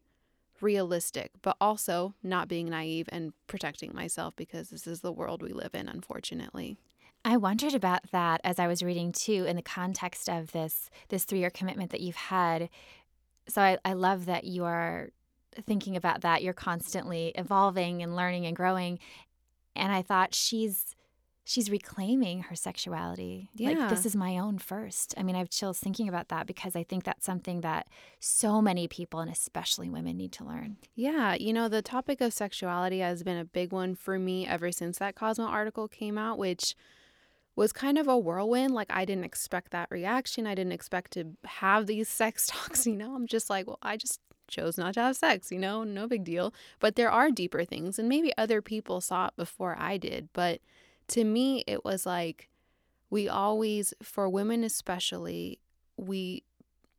realistic, 0.60 1.30
but 1.40 1.56
also 1.58 2.14
not 2.22 2.48
being 2.48 2.68
naive 2.68 3.08
and 3.10 3.32
protecting 3.46 3.94
myself 3.94 4.36
because 4.36 4.68
this 4.68 4.86
is 4.86 5.00
the 5.00 5.12
world 5.12 5.42
we 5.42 5.54
live 5.54 5.74
in 5.74 5.88
unfortunately. 5.88 6.76
I 7.24 7.38
wondered 7.38 7.74
about 7.74 8.10
that 8.12 8.42
as 8.44 8.58
I 8.58 8.66
was 8.66 8.82
reading 8.82 9.12
too, 9.12 9.46
in 9.46 9.56
the 9.56 9.62
context 9.62 10.28
of 10.28 10.52
this 10.52 10.90
this 11.08 11.24
three 11.24 11.38
year 11.38 11.50
commitment 11.50 11.92
that 11.92 12.02
you've 12.02 12.16
had. 12.16 12.68
So 13.48 13.62
I, 13.62 13.78
I 13.86 13.94
love 13.94 14.26
that 14.26 14.44
you 14.44 14.64
are 14.64 15.08
thinking 15.66 15.96
about 15.96 16.20
that. 16.22 16.42
You're 16.42 16.52
constantly 16.54 17.32
evolving 17.34 18.02
and 18.02 18.14
learning 18.16 18.46
and 18.46 18.54
growing. 18.56 18.98
And 19.74 19.92
I 19.92 20.02
thought 20.02 20.34
she's 20.34 20.94
she's 21.44 21.70
reclaiming 21.70 22.42
her 22.42 22.54
sexuality. 22.54 23.48
Like 23.58 23.76
Yeah. 23.78 23.88
this 23.88 24.04
is 24.04 24.14
my 24.14 24.36
own 24.36 24.58
first. 24.58 25.14
I 25.16 25.22
mean, 25.22 25.34
I 25.34 25.38
have 25.38 25.48
chills 25.48 25.78
thinking 25.78 26.06
about 26.06 26.28
that 26.28 26.46
because 26.46 26.76
I 26.76 26.82
think 26.82 27.04
that's 27.04 27.24
something 27.24 27.62
that 27.62 27.86
so 28.20 28.60
many 28.60 28.86
people 28.86 29.20
and 29.20 29.30
especially 29.30 29.88
women 29.88 30.18
need 30.18 30.32
to 30.32 30.44
learn. 30.44 30.76
Yeah, 30.94 31.32
you 31.36 31.54
know, 31.54 31.68
the 31.70 31.80
topic 31.80 32.20
of 32.20 32.34
sexuality 32.34 32.98
has 32.98 33.22
been 33.22 33.38
a 33.38 33.46
big 33.46 33.72
one 33.72 33.94
for 33.94 34.18
me 34.18 34.46
ever 34.46 34.70
since 34.70 34.98
that 34.98 35.14
Cosmo 35.14 35.46
article 35.46 35.88
came 35.88 36.18
out, 36.18 36.36
which 36.36 36.74
was 37.56 37.72
kind 37.72 37.96
of 37.96 38.06
a 38.08 38.18
whirlwind. 38.18 38.74
Like, 38.74 38.88
I 38.90 39.06
didn't 39.06 39.24
expect 39.24 39.70
that 39.72 39.90
reaction. 39.90 40.46
I 40.46 40.54
didn't 40.54 40.72
expect 40.72 41.12
to 41.12 41.32
have 41.44 41.86
these 41.86 42.08
sex 42.20 42.46
talks, 42.46 42.86
you 42.86 42.94
know? 42.94 43.14
I'm 43.14 43.26
just 43.26 43.48
like, 43.48 43.66
well, 43.66 43.78
I 43.80 43.96
just 43.96 44.20
chose 44.48 44.76
not 44.76 44.94
to 44.94 45.00
have 45.00 45.16
sex, 45.16 45.52
you 45.52 45.58
know? 45.58 45.84
No 45.84 46.06
big 46.08 46.24
deal. 46.24 46.52
But 46.80 46.96
there 46.96 47.10
are 47.10 47.30
deeper 47.30 47.64
things, 47.64 47.98
and 47.98 48.08
maybe 48.08 48.32
other 48.36 48.60
people 48.60 49.00
saw 49.00 49.26
it 49.26 49.36
before 49.36 49.76
I 49.78 49.96
did. 49.96 50.28
But 50.32 50.60
to 51.08 51.24
me, 51.24 51.64
it 51.66 51.84
was 51.84 52.04
like 52.04 52.48
we 53.10 53.28
always, 53.28 53.94
for 54.02 54.28
women 54.28 54.64
especially, 54.64 55.60
we 55.96 56.42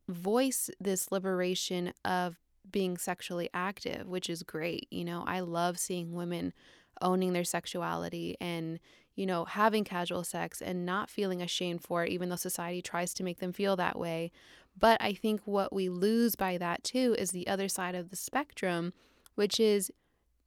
voice 0.08 0.70
this 0.80 1.12
liberation 1.12 1.94
of 2.04 2.38
being 2.72 2.98
sexually 2.98 3.50
active, 3.54 4.08
which 4.08 4.30
is 4.30 4.44
great. 4.44 4.88
You 4.90 5.06
know, 5.06 5.24
I 5.28 5.42
love 5.42 5.78
seeing 5.78 6.14
women 6.14 6.54
owning 7.02 7.34
their 7.34 7.44
sexuality 7.44 8.38
and, 8.40 8.80
you 9.20 9.26
know, 9.26 9.44
having 9.44 9.84
casual 9.84 10.24
sex 10.24 10.62
and 10.62 10.86
not 10.86 11.10
feeling 11.10 11.42
ashamed 11.42 11.84
for 11.84 12.06
it, 12.06 12.10
even 12.10 12.30
though 12.30 12.38
society 12.38 12.82
tries 12.82 13.14
to 13.14 13.22
make 13.22 13.40
them 13.40 13.52
feel 13.52 13.76
that 13.76 14.00
way. 14.00 14.32
But 14.80 15.02
I 15.02 15.12
think 15.12 15.42
what 15.44 15.74
we 15.74 15.90
lose 15.90 16.38
by 16.38 16.58
that 16.58 16.86
too 16.86 17.18
is 17.20 17.32
the 17.32 17.46
other 17.46 17.68
side 17.68 17.96
of 17.96 18.12
the 18.12 18.16
spectrum, 18.16 18.94
which 19.36 19.60
is 19.60 19.92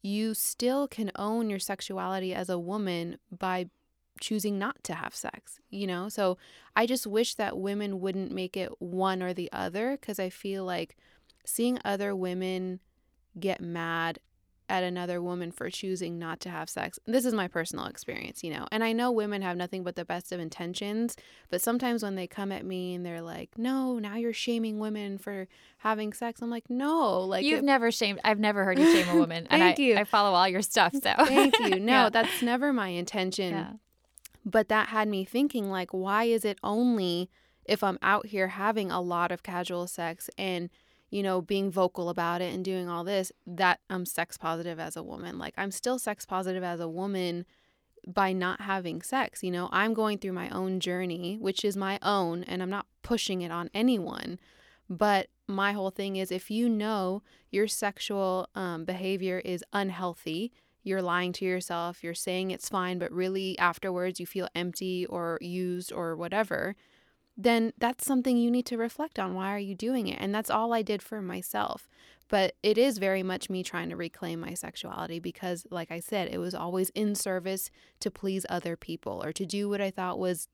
you 0.00 0.32
still 0.32 0.88
can 0.88 1.12
own 1.16 1.50
your 1.50 1.58
sexuality 1.58 2.32
as 2.32 2.48
a 2.48 2.58
woman 2.58 3.18
by 3.30 3.66
choosing 4.22 4.58
not 4.58 4.82
to 4.84 4.94
have 4.94 5.14
sex, 5.14 5.60
you 5.68 5.86
know? 5.86 6.08
So 6.08 6.38
I 6.74 6.86
just 6.86 7.06
wish 7.06 7.34
that 7.34 7.58
women 7.58 8.00
wouldn't 8.00 8.32
make 8.32 8.56
it 8.56 8.80
one 8.80 9.22
or 9.22 9.34
the 9.34 9.52
other 9.52 9.98
because 10.00 10.18
I 10.18 10.30
feel 10.30 10.64
like 10.64 10.96
seeing 11.44 11.78
other 11.84 12.16
women 12.16 12.80
get 13.38 13.60
mad 13.60 14.18
at 14.68 14.82
another 14.82 15.20
woman 15.20 15.50
for 15.52 15.68
choosing 15.68 16.18
not 16.18 16.40
to 16.40 16.48
have 16.48 16.68
sex. 16.70 16.98
This 17.06 17.24
is 17.26 17.34
my 17.34 17.48
personal 17.48 17.86
experience, 17.86 18.42
you 18.42 18.50
know. 18.52 18.66
And 18.72 18.82
I 18.82 18.92
know 18.92 19.10
women 19.10 19.42
have 19.42 19.56
nothing 19.56 19.82
but 19.82 19.96
the 19.96 20.04
best 20.04 20.32
of 20.32 20.40
intentions, 20.40 21.16
but 21.50 21.60
sometimes 21.60 22.02
when 22.02 22.14
they 22.14 22.26
come 22.26 22.50
at 22.52 22.64
me 22.64 22.94
and 22.94 23.04
they're 23.04 23.20
like, 23.22 23.50
"No, 23.58 23.98
now 23.98 24.16
you're 24.16 24.32
shaming 24.32 24.78
women 24.78 25.18
for 25.18 25.46
having 25.78 26.12
sex." 26.12 26.40
I'm 26.40 26.48
like, 26.50 26.70
"No, 26.70 27.20
like 27.20 27.44
You've 27.44 27.58
it- 27.58 27.64
never 27.64 27.90
shamed. 27.90 28.20
I've 28.24 28.38
never 28.38 28.64
heard 28.64 28.78
you 28.78 28.90
shame 28.90 29.08
a 29.14 29.18
woman, 29.18 29.46
and 29.50 29.60
Thank 29.60 29.78
I, 29.78 29.82
you. 29.82 29.96
I 29.96 30.04
follow 30.04 30.34
all 30.34 30.48
your 30.48 30.62
stuff. 30.62 30.92
So 30.94 31.12
Thank 31.26 31.58
you. 31.58 31.70
No, 31.80 32.04
Yeah. 32.04 32.08
that's 32.10 32.40
never 32.42 32.72
my 32.72 32.88
intention. 32.88 33.52
yeah. 33.54 33.72
But 34.44 34.68
that 34.68 34.88
had 34.88 35.06
me 35.08 35.24
thinking 35.24 35.70
like 35.70 35.90
why 35.92 36.24
is 36.24 36.44
it 36.44 36.58
only 36.64 37.30
if 37.64 37.84
I'm 37.84 37.98
out 38.02 38.26
here 38.26 38.48
having 38.48 38.90
a 38.90 39.00
lot 39.00 39.30
of 39.30 39.42
casual 39.42 39.86
sex 39.86 40.28
and 40.36 40.68
you 41.12 41.22
know 41.22 41.40
being 41.40 41.70
vocal 41.70 42.08
about 42.08 42.40
it 42.40 42.52
and 42.52 42.64
doing 42.64 42.88
all 42.88 43.04
this 43.04 43.30
that 43.46 43.78
I'm 43.88 44.06
sex 44.06 44.36
positive 44.36 44.80
as 44.80 44.96
a 44.96 45.02
woman. 45.02 45.38
Like 45.38 45.54
I'm 45.56 45.70
still 45.70 45.98
sex 45.98 46.26
positive 46.26 46.64
as 46.64 46.80
a 46.80 46.88
woman 46.88 47.44
by 48.06 48.32
not 48.32 48.62
having 48.62 49.02
sex. 49.02 49.44
You 49.44 49.52
know, 49.52 49.68
I'm 49.70 49.94
going 49.94 50.18
through 50.18 50.32
my 50.32 50.48
own 50.48 50.80
journey, 50.80 51.36
which 51.38 51.64
is 51.64 51.76
my 51.76 51.98
own, 52.02 52.42
and 52.44 52.62
I'm 52.62 52.70
not 52.70 52.86
pushing 53.02 53.42
it 53.42 53.52
on 53.52 53.70
anyone. 53.74 54.40
But 54.88 55.28
my 55.46 55.72
whole 55.72 55.90
thing 55.90 56.16
is 56.16 56.32
if 56.32 56.50
you 56.50 56.68
know 56.68 57.22
your 57.50 57.68
sexual 57.68 58.48
um, 58.54 58.84
behavior 58.84 59.40
is 59.44 59.62
unhealthy, 59.72 60.50
you're 60.82 61.02
lying 61.02 61.32
to 61.34 61.44
yourself, 61.44 62.02
you're 62.02 62.14
saying 62.14 62.50
it's 62.50 62.68
fine, 62.68 62.98
but 62.98 63.12
really 63.12 63.56
afterwards 63.58 64.18
you 64.18 64.26
feel 64.26 64.48
empty 64.54 65.06
or 65.06 65.38
used 65.40 65.92
or 65.92 66.16
whatever, 66.16 66.74
then 67.42 67.72
that's 67.78 68.06
something 68.06 68.36
you 68.36 68.50
need 68.50 68.66
to 68.66 68.76
reflect 68.76 69.18
on. 69.18 69.34
Why 69.34 69.54
are 69.54 69.58
you 69.58 69.74
doing 69.74 70.06
it? 70.08 70.18
And 70.20 70.34
that's 70.34 70.50
all 70.50 70.72
I 70.72 70.82
did 70.82 71.02
for 71.02 71.20
myself. 71.20 71.88
But 72.28 72.54
it 72.62 72.78
is 72.78 72.98
very 72.98 73.22
much 73.22 73.50
me 73.50 73.62
trying 73.62 73.90
to 73.90 73.96
reclaim 73.96 74.40
my 74.40 74.54
sexuality 74.54 75.18
because, 75.18 75.66
like 75.70 75.90
I 75.90 76.00
said, 76.00 76.28
it 76.32 76.38
was 76.38 76.54
always 76.54 76.90
in 76.90 77.14
service 77.14 77.70
to 78.00 78.10
please 78.10 78.46
other 78.48 78.76
people 78.76 79.22
or 79.22 79.32
to 79.32 79.44
do 79.44 79.68
what 79.68 79.80
I 79.80 79.90
thought 79.90 80.18
was 80.18 80.48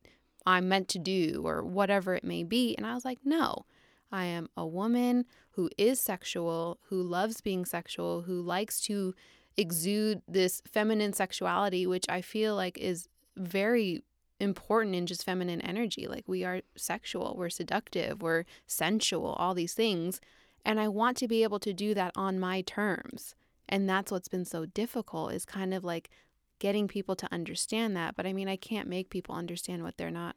I'm 0.44 0.68
meant 0.68 0.88
to 0.88 0.98
do 0.98 1.42
or 1.44 1.62
whatever 1.62 2.14
it 2.14 2.24
may 2.24 2.42
be. 2.42 2.74
And 2.76 2.86
I 2.86 2.94
was 2.94 3.04
like, 3.04 3.18
no, 3.24 3.66
I 4.10 4.24
am 4.24 4.48
a 4.56 4.66
woman 4.66 5.26
who 5.52 5.70
is 5.76 6.00
sexual, 6.00 6.78
who 6.88 7.02
loves 7.02 7.40
being 7.40 7.64
sexual, 7.64 8.22
who 8.22 8.40
likes 8.40 8.80
to 8.82 9.14
exude 9.56 10.22
this 10.26 10.62
feminine 10.66 11.12
sexuality, 11.12 11.86
which 11.86 12.06
I 12.08 12.22
feel 12.22 12.56
like 12.56 12.78
is 12.78 13.08
very 13.36 14.02
important 14.40 14.94
in 14.94 15.06
just 15.06 15.24
feminine 15.24 15.60
energy. 15.60 16.06
Like 16.06 16.24
we 16.26 16.44
are 16.44 16.60
sexual, 16.76 17.34
we're 17.36 17.50
seductive, 17.50 18.22
we're 18.22 18.44
sensual, 18.66 19.32
all 19.38 19.54
these 19.54 19.74
things. 19.74 20.20
And 20.64 20.78
I 20.80 20.88
want 20.88 21.16
to 21.18 21.28
be 21.28 21.42
able 21.42 21.58
to 21.60 21.72
do 21.72 21.94
that 21.94 22.12
on 22.16 22.38
my 22.38 22.60
terms. 22.62 23.34
And 23.68 23.88
that's 23.88 24.10
what's 24.12 24.28
been 24.28 24.44
so 24.44 24.64
difficult 24.66 25.32
is 25.32 25.44
kind 25.44 25.74
of 25.74 25.84
like 25.84 26.10
getting 26.58 26.88
people 26.88 27.14
to 27.16 27.28
understand 27.32 27.96
that. 27.96 28.16
But 28.16 28.26
I 28.26 28.32
mean, 28.32 28.48
I 28.48 28.56
can't 28.56 28.88
make 28.88 29.10
people 29.10 29.34
understand 29.34 29.82
what 29.82 29.96
they're 29.96 30.10
not 30.10 30.36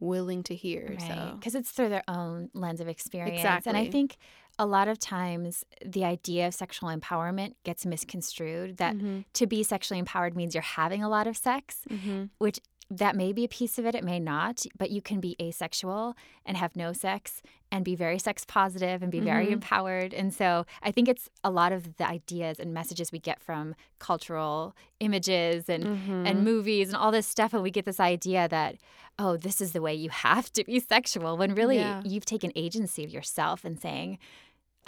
willing 0.00 0.44
to 0.44 0.54
hear. 0.54 0.96
Right. 0.98 1.00
So 1.02 1.32
Because 1.34 1.54
it's 1.56 1.70
through 1.72 1.88
their 1.88 2.04
own 2.06 2.50
lens 2.54 2.80
of 2.80 2.86
experience. 2.86 3.38
Exactly. 3.38 3.70
And 3.70 3.76
I 3.76 3.90
think 3.90 4.16
a 4.56 4.64
lot 4.64 4.86
of 4.88 4.98
times 5.00 5.64
the 5.84 6.04
idea 6.04 6.46
of 6.48 6.54
sexual 6.54 6.88
empowerment 6.88 7.54
gets 7.64 7.84
misconstrued 7.84 8.76
that 8.76 8.94
Mhm. 8.96 9.24
to 9.32 9.46
be 9.46 9.62
sexually 9.64 9.98
empowered 9.98 10.36
means 10.36 10.54
you're 10.54 10.62
having 10.62 11.02
a 11.02 11.08
lot 11.08 11.26
of 11.26 11.36
sex, 11.36 11.80
Mhm. 11.90 12.30
which 12.38 12.60
that 12.90 13.14
may 13.14 13.32
be 13.34 13.44
a 13.44 13.48
piece 13.48 13.78
of 13.78 13.84
it, 13.84 13.94
it 13.94 14.02
may 14.02 14.18
not, 14.18 14.64
but 14.78 14.90
you 14.90 15.02
can 15.02 15.20
be 15.20 15.36
asexual 15.40 16.16
and 16.46 16.56
have 16.56 16.74
no 16.74 16.92
sex 16.94 17.42
and 17.70 17.84
be 17.84 17.94
very 17.94 18.18
sex 18.18 18.46
positive 18.46 19.02
and 19.02 19.12
be 19.12 19.20
very 19.20 19.48
Mhm. 19.48 19.52
empowered. 19.52 20.14
And 20.14 20.32
so 20.32 20.64
I 20.82 20.90
think 20.90 21.06
it's 21.06 21.28
a 21.44 21.50
lot 21.50 21.70
of 21.72 21.98
the 21.98 22.08
ideas 22.08 22.58
and 22.58 22.72
messages 22.72 23.12
we 23.12 23.18
get 23.18 23.42
from 23.42 23.74
cultural 23.98 24.74
images 25.00 25.68
and 25.68 25.84
Mhm. 25.84 26.26
and 26.26 26.42
movies 26.44 26.88
and 26.88 26.96
all 26.96 27.12
this 27.12 27.26
stuff 27.26 27.52
and 27.52 27.62
we 27.62 27.70
get 27.70 27.84
this 27.84 28.00
idea 28.00 28.48
that 28.48 28.76
oh 29.18 29.36
this 29.36 29.60
is 29.60 29.72
the 29.72 29.82
way 29.82 29.94
you 29.94 30.08
have 30.08 30.50
to 30.54 30.64
be 30.64 30.80
sexual 30.80 31.36
when 31.36 31.54
really 31.54 31.76
Yeah. 31.76 32.00
you've 32.06 32.24
taken 32.24 32.52
agency 32.56 33.04
of 33.04 33.10
yourself 33.10 33.64
and 33.64 33.78
saying 33.78 34.18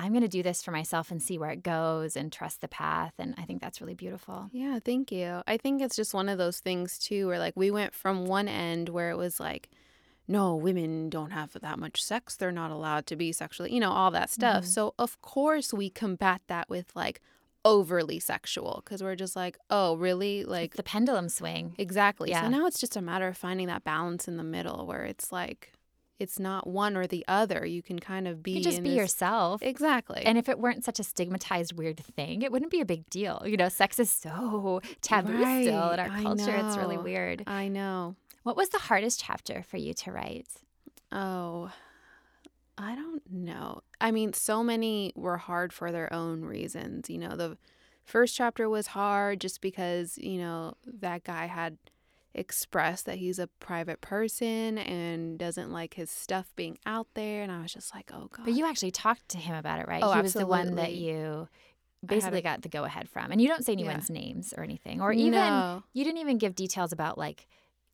i'm 0.01 0.11
going 0.13 0.23
to 0.23 0.29
do 0.29 0.43
this 0.43 0.63
for 0.63 0.73
myself 0.73 1.11
and 1.13 1.23
see 1.23 1.39
where 1.39 1.51
it 1.51 1.63
goes 1.63 2.17
and 2.17 2.33
trust 2.33 2.61
the 2.61 2.69
path 2.69 3.13
and 3.19 3.35
i 3.39 3.43
think 3.43 3.61
that's 3.63 3.81
really 3.81 3.95
beautiful 3.95 4.49
Yeah, 4.53 4.79
thank 4.85 5.13
you. 5.13 5.43
I 5.47 5.57
think 5.57 5.81
it's 5.83 5.95
just 5.95 6.13
one 6.15 6.29
of 6.29 6.39
those 6.39 6.59
things 6.59 6.99
too 6.99 7.27
where 7.29 7.39
like 7.39 7.55
we 7.57 7.71
went 7.71 7.95
from 7.95 8.27
one 8.27 8.49
end 8.49 8.89
where 8.89 9.11
it 9.11 9.17
was 9.17 9.39
like 9.39 9.69
no, 10.29 10.55
women 10.55 11.11
don't 11.11 11.33
have 11.33 11.55
that 11.61 11.77
much 11.81 12.01
sex. 12.05 12.37
They're 12.37 12.53
not 12.53 12.71
allowed 12.71 13.05
to 13.07 13.17
be 13.17 13.33
sexually, 13.33 13.75
you 13.75 13.81
know, 13.81 13.91
all 13.91 14.13
that 14.13 14.31
stuff. 14.31 14.63
Mhm. 14.63 14.69
So, 14.69 14.95
of 14.97 15.21
course, 15.23 15.75
we 15.75 15.91
combat 15.91 16.41
that 16.47 16.69
with 16.71 16.95
like 16.95 17.21
overly 17.65 18.21
sexual 18.21 18.81
because 18.85 19.03
we're 19.03 19.17
just 19.17 19.35
like, 19.35 19.59
oh, 19.71 19.97
really? 19.97 20.45
Like, 20.45 20.77
the 20.77 20.85
pendulum 20.85 21.29
swing 21.29 21.75
exactly. 21.79 22.31
Yeah. 22.31 22.43
So 22.43 22.49
now 22.49 22.67
it's 22.67 22.79
just 22.79 22.97
a 22.97 23.03
matter 23.03 23.27
of 23.27 23.37
finding 23.37 23.67
that 23.67 23.83
balance 23.83 24.29
in 24.29 24.37
the 24.37 24.45
middle 24.45 24.87
where 24.87 25.05
it's 25.05 25.33
like, 25.33 25.73
it's 26.21 26.39
not 26.39 26.67
one 26.67 26.97
or 26.97 27.07
the 27.07 27.25
other. 27.27 27.65
You 27.67 27.83
can 27.83 27.99
kind 27.99 28.29
of 28.29 28.43
be 28.43 28.53
you 28.53 28.63
just 28.63 28.83
be 28.83 28.91
this- 28.91 28.97
yourself 28.99 29.63
Exactly. 29.63 30.23
and 30.25 30.37
if 30.39 30.49
it 30.49 30.59
weren't 30.61 30.85
such 30.85 31.01
a 31.01 31.05
stigmatized 31.05 31.73
weird 31.73 31.99
thing 31.99 32.43
it 32.43 32.53
wouldn't 32.53 32.71
be 32.71 32.81
a 32.81 32.85
big 32.85 33.09
deal 33.11 33.43
you 33.47 33.57
know 33.57 33.69
sex 33.69 33.99
is 33.99 34.11
so 34.11 34.81
taboo 35.01 35.39
still 35.63 35.91
in 35.91 35.99
our 36.01 36.09
I 36.11 36.23
culture 36.23 36.55
it's 36.55 36.77
really 36.77 36.99
weird 36.99 37.43
I 37.47 37.69
know. 37.69 38.15
what 38.45 38.57
was 38.57 38.69
the 38.69 38.79
hardest 38.79 39.21
chapter 39.21 39.63
for 39.63 39.77
you 39.79 39.95
to 39.95 40.13
write 40.13 40.47
Oh, 41.13 41.73
I 42.79 42.95
don't 42.95 43.23
know. 43.31 43.81
I 44.01 44.11
mean, 44.13 44.33
so 44.33 44.63
many 44.63 45.13
were 45.17 45.37
hard 45.39 45.73
for 45.73 45.91
their 45.93 46.11
own 46.13 46.43
reasons. 46.43 47.11
You 47.11 47.19
know, 47.19 47.35
the 47.37 47.59
first 48.05 48.37
chapter 48.37 48.69
was 48.69 48.87
hard 48.89 49.41
just 49.41 49.61
because, 49.61 50.17
you 50.19 50.39
know, 50.39 50.75
that 50.87 51.25
guy 51.25 51.47
had 51.47 51.79
expressed 52.35 53.07
that 53.07 53.16
he's 53.19 53.38
a 53.38 53.47
private 53.47 54.01
person 54.01 54.79
and 54.79 55.38
doesn't 55.38 55.71
like 55.73 55.95
his 55.95 56.11
stuff 56.11 56.53
being 56.57 56.79
out 56.87 57.09
there. 57.14 57.43
And 57.43 57.51
I 57.51 57.62
was 57.62 57.73
just 57.73 57.95
like, 57.95 58.11
oh, 58.14 58.29
God. 58.35 58.45
But 58.45 58.55
you 58.55 58.66
actually 58.66 58.93
talked 58.93 59.29
to 59.31 59.38
him 59.38 59.55
about 59.57 59.81
it, 59.81 59.88
right? 59.88 60.03
Oh, 60.03 60.12
he 60.12 60.23
was 60.23 60.33
the 60.35 60.47
one 60.47 60.77
that 60.77 60.95
you 60.95 61.49
basically 62.05 62.40
got 62.40 62.62
the 62.62 62.69
go 62.69 62.85
ahead 62.85 63.09
from. 63.09 63.31
And 63.33 63.40
you 63.40 63.49
don't 63.49 63.64
say 63.64 63.73
Yeah. 63.73 63.81
anyone's 63.81 64.11
names 64.11 64.55
or 64.57 64.62
anything. 64.62 65.01
Or 65.01 65.12
even 65.12 65.33
No. 65.33 65.83
you 65.93 66.05
didn't 66.05 66.19
even 66.21 66.38
give 66.38 66.55
details 66.55 66.93
about 66.93 67.19
like 67.19 67.47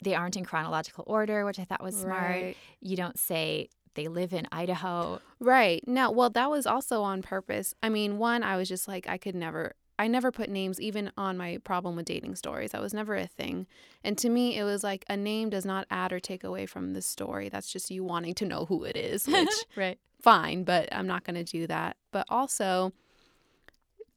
they 0.02 0.14
aren't 0.14 0.36
in 0.36 0.44
chronological 0.44 1.04
order, 1.06 1.44
which 1.44 1.58
I 1.58 1.64
thought 1.64 1.82
was 1.82 1.96
smart. 1.96 2.42
Right. 2.42 2.56
You 2.80 2.96
don't 2.96 3.18
say 3.18 3.68
they 3.94 4.08
live 4.08 4.34
in 4.34 4.46
Idaho. 4.52 5.20
Right. 5.40 5.82
No, 5.88 6.10
well, 6.10 6.28
that 6.30 6.50
was 6.50 6.66
also 6.66 7.00
on 7.02 7.22
purpose. 7.22 7.72
I 7.82 7.88
mean, 7.88 8.18
one, 8.18 8.42
I 8.42 8.58
was 8.58 8.68
just 8.68 8.86
like, 8.86 9.08
I 9.08 9.16
could 9.16 9.34
never, 9.34 9.72
I 9.98 10.08
never 10.08 10.30
put 10.30 10.50
names 10.50 10.80
even 10.80 11.10
on 11.16 11.36
my 11.36 11.58
problem 11.64 11.96
with 11.96 12.04
dating 12.04 12.36
stories. 12.36 12.72
That 12.72 12.82
was 12.82 12.92
never 12.92 13.16
a 13.16 13.26
thing. 13.26 13.66
And 14.04 14.18
to 14.18 14.28
me, 14.28 14.56
it 14.58 14.64
was 14.64 14.84
like 14.84 15.04
a 15.08 15.16
name 15.16 15.50
does 15.50 15.64
not 15.64 15.86
add 15.90 16.12
or 16.12 16.20
take 16.20 16.44
away 16.44 16.66
from 16.66 16.92
the 16.92 17.02
story. 17.02 17.48
That's 17.48 17.72
just 17.72 17.90
you 17.90 18.04
wanting 18.04 18.34
to 18.34 18.44
know 18.44 18.66
who 18.66 18.84
it 18.84 18.96
is, 18.96 19.26
which 19.28 19.48
right. 19.74 19.98
fine, 20.20 20.64
but 20.64 20.88
I'm 20.92 21.06
not 21.06 21.24
going 21.24 21.42
to 21.42 21.44
do 21.44 21.66
that. 21.66 21.96
But 22.12 22.26
also, 22.28 22.92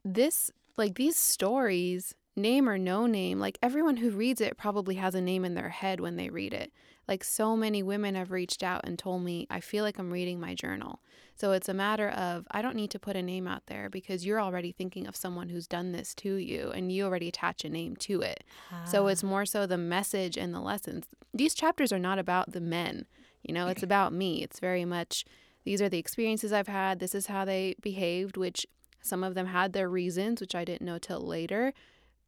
this, 0.04 0.52
like 0.78 0.96
these 0.96 1.16
stories, 1.16 2.14
name 2.36 2.68
or 2.68 2.78
no 2.78 3.06
name, 3.06 3.40
like 3.40 3.58
everyone 3.62 3.98
who 3.98 4.12
reads 4.12 4.42
it 4.42 4.58
probably 4.58 4.96
has 4.96 5.16
a 5.16 5.22
name 5.22 5.46
in 5.46 5.54
their 5.54 5.70
head 5.70 6.00
when 6.00 6.16
they 6.16 6.30
read 6.30 6.54
it. 6.54 6.72
Like 7.10 7.24
so 7.24 7.58
many 7.58 7.82
women 7.82 8.14
have 8.14 8.30
reached 8.30 8.62
out 8.62 8.82
and 8.84 8.98
told 8.98 9.24
me, 9.24 9.48
I 9.50 9.62
feel 9.62 9.84
like 9.84 9.98
I'm 9.98 10.14
reading 10.14 10.40
my 10.40 10.54
journal. 10.54 11.02
So 11.36 11.54
it's 11.54 11.68
a 11.68 11.74
matter 11.74 12.10
of, 12.10 12.46
I 12.52 12.62
don't 12.62 12.76
need 12.76 12.92
to 12.92 13.00
put 13.00 13.16
a 13.16 13.24
name 13.24 13.48
out 13.48 13.64
there 13.66 13.90
because 13.90 14.26
you're 14.28 14.40
already 14.40 14.72
thinking 14.72 15.08
of 15.08 15.16
someone 15.16 15.50
who's 15.50 15.66
done 15.66 15.92
this 15.92 16.14
to 16.16 16.36
you 16.36 16.70
and 16.70 16.92
you 16.92 17.06
already 17.06 17.30
attach 17.30 17.66
a 17.66 17.70
name 17.70 17.96
to 18.08 18.22
it. 18.22 18.44
So 18.86 19.06
Ah. 19.06 19.10
it's 19.10 19.24
more 19.24 19.46
so 19.46 19.66
the 19.66 19.78
message 19.78 20.38
and 20.38 20.54
the 20.54 20.60
lessons. 20.60 21.06
These 21.34 21.56
chapters 21.56 21.92
are 21.92 21.98
not 21.98 22.20
about 22.20 22.52
the 22.52 22.62
men, 22.62 23.08
you 23.42 23.56
know, 23.56 23.68
it's 23.70 23.84
about 23.84 24.14
me. 24.14 24.44
It's 24.44 24.60
very 24.60 24.86
much 24.86 25.26
these 25.64 25.82
are 25.82 25.90
the 25.90 25.98
experiences 25.98 26.54
I've 26.54 26.68
had. 26.68 27.00
This 27.00 27.16
is 27.16 27.26
how 27.26 27.44
they 27.44 27.76
behaved, 27.82 28.38
which 28.38 28.68
some 29.02 29.24
of 29.24 29.34
them 29.34 29.48
had 29.48 29.74
their 29.74 29.90
reasons, 29.90 30.42
which 30.42 30.54
I 30.54 30.64
didn't 30.64 30.86
know 30.86 31.00
till 31.00 31.22
later. 31.22 31.74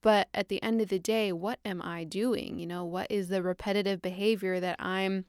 But 0.02 0.30
at 0.34 0.50
the 0.50 0.62
end 0.64 0.82
of 0.82 0.90
the 0.90 1.00
day, 1.00 1.32
what 1.32 1.60
am 1.64 1.82
I 1.82 2.04
doing? 2.04 2.60
You 2.60 2.66
know, 2.66 2.84
what 2.84 3.08
is 3.10 3.28
the 3.28 3.44
repetitive 3.44 4.02
behavior 4.02 4.60
that 4.60 4.78
I'm 4.80 5.26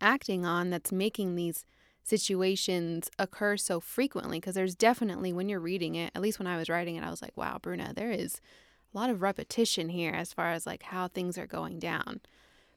acting 0.00 0.44
on 0.44 0.70
that's 0.70 0.90
making 0.90 1.36
these 1.36 1.64
situations 2.02 3.08
occur 3.18 3.56
so 3.56 3.78
frequently? 3.78 4.38
Because 4.38 4.56
there's 4.56 4.74
definitely, 4.74 5.32
when 5.32 5.48
you're 5.48 5.60
reading 5.60 5.94
it, 5.94 6.10
at 6.14 6.22
least 6.22 6.38
when 6.38 6.48
I 6.48 6.56
was 6.56 6.68
writing 6.68 6.96
it, 6.96 7.04
I 7.04 7.10
was 7.10 7.22
like, 7.22 7.36
wow, 7.36 7.58
Bruna, 7.62 7.92
there 7.94 8.10
is 8.10 8.40
a 8.92 8.98
lot 8.98 9.10
of 9.10 9.22
repetition 9.22 9.88
here 9.88 10.12
as 10.12 10.32
far 10.32 10.52
as 10.52 10.66
like 10.66 10.82
how 10.82 11.08
things 11.08 11.38
are 11.38 11.46
going 11.46 11.78
down. 11.78 12.20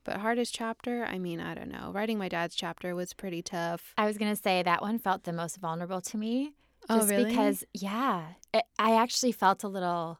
But 0.03 0.17
hardest 0.17 0.53
chapter, 0.53 1.03
I 1.03 1.17
mean, 1.17 1.41
I 1.41 1.53
don't 1.53 1.69
know. 1.69 1.91
Writing 1.91 2.17
my 2.17 2.29
dad's 2.29 2.55
chapter 2.55 2.95
was 2.95 3.13
pretty 3.13 3.41
tough. 3.41 3.93
I 3.97 4.05
was 4.05 4.17
going 4.17 4.33
to 4.33 4.41
say 4.41 4.63
that 4.63 4.81
one 4.81 4.99
felt 4.99 5.23
the 5.23 5.33
most 5.33 5.57
vulnerable 5.57 5.99
to 5.99 6.17
me. 6.17 6.53
Oh, 6.89 6.99
Just 6.99 7.09
really? 7.09 7.25
because, 7.25 7.65
yeah, 7.73 8.27
it, 8.53 8.63
I 8.79 8.95
actually 8.95 9.33
felt 9.33 9.65
a 9.65 9.67
little, 9.67 10.19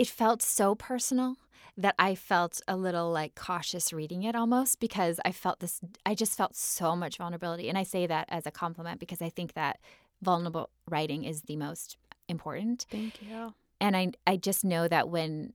it 0.00 0.08
felt 0.08 0.40
so 0.40 0.74
personal 0.74 1.36
that 1.76 1.94
I 1.98 2.14
felt 2.14 2.62
a 2.66 2.74
little 2.74 3.10
like 3.10 3.34
cautious 3.34 3.92
reading 3.92 4.22
it 4.22 4.34
almost 4.34 4.80
because 4.80 5.20
I 5.26 5.30
felt 5.30 5.60
this, 5.60 5.78
I 6.06 6.14
just 6.14 6.38
felt 6.38 6.56
so 6.56 6.96
much 6.96 7.18
vulnerability. 7.18 7.68
And 7.68 7.76
I 7.76 7.82
say 7.82 8.06
that 8.06 8.24
as 8.30 8.46
a 8.46 8.50
compliment 8.50 8.98
because 8.98 9.20
I 9.20 9.28
think 9.28 9.52
that 9.52 9.78
vulnerable 10.22 10.70
writing 10.88 11.24
is 11.24 11.42
the 11.42 11.56
most 11.56 11.98
important. 12.28 12.86
Thank 12.90 13.20
you. 13.20 13.52
And 13.78 13.94
I, 13.94 14.12
I 14.26 14.38
just 14.38 14.64
know 14.64 14.88
that 14.88 15.10
when 15.10 15.52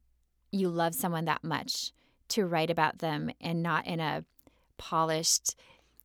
you 0.51 0.69
love 0.69 0.93
someone 0.93 1.25
that 1.25 1.43
much, 1.43 1.91
to 2.29 2.45
write 2.45 2.69
about 2.69 2.99
them 2.99 3.31
and 3.41 3.63
not 3.63 3.87
in 3.87 3.99
a 3.99 4.25
polished, 4.77 5.55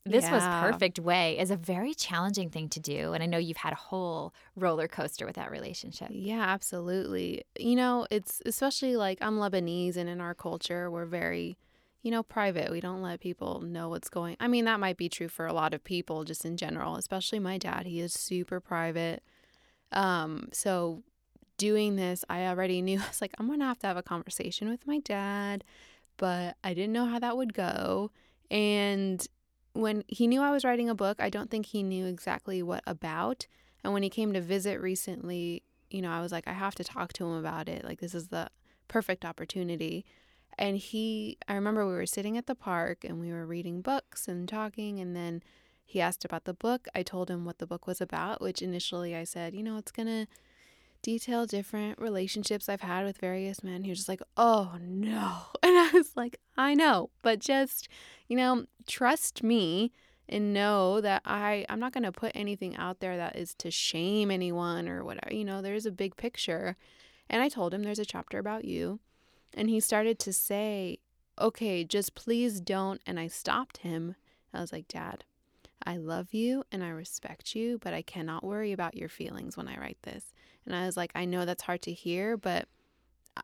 this 0.04 0.30
was 0.30 0.42
perfect 0.42 0.98
way 0.98 1.38
is 1.38 1.50
a 1.50 1.56
very 1.56 1.92
challenging 1.94 2.48
thing 2.48 2.68
to 2.70 2.80
do. 2.80 3.12
And 3.12 3.22
I 3.22 3.26
know 3.26 3.38
you've 3.38 3.58
had 3.58 3.72
a 3.72 3.76
whole 3.76 4.32
roller 4.56 4.88
coaster 4.88 5.26
with 5.26 5.36
that 5.36 5.50
relationship. 5.50 6.08
Yeah, 6.10 6.40
absolutely. 6.40 7.44
You 7.58 7.76
know, 7.76 8.06
it's 8.10 8.40
especially 8.46 8.96
like 8.96 9.18
I'm 9.20 9.38
Lebanese 9.38 9.96
and 9.96 10.08
in 10.08 10.20
our 10.20 10.34
culture, 10.34 10.90
we're 10.90 11.04
very, 11.04 11.58
you 12.02 12.10
know, 12.10 12.22
private. 12.22 12.70
We 12.70 12.80
don't 12.80 13.02
let 13.02 13.20
people 13.20 13.60
know 13.60 13.90
what's 13.90 14.08
going. 14.08 14.36
I 14.40 14.48
mean, 14.48 14.64
that 14.64 14.80
might 14.80 14.96
be 14.96 15.10
true 15.10 15.28
for 15.28 15.46
a 15.46 15.52
lot 15.52 15.74
of 15.74 15.84
people 15.84 16.24
just 16.24 16.44
in 16.44 16.56
general, 16.56 16.96
especially 16.96 17.38
my 17.38 17.58
dad. 17.58 17.86
He 17.86 18.00
is 18.00 18.14
super 18.14 18.58
private. 18.58 19.22
Um, 19.92 20.48
so 20.52 21.02
doing 21.58 21.96
this, 21.96 22.24
I 22.30 22.46
already 22.46 22.80
knew 22.80 22.98
I 23.04 23.06
was 23.06 23.20
like, 23.20 23.34
I'm 23.38 23.46
going 23.46 23.60
to 23.60 23.66
have 23.66 23.78
to 23.80 23.86
have 23.86 23.98
a 23.98 24.02
conversation 24.02 24.70
with 24.70 24.86
my 24.86 24.98
dad, 25.00 25.62
but 26.16 26.56
I 26.64 26.72
didn't 26.72 26.92
know 26.92 27.04
how 27.04 27.18
that 27.18 27.36
would 27.36 27.52
go. 27.52 28.10
And 28.50 29.24
when 29.72 30.04
he 30.08 30.26
knew 30.26 30.42
I 30.42 30.50
was 30.50 30.64
writing 30.64 30.88
a 30.88 30.94
book, 30.94 31.18
I 31.20 31.30
don't 31.30 31.50
think 31.50 31.66
he 31.66 31.82
knew 31.82 32.06
exactly 32.06 32.62
what 32.62 32.82
about. 32.86 33.46
And 33.82 33.92
when 33.92 34.02
he 34.02 34.10
came 34.10 34.32
to 34.32 34.40
visit 34.40 34.80
recently, 34.80 35.62
you 35.90 36.02
know, 36.02 36.10
I 36.10 36.20
was 36.20 36.32
like, 36.32 36.46
I 36.46 36.52
have 36.52 36.74
to 36.76 36.84
talk 36.84 37.12
to 37.14 37.24
him 37.24 37.32
about 37.32 37.68
it. 37.68 37.84
Like, 37.84 38.00
this 38.00 38.14
is 38.14 38.28
the 38.28 38.48
perfect 38.88 39.24
opportunity. 39.24 40.04
And 40.58 40.76
he, 40.76 41.38
I 41.48 41.54
remember 41.54 41.86
we 41.86 41.94
were 41.94 42.06
sitting 42.06 42.36
at 42.36 42.46
the 42.46 42.54
park 42.54 43.04
and 43.04 43.20
we 43.20 43.32
were 43.32 43.46
reading 43.46 43.80
books 43.80 44.28
and 44.28 44.48
talking. 44.48 45.00
And 45.00 45.16
then 45.16 45.42
he 45.84 46.00
asked 46.00 46.24
about 46.24 46.44
the 46.44 46.54
book. 46.54 46.86
I 46.94 47.02
told 47.02 47.30
him 47.30 47.44
what 47.44 47.58
the 47.58 47.66
book 47.66 47.86
was 47.86 48.00
about, 48.00 48.40
which 48.40 48.62
initially 48.62 49.16
I 49.16 49.24
said, 49.24 49.54
you 49.54 49.62
know, 49.62 49.76
it's 49.76 49.92
going 49.92 50.08
to 50.08 50.26
detail 51.02 51.46
different 51.46 51.98
relationships 51.98 52.68
I've 52.68 52.80
had 52.80 53.04
with 53.04 53.18
various 53.18 53.62
men. 53.62 53.84
He 53.84 53.90
was 53.90 54.00
just 54.00 54.08
like, 54.08 54.22
oh 54.36 54.76
no. 54.80 55.38
And 55.62 55.78
I 55.78 55.90
was 55.92 56.16
like, 56.16 56.40
I 56.56 56.74
know, 56.74 57.10
but 57.22 57.38
just, 57.38 57.88
you 58.28 58.36
know, 58.36 58.64
trust 58.86 59.42
me 59.42 59.92
and 60.28 60.54
know 60.54 61.00
that 61.00 61.22
I 61.24 61.66
I'm 61.68 61.80
not 61.80 61.92
going 61.92 62.04
to 62.04 62.12
put 62.12 62.32
anything 62.34 62.76
out 62.76 63.00
there 63.00 63.16
that 63.16 63.36
is 63.36 63.54
to 63.56 63.70
shame 63.70 64.30
anyone 64.30 64.88
or 64.88 65.04
whatever. 65.04 65.34
You 65.34 65.44
know, 65.44 65.60
there's 65.60 65.86
a 65.86 65.92
big 65.92 66.16
picture. 66.16 66.76
And 67.28 67.42
I 67.42 67.48
told 67.48 67.74
him 67.74 67.82
there's 67.82 67.98
a 67.98 68.04
chapter 68.04 68.38
about 68.38 68.64
you. 68.64 69.00
And 69.54 69.68
he 69.68 69.80
started 69.80 70.18
to 70.20 70.32
say, 70.32 70.98
"Okay, 71.38 71.84
just 71.84 72.14
please 72.14 72.60
don't." 72.60 73.00
And 73.04 73.18
I 73.18 73.26
stopped 73.26 73.78
him. 73.78 74.14
I 74.54 74.60
was 74.60 74.72
like, 74.72 74.88
"Dad, 74.88 75.24
I 75.86 75.96
love 75.96 76.32
you 76.32 76.64
and 76.70 76.82
I 76.84 76.88
respect 76.90 77.54
you, 77.54 77.78
but 77.78 77.94
I 77.94 78.02
cannot 78.02 78.44
worry 78.44 78.72
about 78.72 78.96
your 78.96 79.08
feelings 79.08 79.56
when 79.56 79.68
I 79.68 79.78
write 79.78 79.98
this." 80.02 80.32
And 80.66 80.74
I 80.74 80.86
was 80.86 80.96
like, 80.96 81.12
"I 81.14 81.24
know 81.24 81.44
that's 81.44 81.62
hard 81.62 81.82
to 81.82 81.92
hear, 81.92 82.36
but 82.36 82.68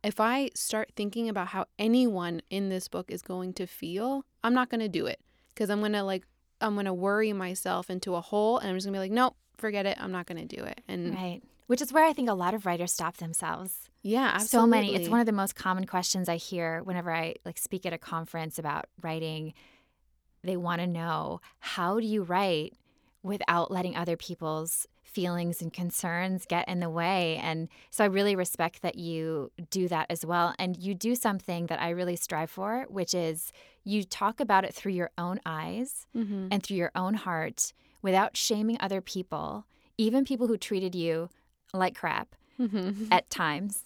if 0.03 0.21
I 0.21 0.51
start 0.55 0.93
thinking 0.97 1.29
about 1.29 1.49
how 1.49 1.67
anyone 1.79 2.43
in 2.51 2.69
this 2.69 2.89
book 2.89 3.11
is 3.11 3.23
going 3.23 3.53
to 3.55 3.67
feel, 3.67 4.25
I'm 4.43 4.55
not 4.55 4.69
going 4.69 4.81
to 4.81 4.89
do 4.89 5.07
it 5.07 5.21
because 5.49 5.71
I'm 5.71 5.81
going 5.81 5.93
to 5.93 6.03
like 6.03 6.27
I'm 6.61 6.75
going 6.75 6.87
to 6.87 6.95
worry 6.95 7.33
myself 7.33 7.91
into 7.91 8.15
a 8.15 8.21
hole 8.21 8.59
and 8.59 8.69
I'm 8.69 8.77
just 8.77 8.87
going 8.87 8.95
to 8.95 8.97
be 8.97 9.01
like, 9.01 9.13
nope, 9.13 9.37
forget 9.59 9.87
it. 9.87 9.97
I'm 10.01 10.13
not 10.13 10.27
going 10.27 10.47
to 10.47 10.57
do 10.57 10.65
it. 10.65 10.81
And 10.89 11.15
right. 11.15 11.43
Which 11.67 11.83
is 11.83 11.93
where 11.93 12.05
I 12.05 12.13
think 12.13 12.29
a 12.29 12.35
lot 12.35 12.55
of 12.55 12.65
writers 12.65 12.93
stop 12.93 13.17
themselves. 13.17 13.91
Yeah, 14.03 14.31
absolutely. 14.35 14.47
So 14.47 14.67
many. 14.69 14.95
It's 14.95 15.09
one 15.09 15.19
of 15.19 15.27
the 15.27 15.33
most 15.33 15.57
common 15.57 15.85
questions 15.85 16.29
I 16.29 16.37
hear 16.37 16.81
whenever 16.85 17.13
I 17.13 17.35
like 17.45 17.59
speak 17.59 17.85
at 17.85 17.93
a 17.93 17.99
conference 17.99 18.59
about 18.59 18.87
writing. 19.03 19.53
They 20.47 20.57
want 20.57 20.81
to 20.81 20.87
know, 20.87 21.41
how 21.59 22.01
do 22.01 22.07
you 22.07 22.23
write 22.23 22.75
without 23.23 23.71
letting 23.71 23.97
other 23.97 24.17
people's 24.17 24.87
feelings 25.17 25.63
and 25.63 25.73
concerns 25.73 26.45
get 26.47 26.69
in 26.69 26.81
the 26.81 26.91
way. 26.91 27.41
And 27.43 27.69
so 27.91 28.05
I 28.05 28.09
really 28.09 28.37
respect 28.37 28.83
that 28.83 28.97
you 28.97 29.51
do 29.71 29.89
that 29.89 30.07
as 30.11 30.27
well. 30.27 30.55
And 30.59 30.77
you 30.77 30.95
do 30.95 31.15
something 31.15 31.67
that 31.67 31.81
I 31.81 31.89
really 31.89 32.17
strive 32.17 32.51
for, 32.51 32.85
which 32.91 33.15
is 33.15 33.51
you 33.83 34.05
talk 34.05 34.41
about 34.41 34.65
it 34.65 34.75
through 34.75 34.93
your 34.93 35.11
own 35.17 35.41
eyes 35.47 36.07
mm-hmm. 36.15 36.49
and 36.51 36.63
through 36.63 36.77
your 36.77 36.93
own 36.95 37.15
heart 37.15 37.73
without 38.03 38.37
shaming 38.37 38.77
other 38.79 39.01
people, 39.01 39.65
even 39.97 40.25
people 40.25 40.49
who 40.49 40.59
treated 40.59 40.95
you 40.95 41.31
like 41.73 41.95
crap 41.95 42.37
mm-hmm. 42.61 43.07
at 43.11 43.31
times. 43.31 43.85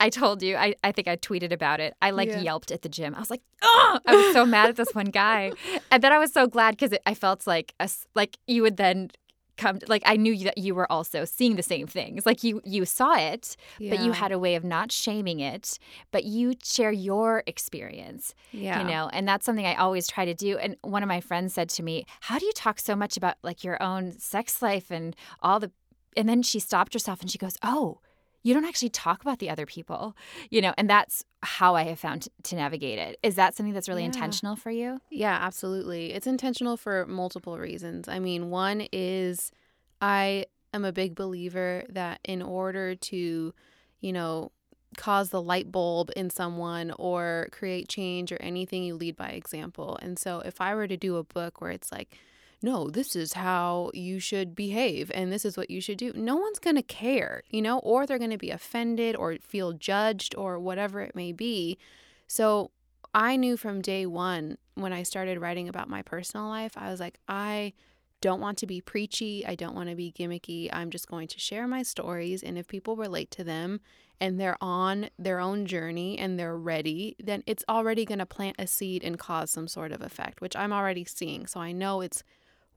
I 0.00 0.08
told 0.08 0.42
you, 0.42 0.56
I, 0.56 0.74
I 0.82 0.92
think 0.92 1.06
I 1.06 1.16
tweeted 1.16 1.52
about 1.52 1.78
it. 1.78 1.94
I 2.00 2.10
like 2.10 2.30
yeah. 2.30 2.40
yelped 2.40 2.70
at 2.72 2.80
the 2.80 2.88
gym. 2.88 3.14
I 3.14 3.20
was 3.20 3.30
like, 3.30 3.42
oh, 3.62 4.00
I 4.06 4.16
was 4.16 4.32
so 4.32 4.46
mad 4.46 4.70
at 4.70 4.76
this 4.76 4.94
one 4.94 5.06
guy. 5.06 5.52
And 5.92 6.02
then 6.02 6.12
I 6.12 6.18
was 6.18 6.32
so 6.32 6.46
glad 6.46 6.76
because 6.76 6.96
I 7.04 7.14
felt 7.14 7.46
like 7.46 7.74
a, 7.80 7.90
like 8.14 8.38
you 8.46 8.62
would 8.62 8.76
then 8.76 9.10
come 9.56 9.78
like 9.88 10.02
I 10.06 10.16
knew 10.16 10.36
that 10.44 10.56
you 10.56 10.74
were 10.74 10.90
also 10.90 11.24
seeing 11.24 11.56
the 11.56 11.62
same 11.62 11.86
things. 11.86 12.24
Like 12.24 12.42
you 12.42 12.60
you 12.64 12.84
saw 12.84 13.14
it, 13.16 13.56
yeah. 13.78 13.94
but 13.94 14.04
you 14.04 14.12
had 14.12 14.32
a 14.32 14.38
way 14.38 14.54
of 14.54 14.64
not 14.64 14.90
shaming 14.90 15.40
it, 15.40 15.78
but 16.12 16.24
you 16.24 16.54
share 16.62 16.92
your 16.92 17.42
experience. 17.46 18.34
Yeah. 18.52 18.80
You 18.80 18.88
know, 18.88 19.10
and 19.12 19.28
that's 19.28 19.44
something 19.44 19.66
I 19.66 19.74
always 19.74 20.06
try 20.06 20.24
to 20.24 20.34
do. 20.34 20.56
And 20.58 20.76
one 20.82 21.02
of 21.02 21.08
my 21.08 21.20
friends 21.20 21.54
said 21.54 21.68
to 21.70 21.82
me, 21.82 22.06
"How 22.20 22.38
do 22.38 22.46
you 22.46 22.52
talk 22.52 22.78
so 22.78 22.96
much 22.96 23.16
about 23.16 23.36
like 23.42 23.62
your 23.62 23.80
own 23.82 24.12
sex 24.18 24.62
life 24.62 24.90
and 24.90 25.14
all 25.40 25.60
the 25.60 25.70
and 26.16 26.28
then 26.28 26.42
she 26.42 26.58
stopped 26.58 26.94
herself 26.94 27.20
and 27.20 27.30
she 27.30 27.38
goes, 27.38 27.56
"Oh, 27.62 28.00
you 28.42 28.54
don't 28.54 28.64
actually 28.64 28.88
talk 28.88 29.22
about 29.22 29.38
the 29.38 29.50
other 29.50 29.66
people, 29.66 30.16
you 30.50 30.60
know, 30.62 30.72
and 30.78 30.88
that's 30.88 31.24
how 31.42 31.74
I 31.74 31.84
have 31.84 32.00
found 32.00 32.28
to 32.44 32.56
navigate 32.56 32.98
it. 32.98 33.18
Is 33.22 33.34
that 33.34 33.54
something 33.54 33.74
that's 33.74 33.88
really 33.88 34.02
yeah. 34.02 34.06
intentional 34.06 34.56
for 34.56 34.70
you? 34.70 35.00
Yeah, 35.10 35.38
absolutely. 35.40 36.12
It's 36.12 36.26
intentional 36.26 36.76
for 36.76 37.06
multiple 37.06 37.58
reasons. 37.58 38.08
I 38.08 38.18
mean, 38.18 38.50
one 38.50 38.86
is 38.92 39.52
I 40.00 40.46
am 40.72 40.84
a 40.84 40.92
big 40.92 41.14
believer 41.14 41.84
that 41.90 42.20
in 42.24 42.42
order 42.42 42.94
to, 42.94 43.54
you 44.00 44.12
know, 44.12 44.52
cause 44.96 45.30
the 45.30 45.42
light 45.42 45.70
bulb 45.70 46.10
in 46.16 46.30
someone 46.30 46.92
or 46.98 47.48
create 47.52 47.88
change 47.88 48.32
or 48.32 48.38
anything, 48.40 48.82
you 48.82 48.94
lead 48.94 49.16
by 49.16 49.28
example. 49.28 49.98
And 50.02 50.18
so 50.18 50.40
if 50.40 50.60
I 50.60 50.74
were 50.74 50.88
to 50.88 50.96
do 50.96 51.16
a 51.16 51.24
book 51.24 51.60
where 51.60 51.70
it's 51.70 51.92
like, 51.92 52.18
no, 52.62 52.88
this 52.88 53.16
is 53.16 53.32
how 53.32 53.90
you 53.94 54.18
should 54.18 54.54
behave 54.54 55.10
and 55.14 55.32
this 55.32 55.44
is 55.44 55.56
what 55.56 55.70
you 55.70 55.80
should 55.80 55.96
do. 55.96 56.12
No 56.14 56.36
one's 56.36 56.58
going 56.58 56.76
to 56.76 56.82
care, 56.82 57.42
you 57.48 57.62
know, 57.62 57.78
or 57.78 58.06
they're 58.06 58.18
going 58.18 58.30
to 58.30 58.38
be 58.38 58.50
offended 58.50 59.16
or 59.16 59.36
feel 59.40 59.72
judged 59.72 60.34
or 60.36 60.58
whatever 60.58 61.00
it 61.00 61.14
may 61.14 61.32
be. 61.32 61.78
So 62.26 62.70
I 63.14 63.36
knew 63.36 63.56
from 63.56 63.80
day 63.80 64.04
one 64.04 64.58
when 64.74 64.92
I 64.92 65.02
started 65.02 65.40
writing 65.40 65.68
about 65.68 65.88
my 65.88 66.02
personal 66.02 66.48
life, 66.48 66.72
I 66.76 66.90
was 66.90 67.00
like, 67.00 67.18
I 67.28 67.72
don't 68.20 68.40
want 68.40 68.58
to 68.58 68.66
be 68.66 68.82
preachy. 68.82 69.46
I 69.46 69.54
don't 69.54 69.74
want 69.74 69.88
to 69.88 69.96
be 69.96 70.12
gimmicky. 70.12 70.68
I'm 70.70 70.90
just 70.90 71.08
going 71.08 71.28
to 71.28 71.40
share 71.40 71.66
my 71.66 71.82
stories. 71.82 72.42
And 72.42 72.58
if 72.58 72.68
people 72.68 72.94
relate 72.94 73.30
to 73.32 73.44
them 73.44 73.80
and 74.20 74.38
they're 74.38 74.58
on 74.60 75.08
their 75.18 75.40
own 75.40 75.64
journey 75.64 76.18
and 76.18 76.38
they're 76.38 76.56
ready, 76.56 77.16
then 77.18 77.42
it's 77.46 77.64
already 77.68 78.04
going 78.04 78.18
to 78.18 78.26
plant 78.26 78.56
a 78.58 78.66
seed 78.66 79.02
and 79.02 79.18
cause 79.18 79.50
some 79.50 79.66
sort 79.66 79.92
of 79.92 80.02
effect, 80.02 80.42
which 80.42 80.54
I'm 80.54 80.72
already 80.72 81.06
seeing. 81.06 81.46
So 81.46 81.60
I 81.60 81.72
know 81.72 82.02
it's 82.02 82.22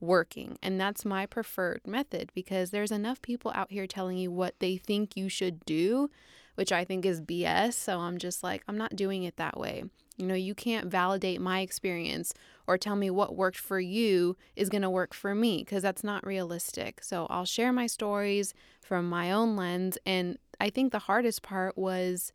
working. 0.04 0.58
And 0.62 0.80
that's 0.80 1.04
my 1.04 1.26
preferred 1.26 1.82
method 1.86 2.30
because 2.34 2.70
there's 2.70 2.92
enough 2.92 3.20
people 3.22 3.52
out 3.54 3.70
here 3.70 3.86
telling 3.86 4.18
you 4.18 4.30
what 4.30 4.58
they 4.60 4.76
think 4.76 5.16
you 5.16 5.28
should 5.28 5.64
do, 5.64 6.10
which 6.54 6.72
I 6.72 6.84
think 6.84 7.04
is 7.04 7.20
BS. 7.20 7.74
So 7.74 7.98
I'm 8.00 8.18
just 8.18 8.42
like, 8.42 8.62
I'm 8.68 8.78
not 8.78 8.96
doing 8.96 9.24
it 9.24 9.36
that 9.36 9.58
way. 9.58 9.84
You 10.16 10.26
know, 10.26 10.34
you 10.34 10.54
can't 10.54 10.86
validate 10.86 11.40
my 11.40 11.60
experience 11.60 12.32
or 12.66 12.78
tell 12.78 12.94
me 12.94 13.10
what 13.10 13.34
worked 13.34 13.58
for 13.58 13.80
you 13.80 14.36
is 14.54 14.68
going 14.68 14.82
to 14.82 14.90
work 14.90 15.12
for 15.12 15.34
me 15.34 15.58
because 15.58 15.82
that's 15.82 16.04
not 16.04 16.24
realistic. 16.24 17.02
So 17.02 17.26
I'll 17.30 17.44
share 17.44 17.72
my 17.72 17.86
stories 17.86 18.54
from 18.80 19.08
my 19.08 19.32
own 19.32 19.56
lens. 19.56 19.98
And 20.06 20.38
I 20.60 20.70
think 20.70 20.92
the 20.92 21.00
hardest 21.00 21.42
part 21.42 21.76
was 21.76 22.32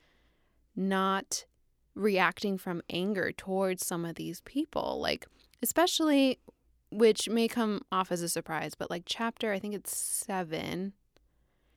not 0.75 1.45
reacting 1.95 2.57
from 2.57 2.81
anger 2.89 3.31
towards 3.31 3.85
some 3.85 4.03
of 4.03 4.15
these 4.15 4.41
people. 4.41 4.99
Like, 5.01 5.25
especially 5.61 6.39
which 6.91 7.29
may 7.29 7.47
come 7.47 7.81
off 7.91 8.11
as 8.11 8.21
a 8.21 8.29
surprise, 8.29 8.73
but 8.75 8.89
like 8.89 9.03
chapter, 9.05 9.51
I 9.51 9.59
think 9.59 9.73
it's 9.73 9.95
seven, 9.95 10.93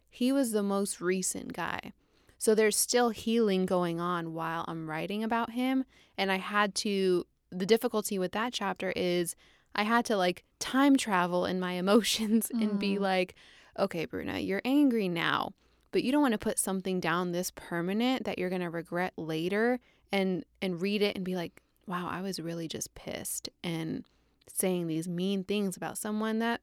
he 0.09 0.33
was 0.33 0.53
the 0.53 0.63
most 0.63 1.01
recent 1.01 1.53
guy. 1.53 1.93
So 2.39 2.55
there's 2.55 2.77
still 2.77 3.11
healing 3.11 3.67
going 3.67 4.01
on 4.01 4.35
while 4.35 4.65
I'm 4.67 4.91
writing 4.91 5.23
about 5.23 5.53
him. 5.53 5.85
And 6.19 6.33
I 6.33 6.39
had 6.39 6.75
to, 6.77 7.25
the 7.51 7.67
difficulty 7.67 8.19
with 8.19 8.33
that 8.33 8.53
chapter 8.53 8.93
is 8.97 9.37
I 9.75 9.85
had 9.85 10.05
to 10.07 10.17
like 10.17 10.45
time 10.59 10.97
travel 10.97 11.47
in 11.47 11.61
my 11.61 11.73
emotions 11.83 12.51
mm. 12.53 12.63
and 12.63 12.79
be 12.79 12.97
mm. 12.97 13.01
like, 13.01 13.35
okay, 13.79 14.07
Bruna, 14.07 14.39
you're 14.39 14.63
angry 14.65 15.09
now, 15.09 15.53
but 15.93 16.03
you 16.03 16.13
don't 16.13 16.23
want 16.23 16.33
to 16.33 16.39
put 16.39 16.59
something 16.59 17.01
down 17.01 17.33
this 17.33 17.53
permanent 17.55 18.25
that 18.25 18.39
you're 18.39 18.51
going 18.51 18.61
to 18.61 18.71
regret 18.71 19.13
later 19.17 19.79
and 20.11 20.45
and 20.61 20.83
read 20.83 21.01
it 21.01 21.17
and 21.17 21.25
be 21.25 21.37
like, 21.37 21.63
wow, 21.87 22.09
I 22.11 22.21
was 22.23 22.39
really 22.39 22.69
just 22.69 22.95
pissed. 22.95 23.49
And 23.65 24.05
saying 24.49 24.87
these 24.87 25.09
mean 25.09 25.45
things 25.45 25.77
about 25.77 25.99
someone 25.99 26.39
that 26.41 26.61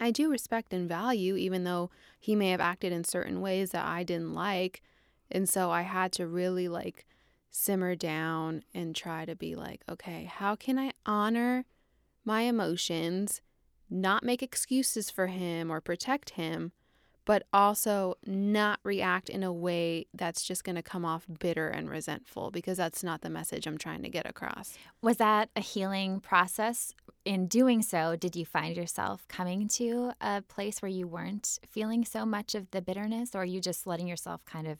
I 0.00 0.10
do 0.10 0.30
respect 0.30 0.72
and 0.72 0.88
value, 0.88 1.36
even 1.36 1.64
though 1.64 1.90
he 2.18 2.34
may 2.34 2.50
have 2.50 2.60
acted 2.60 2.92
in 2.92 3.04
certain 3.04 3.40
ways 3.40 3.70
that 3.70 3.86
I 3.86 4.02
didn't 4.02 4.34
like. 4.34 4.82
And 5.30 5.48
so 5.48 5.70
I 5.70 5.82
had 5.82 6.12
to 6.12 6.26
really 6.26 6.68
like 6.68 7.06
simmer 7.50 7.94
down 7.94 8.64
and 8.74 8.96
try 8.96 9.24
to 9.24 9.36
be 9.36 9.54
like, 9.54 9.82
okay, 9.88 10.24
how 10.24 10.56
can 10.56 10.78
I 10.78 10.92
honor 11.06 11.66
my 12.24 12.42
emotions, 12.42 13.42
not 13.90 14.24
make 14.24 14.42
excuses 14.42 15.10
for 15.10 15.28
him 15.28 15.70
or 15.70 15.80
protect 15.80 16.30
him, 16.30 16.72
but 17.24 17.44
also 17.52 18.14
not 18.26 18.80
react 18.84 19.28
in 19.28 19.42
a 19.42 19.52
way 19.52 20.06
that's 20.14 20.42
just 20.42 20.64
going 20.64 20.76
to 20.76 20.82
come 20.82 21.04
off 21.04 21.26
bitter 21.40 21.68
and 21.68 21.88
resentful 21.88 22.50
because 22.50 22.76
that's 22.76 23.04
not 23.04 23.20
the 23.20 23.30
message 23.30 23.66
I'm 23.66 23.78
trying 23.78 24.02
to 24.02 24.08
get 24.08 24.28
across. 24.28 24.76
Was 25.00 25.18
that 25.18 25.50
a 25.54 25.60
healing 25.60 26.20
process? 26.20 26.94
In 27.24 27.46
doing 27.46 27.82
so, 27.82 28.16
did 28.16 28.34
you 28.34 28.44
find 28.44 28.76
yourself 28.76 29.26
coming 29.28 29.68
to 29.68 30.12
a 30.20 30.42
place 30.42 30.82
where 30.82 30.90
you 30.90 31.06
weren't 31.06 31.58
feeling 31.68 32.04
so 32.04 32.26
much 32.26 32.54
of 32.56 32.70
the 32.72 32.82
bitterness 32.82 33.34
or 33.34 33.42
are 33.42 33.44
you 33.44 33.60
just 33.60 33.86
letting 33.86 34.08
yourself 34.08 34.44
kind 34.44 34.66
of 34.66 34.78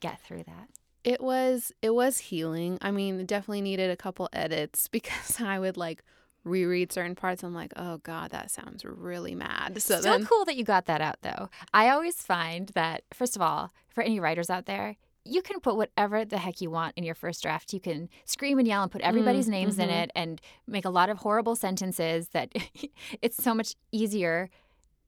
get 0.00 0.20
through 0.20 0.42
that? 0.44 0.68
It 1.04 1.20
was 1.22 1.72
it 1.80 1.94
was 1.94 2.18
healing. 2.18 2.78
I 2.82 2.90
mean, 2.90 3.24
definitely 3.24 3.62
needed 3.62 3.90
a 3.90 3.96
couple 3.96 4.28
edits 4.32 4.88
because 4.92 5.40
I 5.40 5.58
would 5.58 5.76
like 5.76 6.02
reread 6.44 6.92
certain 6.92 7.14
parts, 7.14 7.42
I'm 7.42 7.54
like, 7.54 7.72
oh 7.76 7.98
God, 7.98 8.30
that 8.30 8.50
sounds 8.50 8.84
really 8.84 9.34
mad. 9.34 9.80
So 9.82 10.00
Still 10.00 10.18
then, 10.18 10.26
cool 10.26 10.44
that 10.46 10.56
you 10.56 10.64
got 10.64 10.86
that 10.86 11.00
out 11.00 11.16
though. 11.22 11.48
I 11.74 11.88
always 11.90 12.22
find 12.22 12.68
that 12.70 13.02
first 13.12 13.36
of 13.36 13.42
all, 13.42 13.72
for 13.88 14.02
any 14.02 14.20
writers 14.20 14.50
out 14.50 14.66
there, 14.66 14.96
you 15.24 15.42
can 15.42 15.60
put 15.60 15.76
whatever 15.76 16.24
the 16.24 16.38
heck 16.38 16.60
you 16.62 16.70
want 16.70 16.94
in 16.96 17.04
your 17.04 17.14
first 17.14 17.42
draft. 17.42 17.74
You 17.74 17.80
can 17.80 18.08
scream 18.24 18.58
and 18.58 18.66
yell 18.66 18.82
and 18.82 18.90
put 18.90 19.02
everybody's 19.02 19.46
Mm, 19.48 19.50
names 19.50 19.78
in 19.78 19.90
mhm. 19.90 20.02
it 20.04 20.10
and 20.14 20.40
make 20.66 20.86
a 20.86 20.90
lot 20.90 21.10
of 21.10 21.18
horrible 21.18 21.54
sentences 21.56 22.28
that 22.28 22.52
it's 23.22 23.42
so 23.42 23.54
much 23.54 23.74
easier 23.92 24.48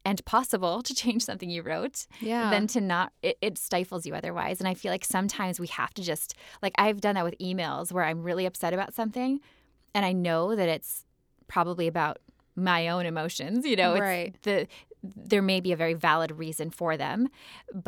and 0.05 0.23
possible 0.25 0.83
to 0.83 0.95
change 0.95 1.25
something 1.25 1.49
you 1.49 1.63
wrote 1.63 2.07
yeah. 2.21 2.51
than 2.51 2.67
to 2.67 2.81
not 2.81 3.13
it, 3.23 3.39
it 3.41 3.57
stifles 3.57 4.05
you 4.05 4.15
otherwise 4.15 4.59
and 4.59 4.67
i 4.69 4.75
feel 4.75 4.91
like 4.91 5.05
sometimes 5.05 5.61
we 5.61 5.69
have 5.69 5.95
to 5.95 6.03
just 6.03 6.35
like 6.61 6.73
i've 6.77 7.01
done 7.01 7.15
that 7.15 7.25
with 7.25 7.39
emails 7.39 7.93
where 7.93 8.03
i'm 8.05 8.23
really 8.25 8.45
upset 8.45 8.75
about 8.75 8.93
something 8.93 9.39
and 9.95 10.05
i 10.05 10.11
know 10.13 10.57
that 10.57 10.69
it's 10.69 11.05
probably 11.53 11.87
about 11.87 12.17
my 12.57 12.89
own 12.89 13.05
emotions 13.07 13.65
you 13.67 13.77
know 13.77 13.93
it's 13.93 14.01
Right. 14.01 14.35
the 14.43 14.67
there 15.03 15.43
may 15.43 15.61
be 15.61 15.73
a 15.73 15.77
very 15.77 15.95
valid 15.95 16.31
reason 16.45 16.71
for 16.71 16.97
them 16.97 17.29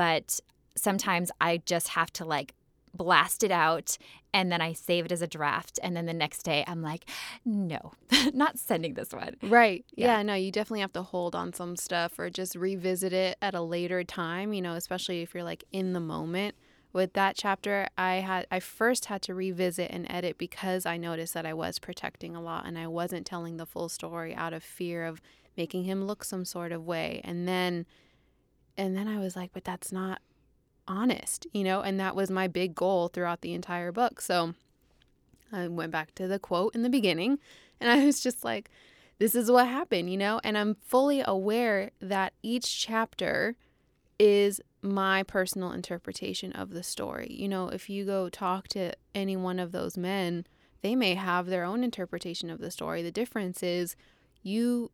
but 0.02 0.40
sometimes 0.76 1.30
i 1.40 1.50
just 1.72 1.88
have 1.88 2.12
to 2.18 2.24
like 2.24 2.54
blast 2.92 3.42
it 3.42 3.50
out 3.50 3.96
and 4.32 4.50
then 4.52 4.60
i 4.60 4.72
save 4.72 5.04
it 5.06 5.12
as 5.12 5.22
a 5.22 5.26
draft 5.26 5.78
and 5.82 5.96
then 5.96 6.06
the 6.06 6.12
next 6.24 6.42
day 6.42 6.62
i'm 6.66 6.82
like 6.82 7.04
no 7.44 7.92
not 8.34 8.58
sending 8.58 8.94
this 8.94 9.12
one 9.12 9.34
Right. 9.42 9.84
Yeah. 9.96 10.16
Yeah. 10.16 10.22
no, 10.22 10.34
you 10.34 10.50
definitely 10.52 10.80
have 10.80 10.92
to 10.92 11.02
hold 11.02 11.34
on 11.34 11.52
some 11.52 11.76
stuff 11.76 12.18
or 12.18 12.28
just 12.30 12.54
revisit 12.54 13.12
it 13.12 13.36
at 13.42 13.54
a 13.54 13.60
later 13.62 14.02
time, 14.04 14.52
you 14.52 14.62
know, 14.62 14.74
especially 14.74 15.22
if 15.22 15.34
you're 15.34 15.44
like 15.52 15.64
in 15.72 15.92
the 15.92 16.00
moment. 16.00 16.54
With 16.94 17.14
that 17.14 17.36
chapter, 17.36 17.88
I 17.98 18.14
had 18.14 18.46
I 18.52 18.60
first 18.60 19.06
had 19.06 19.20
to 19.22 19.34
revisit 19.34 19.90
and 19.90 20.06
edit 20.08 20.38
because 20.38 20.86
I 20.86 20.96
noticed 20.96 21.34
that 21.34 21.44
I 21.44 21.52
was 21.52 21.80
protecting 21.80 22.36
a 22.36 22.40
lot 22.40 22.66
and 22.66 22.78
I 22.78 22.86
wasn't 22.86 23.26
telling 23.26 23.56
the 23.56 23.66
full 23.66 23.88
story 23.88 24.32
out 24.32 24.52
of 24.52 24.62
fear 24.62 25.04
of 25.04 25.20
making 25.56 25.84
him 25.84 26.06
look 26.06 26.22
some 26.22 26.44
sort 26.44 26.70
of 26.70 26.86
way. 26.86 27.20
And 27.24 27.48
then 27.48 27.84
and 28.76 28.96
then 28.96 29.08
I 29.08 29.18
was 29.18 29.34
like, 29.34 29.50
but 29.52 29.64
that's 29.64 29.90
not 29.90 30.22
honest, 30.86 31.48
you 31.52 31.64
know, 31.64 31.80
and 31.80 31.98
that 31.98 32.14
was 32.14 32.30
my 32.30 32.46
big 32.46 32.76
goal 32.76 33.08
throughout 33.08 33.40
the 33.40 33.54
entire 33.54 33.90
book. 33.90 34.20
So 34.20 34.54
I 35.52 35.66
went 35.66 35.90
back 35.90 36.14
to 36.14 36.28
the 36.28 36.38
quote 36.38 36.76
in 36.76 36.82
the 36.82 36.88
beginning 36.88 37.40
and 37.80 37.90
I 37.90 38.06
was 38.06 38.20
just 38.20 38.44
like, 38.44 38.70
this 39.18 39.34
is 39.34 39.50
what 39.50 39.66
happened, 39.66 40.10
you 40.10 40.16
know? 40.16 40.40
And 40.44 40.56
I'm 40.56 40.76
fully 40.76 41.24
aware 41.26 41.90
that 42.00 42.34
each 42.40 42.80
chapter 42.80 43.56
is 44.16 44.60
my 44.84 45.22
personal 45.22 45.72
interpretation 45.72 46.52
of 46.52 46.70
the 46.70 46.82
story. 46.82 47.28
You 47.30 47.48
know, 47.48 47.68
if 47.68 47.88
you 47.88 48.04
go 48.04 48.28
talk 48.28 48.68
to 48.68 48.92
any 49.14 49.36
one 49.36 49.58
of 49.58 49.72
those 49.72 49.96
men, 49.96 50.46
they 50.82 50.94
may 50.94 51.14
have 51.14 51.46
their 51.46 51.64
own 51.64 51.82
interpretation 51.82 52.50
of 52.50 52.60
the 52.60 52.70
story. 52.70 53.02
The 53.02 53.10
difference 53.10 53.62
is 53.62 53.96
you 54.42 54.90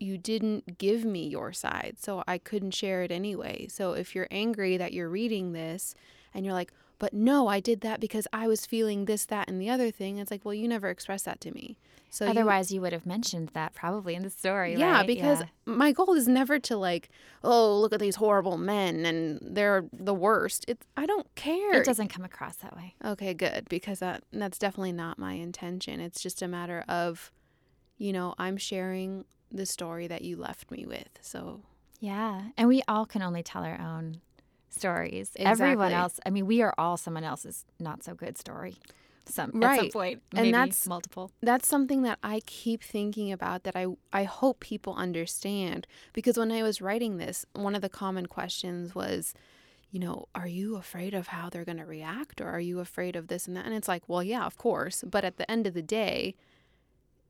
you 0.00 0.16
didn't 0.16 0.78
give 0.78 1.04
me 1.04 1.26
your 1.26 1.52
side, 1.52 1.96
so 1.98 2.22
I 2.26 2.38
couldn't 2.38 2.70
share 2.72 3.02
it 3.02 3.10
anyway. 3.10 3.66
So 3.68 3.94
if 3.94 4.14
you're 4.14 4.28
angry 4.30 4.76
that 4.76 4.92
you're 4.92 5.08
reading 5.08 5.52
this 5.52 5.94
and 6.32 6.44
you're 6.44 6.54
like, 6.54 6.72
but 7.00 7.12
no, 7.12 7.48
I 7.48 7.58
did 7.60 7.80
that 7.80 7.98
because 8.00 8.26
I 8.32 8.46
was 8.46 8.66
feeling 8.66 9.04
this, 9.04 9.24
that, 9.26 9.48
and 9.48 9.60
the 9.60 9.70
other 9.70 9.90
thing. 9.90 10.18
It's 10.18 10.30
like, 10.30 10.44
well, 10.44 10.54
you 10.54 10.68
never 10.68 10.88
expressed 10.88 11.24
that 11.24 11.40
to 11.42 11.52
me. 11.52 11.78
So 12.10 12.26
otherwise 12.26 12.72
you 12.72 12.80
would 12.80 12.92
have 12.92 13.06
mentioned 13.06 13.50
that 13.54 13.74
probably 13.74 14.14
in 14.14 14.22
the 14.22 14.30
story 14.30 14.74
yeah, 14.74 14.92
right? 14.98 15.06
because 15.06 15.40
Yeah. 15.40 15.46
my 15.66 15.92
goal 15.92 16.14
is 16.14 16.26
never 16.26 16.58
to 16.60 16.76
like, 16.76 17.10
oh, 17.44 17.78
look 17.78 17.92
at 17.92 18.00
these 18.00 18.16
horrible 18.16 18.56
men 18.56 19.04
and 19.04 19.38
they're 19.42 19.84
the 19.92 20.14
worst. 20.14 20.64
It's 20.68 20.86
I 20.96 21.06
don't 21.06 21.32
care. 21.34 21.74
it 21.74 21.84
doesn't 21.84 22.08
come 22.08 22.24
across 22.24 22.56
that 22.56 22.76
way 22.76 22.94
Okay, 23.04 23.34
good 23.34 23.68
because 23.68 23.98
that 23.98 24.24
that's 24.32 24.58
definitely 24.58 24.92
not 24.92 25.18
my 25.18 25.34
intention. 25.34 26.00
It's 26.00 26.22
just 26.22 26.40
a 26.42 26.48
matter 26.48 26.84
of, 26.88 27.30
you 27.98 28.12
know, 28.12 28.34
I'm 28.38 28.56
sharing 28.56 29.24
the 29.50 29.66
story 29.66 30.06
that 30.06 30.22
you 30.22 30.36
left 30.36 30.70
me 30.70 30.86
with. 30.86 31.08
So 31.20 31.60
Yeah. 32.00 32.42
And 32.56 32.68
we 32.68 32.82
all 32.88 33.06
can 33.06 33.22
only 33.22 33.42
tell 33.42 33.64
our 33.64 33.80
own 33.80 34.20
stories. 34.70 35.32
Everyone 35.36 35.92
else, 35.92 36.20
I 36.24 36.30
mean, 36.30 36.46
we 36.46 36.62
are 36.62 36.74
all 36.78 36.96
someone 36.96 37.24
else's 37.24 37.64
not 37.78 38.02
so 38.02 38.14
good 38.14 38.38
story. 38.38 38.76
Some 39.28 39.50
at 39.50 39.52
some 39.52 39.60
Right. 39.84 39.92
point, 39.92 40.22
And 40.34 40.52
that's- 40.54 40.86
multiple. 40.86 41.30
that's 41.42 41.68
something 41.68 42.02
that 42.02 42.18
I 42.22 42.40
keep 42.46 42.82
thinking 42.82 43.30
about 43.32 43.62
that 43.64 43.76
I 43.76 43.86
I 44.12 44.24
hope 44.24 44.60
people 44.60 44.94
understand 44.94 45.86
because 46.12 46.36
when 46.38 46.50
I 46.52 46.62
was 46.62 46.80
writing 46.80 47.16
this, 47.18 47.44
one 47.54 47.74
of 47.74 47.82
the 47.82 47.88
common 47.88 48.26
questions 48.26 48.94
was, 48.94 49.34
you 49.90 50.00
know, 50.00 50.28
are 50.34 50.48
you 50.48 50.76
afraid 50.76 51.14
of 51.14 51.28
how 51.28 51.48
they're 51.48 51.64
going 51.64 51.78
to 51.78 51.84
react 51.86 52.40
or 52.40 52.48
are 52.48 52.60
you 52.60 52.80
afraid 52.80 53.16
of 53.16 53.28
this 53.28 53.46
and 53.46 53.56
that? 53.56 53.64
And 53.66 53.74
it's 53.74 53.88
like, 53.88 54.08
well, 54.08 54.22
yeah, 54.22 54.44
of 54.44 54.56
course, 54.56 55.04
but 55.06 55.24
at 55.24 55.36
the 55.36 55.50
end 55.50 55.66
of 55.66 55.74
the 55.74 55.82
day, 55.82 56.34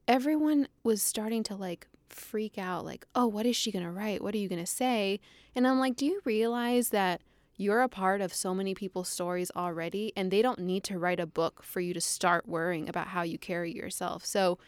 everyone 0.06 0.68
was 0.82 1.02
starting 1.02 1.42
to 1.44 1.54
like 1.54 1.86
freak 2.08 2.56
out 2.58 2.84
like, 2.84 3.04
"Oh, 3.14 3.26
what 3.26 3.44
is 3.46 3.54
she 3.56 3.70
going 3.70 3.84
to 3.84 3.90
write? 3.90 4.22
What 4.22 4.34
are 4.34 4.38
you 4.38 4.48
going 4.48 4.60
to 4.62 4.66
say?" 4.66 5.20
And 5.54 5.66
I'm 5.66 5.78
like, 5.78 5.94
"Do 5.96 6.06
you 6.06 6.20
realize 6.24 6.88
that 6.90 7.20
you're 7.58 7.82
a 7.82 7.88
part 7.88 8.20
of 8.20 8.32
so 8.32 8.54
many 8.54 8.72
people's 8.72 9.08
stories 9.08 9.50
already, 9.54 10.12
and 10.16 10.30
they 10.30 10.42
don't 10.42 10.60
need 10.60 10.84
to 10.84 10.98
write 10.98 11.18
a 11.18 11.26
book 11.26 11.62
for 11.64 11.80
you 11.80 11.92
to 11.92 12.00
start 12.00 12.48
worrying 12.48 12.88
about 12.88 13.08
how 13.08 13.22
you 13.22 13.36
carry 13.36 13.74
yourself. 13.74 14.24
So, 14.24 14.58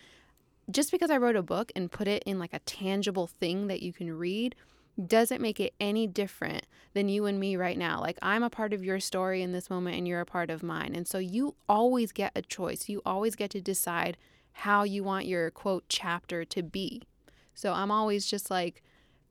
just 0.68 0.90
because 0.90 1.10
I 1.10 1.16
wrote 1.16 1.36
a 1.36 1.42
book 1.42 1.70
and 1.74 1.90
put 1.90 2.08
it 2.08 2.22
in 2.26 2.38
like 2.38 2.52
a 2.52 2.58
tangible 2.60 3.28
thing 3.28 3.68
that 3.68 3.82
you 3.82 3.92
can 3.92 4.12
read 4.12 4.54
doesn't 5.06 5.40
make 5.40 5.60
it 5.60 5.72
any 5.80 6.06
different 6.08 6.66
than 6.92 7.08
you 7.08 7.26
and 7.26 7.38
me 7.38 7.56
right 7.56 7.78
now. 7.78 8.00
Like, 8.00 8.18
I'm 8.22 8.42
a 8.42 8.50
part 8.50 8.72
of 8.72 8.84
your 8.84 8.98
story 8.98 9.40
in 9.40 9.52
this 9.52 9.70
moment, 9.70 9.96
and 9.96 10.06
you're 10.06 10.20
a 10.20 10.26
part 10.26 10.50
of 10.50 10.64
mine. 10.64 10.92
And 10.96 11.06
so, 11.06 11.18
you 11.18 11.54
always 11.68 12.10
get 12.10 12.32
a 12.34 12.42
choice. 12.42 12.88
You 12.88 13.02
always 13.06 13.36
get 13.36 13.50
to 13.50 13.60
decide 13.60 14.16
how 14.52 14.82
you 14.82 15.04
want 15.04 15.26
your 15.26 15.52
quote 15.52 15.84
chapter 15.88 16.44
to 16.44 16.62
be. 16.64 17.02
So, 17.54 17.72
I'm 17.72 17.92
always 17.92 18.26
just 18.26 18.50
like, 18.50 18.82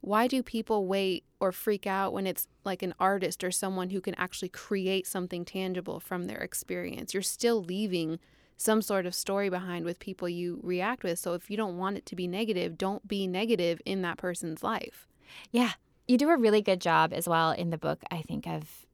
why 0.02 0.28
do 0.28 0.42
people 0.42 0.86
wait 0.88 1.26
or 1.40 1.52
freak 1.52 1.86
out 1.86 2.14
when 2.14 2.26
it's 2.26 2.48
like 2.64 2.82
an 2.82 2.94
artist 3.00 3.44
or 3.44 3.52
someone 3.52 3.90
who 3.90 4.00
can 4.02 4.16
actually 4.16 4.50
create 4.50 5.06
something 5.06 5.44
tangible 5.44 6.00
from 6.00 6.26
their 6.26 6.40
experience? 6.40 7.14
You're 7.14 7.24
still 7.24 7.62
leaving 7.64 8.20
some 8.56 8.82
sort 8.82 9.06
of 9.06 9.16
story 9.16 9.50
behind 9.50 9.86
with 9.86 10.00
people 10.00 10.28
you 10.30 10.60
react 10.64 11.04
with. 11.04 11.20
So 11.20 11.34
if 11.34 11.50
you 11.50 11.58
don't 11.58 11.78
want 11.78 11.98
it 11.98 12.06
to 12.08 12.16
be 12.16 12.28
negative, 12.28 12.78
don't 12.78 13.08
be 13.08 13.28
negative 13.28 13.82
in 13.86 14.02
that 14.04 14.18
person's 14.18 14.64
life. 14.64 15.08
Yeah. 15.52 15.72
You 16.08 16.18
do 16.18 16.30
a 16.30 16.38
really 16.38 16.62
good 16.62 16.82
job 16.82 17.14
as 17.14 17.28
well 17.28 17.52
in 17.52 17.70
the 17.70 17.78
book, 17.78 18.02
I 18.10 18.22
think, 18.22 18.48
of 18.48 18.86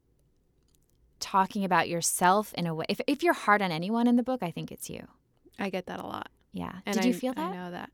talking 1.20 1.64
about 1.64 1.88
yourself 1.90 2.54
in 2.56 2.68
a 2.68 2.76
way. 2.76 2.86
If, 2.90 3.00
if 3.08 3.24
you're 3.24 3.34
hard 3.34 3.62
on 3.62 3.72
anyone 3.72 4.08
in 4.08 4.16
the 4.16 4.24
book, 4.24 4.44
I 4.44 4.52
think 4.52 4.72
it's 4.72 4.90
you. 4.90 5.08
I 5.58 5.70
get 5.70 5.86
that 5.88 6.00
a 6.00 6.06
lot. 6.06 6.30
Yeah. 6.52 6.74
And 6.86 6.96
Did 6.96 7.06
you 7.06 7.12
I- 7.12 7.14
feel 7.14 7.34
that? 7.34 7.52
I 7.52 7.56
know 7.56 7.72
that. 7.72 7.90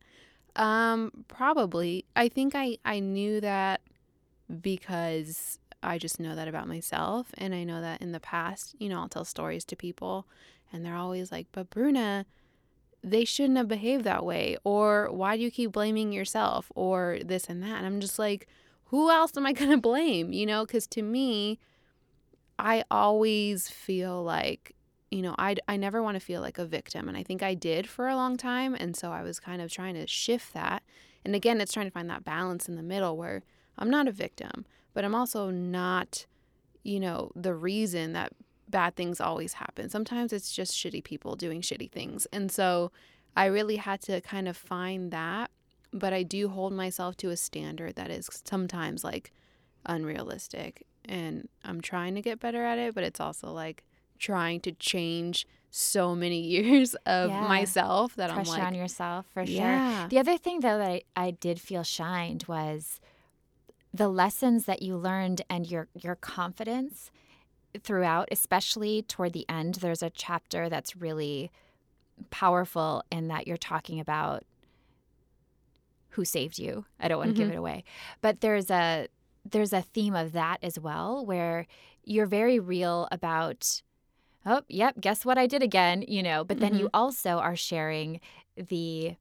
Um, 0.56 1.12
probably. 1.28 2.06
I 2.16 2.28
think 2.28 2.54
I 2.56 2.78
I 2.84 3.00
knew 3.00 3.40
that 3.42 3.82
because 4.62 5.60
I 5.84 5.98
just 5.98 6.20
know 6.20 6.36
that 6.36 6.48
about 6.48 6.68
myself, 6.68 7.32
and 7.38 7.56
I 7.56 7.64
know 7.64 7.82
that 7.82 8.02
in 8.02 8.12
the 8.12 8.20
past, 8.20 8.76
you 8.80 8.90
know, 8.90 9.00
I'll 9.00 9.10
tell 9.10 9.26
stories 9.26 9.66
to 9.66 9.76
people, 9.76 10.28
and 10.72 10.86
they're 10.86 10.96
always 10.96 11.32
like, 11.32 11.48
"But 11.52 11.70
Bruna, 11.70 12.26
they 13.04 13.26
shouldn't 13.26 13.58
have 13.58 13.68
behaved 13.68 14.04
that 14.06 14.26
way," 14.26 14.58
or 14.64 15.10
"Why 15.12 15.38
do 15.38 15.44
you 15.44 15.52
keep 15.52 15.72
blaming 15.72 16.12
yourself?" 16.14 16.72
or 16.76 17.20
this 17.24 17.46
and 17.50 17.64
that. 17.64 17.78
And 17.78 17.86
I'm 17.86 18.02
just 18.02 18.20
like, 18.20 18.48
who 18.86 19.10
else 19.10 19.36
am 19.38 19.46
I 19.46 19.54
gonna 19.62 19.78
blame? 19.78 20.34
You 20.34 20.46
know, 20.46 20.66
because 20.66 20.88
to 20.88 21.02
me, 21.02 21.60
I 22.60 22.84
always 22.92 23.70
feel 23.70 24.24
like 24.24 24.76
you 25.12 25.22
know, 25.22 25.36
I 25.38 25.58
I 25.68 25.76
never 25.76 26.02
want 26.02 26.16
to 26.16 26.26
feel 26.26 26.42
like 26.42 26.58
a 26.58 26.66
victim, 26.66 27.08
and 27.08 27.18
I 27.18 27.24
think 27.24 27.44
I 27.44 27.54
did 27.54 27.88
for 27.88 28.08
a 28.08 28.16
long 28.16 28.38
time, 28.38 28.74
and 28.74 28.96
so 28.96 29.12
I 29.12 29.22
was 29.22 29.40
kind 29.40 29.62
of 29.62 29.70
trying 29.72 29.96
to 29.96 30.08
shift 30.08 30.54
that. 30.54 30.84
And 31.24 31.36
again, 31.36 31.62
it's 31.62 31.74
trying 31.74 31.86
to 31.86 31.92
find 31.92 32.10
that 32.10 32.24
balance 32.24 32.68
in 32.68 32.78
the 32.78 32.82
middle 32.84 33.18
where 33.18 33.44
I'm 33.78 33.90
not 33.90 34.08
a 34.08 34.12
victim, 34.12 34.66
but 34.94 35.06
I'm 35.06 35.14
also 35.14 35.52
not, 35.52 36.26
you 36.84 37.00
know, 37.00 37.32
the 37.36 37.54
reason 37.54 38.14
that 38.14 38.34
bad 38.70 38.96
things 38.96 39.22
always 39.22 39.54
happen. 39.54 39.90
Sometimes 39.90 40.34
it's 40.34 40.52
just 40.52 40.74
shitty 40.74 41.04
people 41.04 41.36
doing 41.36 41.62
shitty 41.62 41.92
things. 41.92 42.26
And 42.32 42.52
so 42.52 42.92
I 43.36 43.46
really 43.46 43.76
had 43.76 44.02
to 44.04 44.22
kind 44.22 44.48
of 44.48 44.58
find 44.58 45.12
that, 45.12 45.52
but 45.92 46.14
I 46.14 46.24
do 46.24 46.48
hold 46.48 46.74
myself 46.74 47.18
to 47.18 47.30
a 47.30 47.38
standard 47.38 47.96
that 47.96 48.10
is 48.10 48.30
sometimes 48.46 49.04
like 49.04 49.32
unrealistic. 49.86 50.88
And 51.06 51.50
I'm 51.64 51.82
trying 51.82 52.16
to 52.16 52.22
get 52.22 52.40
better 52.40 52.64
at 52.64 52.80
it, 52.80 52.96
but 52.96 53.04
it's 53.04 53.20
also 53.20 53.52
like 53.52 53.84
trying 54.22 54.60
to 54.62 54.72
change 54.74 55.46
so 55.70 56.14
many 56.16 56.40
years 56.56 56.94
of 57.06 57.30
Yeah. 57.30 57.48
myself 57.48 58.16
that 58.16 58.30
Pressure 58.32 58.52
I'm 58.52 58.58
like 58.60 58.68
on 58.68 58.76
yourself, 58.76 59.26
for 59.34 59.46
sure. 59.46 59.56
Yeah. 59.56 60.08
The 60.10 60.20
other 60.20 60.38
thing, 60.38 60.60
though, 60.62 60.78
that 60.78 60.90
I, 60.90 61.02
I 61.16 61.32
did 61.32 61.60
feel 61.60 61.84
shined 61.84 62.46
was 62.48 63.00
the 63.94 64.08
lessons 64.08 64.66
that 64.66 64.82
you 64.82 64.96
learned 64.96 65.42
and 65.50 65.70
your 65.70 65.88
your 65.94 66.16
confidence 66.16 67.12
throughout, 67.84 68.28
especially 68.32 69.02
toward 69.02 69.34
the 69.34 69.46
end. 69.50 69.76
There's 69.76 70.04
a 70.04 70.10
chapter 70.10 70.70
that's 70.70 70.96
really 70.96 71.52
powerful 72.30 73.04
in 73.12 73.28
that 73.30 73.48
you're 73.48 73.58
talking 73.58 74.00
about 74.00 74.44
who 76.10 76.26
saved 76.26 76.60
you. 76.60 76.86
I 77.00 77.08
don't 77.08 77.18
want 77.20 77.30
to 77.32 77.34
give 77.36 77.48
Mhm. 77.50 77.54
it 77.54 77.58
away, 77.58 77.84
but 78.22 78.42
there's 78.42 78.70
a 78.70 79.08
there's 79.44 79.74
a 79.74 79.82
theme 79.82 80.14
of 80.14 80.34
that 80.34 80.60
as 80.62 80.78
well, 80.80 81.26
where 81.26 81.66
you're 82.04 82.28
very 82.28 82.60
real 82.60 83.08
about. 83.12 83.82
Oh, 84.46 84.62
yep. 84.68 85.00
Guess 85.00 85.26
what 85.26 85.38
I 85.38 85.48
did 85.48 85.62
again, 85.62 86.04
you 86.08 86.24
know. 86.24 86.44
But 86.44 86.60
then 86.60 86.76
you 86.76 86.90
also 86.94 87.38
are 87.38 87.56
sharing 87.56 88.20
the 88.56 89.16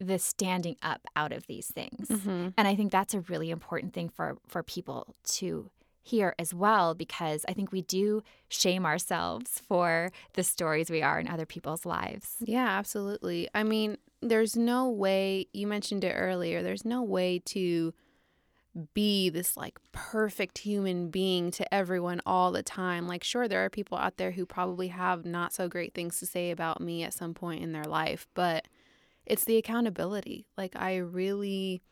the 0.00 0.18
standing 0.18 0.76
up 0.80 1.00
out 1.16 1.32
of 1.32 1.46
these 1.48 1.66
things. 1.66 2.08
Mm-hmm. 2.08 2.48
And 2.56 2.68
I 2.68 2.76
think 2.76 2.92
that's 2.92 3.14
a 3.14 3.20
really 3.20 3.50
important 3.50 3.94
thing 3.94 4.08
for 4.08 4.38
for 4.46 4.62
people 4.62 5.14
to 5.24 5.70
hear 6.08 6.34
as 6.38 6.54
well 6.54 6.94
because 6.94 7.44
I 7.48 7.52
think 7.52 7.70
we 7.70 7.82
do 7.82 8.22
shame 8.48 8.86
ourselves 8.86 9.60
for 9.68 10.10
the 10.34 10.42
stories 10.42 10.88
we 10.88 11.02
are 11.02 11.20
in 11.20 11.28
other 11.28 11.44
people's 11.44 11.84
lives. 11.84 12.36
Yeah, 12.40 12.66
absolutely. 12.66 13.48
I 13.54 13.62
mean, 13.62 13.98
there's 14.22 14.56
no 14.56 14.88
way, 14.88 15.48
you 15.52 15.66
mentioned 15.66 16.04
it 16.04 16.14
earlier, 16.14 16.62
there's 16.62 16.84
no 16.84 17.02
way 17.02 17.40
to 17.46 17.92
be 18.94 19.28
this 19.30 19.56
like 19.56 19.78
perfect 19.92 20.58
human 20.58 21.10
being 21.10 21.50
to 21.52 21.74
everyone 21.74 22.20
all 22.26 22.52
the 22.52 22.62
time. 22.62 23.06
Like, 23.06 23.24
sure, 23.24 23.48
there 23.48 23.64
are 23.64 23.70
people 23.70 23.98
out 23.98 24.16
there 24.16 24.32
who 24.32 24.46
probably 24.46 24.88
have 24.88 25.24
not 25.24 25.52
so 25.52 25.68
great 25.68 25.94
things 25.94 26.18
to 26.20 26.26
say 26.26 26.50
about 26.50 26.80
me 26.80 27.02
at 27.02 27.14
some 27.14 27.34
point 27.34 27.62
in 27.62 27.72
their 27.72 27.84
life, 27.84 28.26
but 28.34 28.68
it's 29.26 29.44
the 29.44 29.56
accountability. 29.56 30.46
Like, 30.56 30.74
I 30.76 30.96
really. 30.96 31.82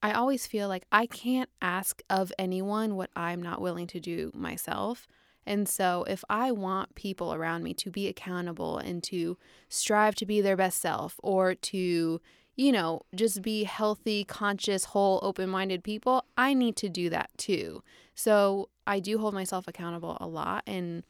I 0.00 0.12
always 0.12 0.46
feel 0.46 0.68
like 0.68 0.84
I 0.92 1.06
can't 1.06 1.50
ask 1.60 2.02
of 2.08 2.32
anyone 2.38 2.94
what 2.94 3.10
I'm 3.16 3.42
not 3.42 3.60
willing 3.60 3.88
to 3.88 3.98
do 3.98 4.30
myself. 4.32 5.08
And 5.44 5.68
so, 5.68 6.04
if 6.06 6.22
I 6.28 6.52
want 6.52 6.94
people 6.94 7.34
around 7.34 7.64
me 7.64 7.74
to 7.74 7.90
be 7.90 8.06
accountable 8.06 8.78
and 8.78 9.02
to 9.04 9.38
strive 9.68 10.14
to 10.16 10.26
be 10.26 10.40
their 10.40 10.56
best 10.56 10.80
self 10.80 11.18
or 11.20 11.54
to, 11.54 12.20
you 12.58 12.72
know, 12.72 13.00
just 13.14 13.40
be 13.40 13.64
healthy, 13.64 14.24
conscious, 14.24 14.84
whole, 14.84 15.18
open 15.22 15.48
minded 15.48 15.82
people, 15.82 16.26
I 16.36 16.52
need 16.52 16.76
to 16.76 16.90
do 16.90 17.08
that 17.08 17.30
too. 17.38 17.82
So, 18.14 18.68
I 18.86 19.00
do 19.00 19.18
hold 19.18 19.32
myself 19.32 19.66
accountable 19.66 20.18
a 20.20 20.26
lot. 20.26 20.64
And 20.66 21.04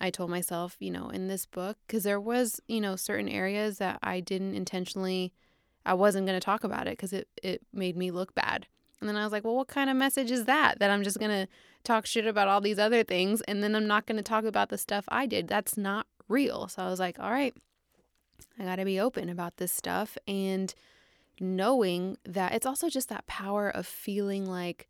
I 0.00 0.10
told 0.10 0.30
myself, 0.30 0.76
you 0.78 0.90
know, 0.90 1.08
in 1.08 1.26
this 1.26 1.46
book, 1.46 1.78
because 1.86 2.02
there 2.04 2.20
was, 2.20 2.60
you 2.68 2.80
know, 2.80 2.96
certain 2.96 3.28
areas 3.28 3.78
that 3.78 3.98
I 4.02 4.20
didn't 4.20 4.54
intentionally 4.54 5.32
I 5.84 5.94
wasn't 5.94 6.26
going 6.26 6.38
to 6.38 6.44
talk 6.44 6.64
about 6.64 6.86
it 6.86 6.92
because 6.92 7.12
it, 7.12 7.28
it 7.42 7.62
made 7.72 7.96
me 7.96 8.10
look 8.10 8.34
bad. 8.34 8.66
And 9.00 9.08
then 9.08 9.16
I 9.16 9.24
was 9.24 9.32
like, 9.32 9.44
well, 9.44 9.56
what 9.56 9.68
kind 9.68 9.88
of 9.88 9.96
message 9.96 10.30
is 10.30 10.44
that? 10.44 10.78
That 10.78 10.90
I'm 10.90 11.02
just 11.02 11.18
going 11.18 11.30
to 11.30 11.48
talk 11.84 12.04
shit 12.04 12.26
about 12.26 12.48
all 12.48 12.60
these 12.60 12.78
other 12.78 13.02
things 13.02 13.40
and 13.42 13.62
then 13.62 13.74
I'm 13.74 13.86
not 13.86 14.06
going 14.06 14.18
to 14.18 14.22
talk 14.22 14.44
about 14.44 14.68
the 14.68 14.76
stuff 14.76 15.06
I 15.08 15.24
did. 15.24 15.48
That's 15.48 15.78
not 15.78 16.06
real. 16.28 16.68
So 16.68 16.82
I 16.82 16.90
was 16.90 17.00
like, 17.00 17.18
all 17.18 17.30
right, 17.30 17.54
I 18.58 18.64
got 18.64 18.76
to 18.76 18.84
be 18.84 19.00
open 19.00 19.28
about 19.28 19.56
this 19.56 19.72
stuff 19.72 20.16
and 20.26 20.74
knowing 21.40 22.18
that 22.24 22.52
it's 22.52 22.66
also 22.66 22.88
just 22.88 23.08
that 23.08 23.26
power 23.26 23.70
of 23.70 23.86
feeling 23.86 24.46
like 24.46 24.88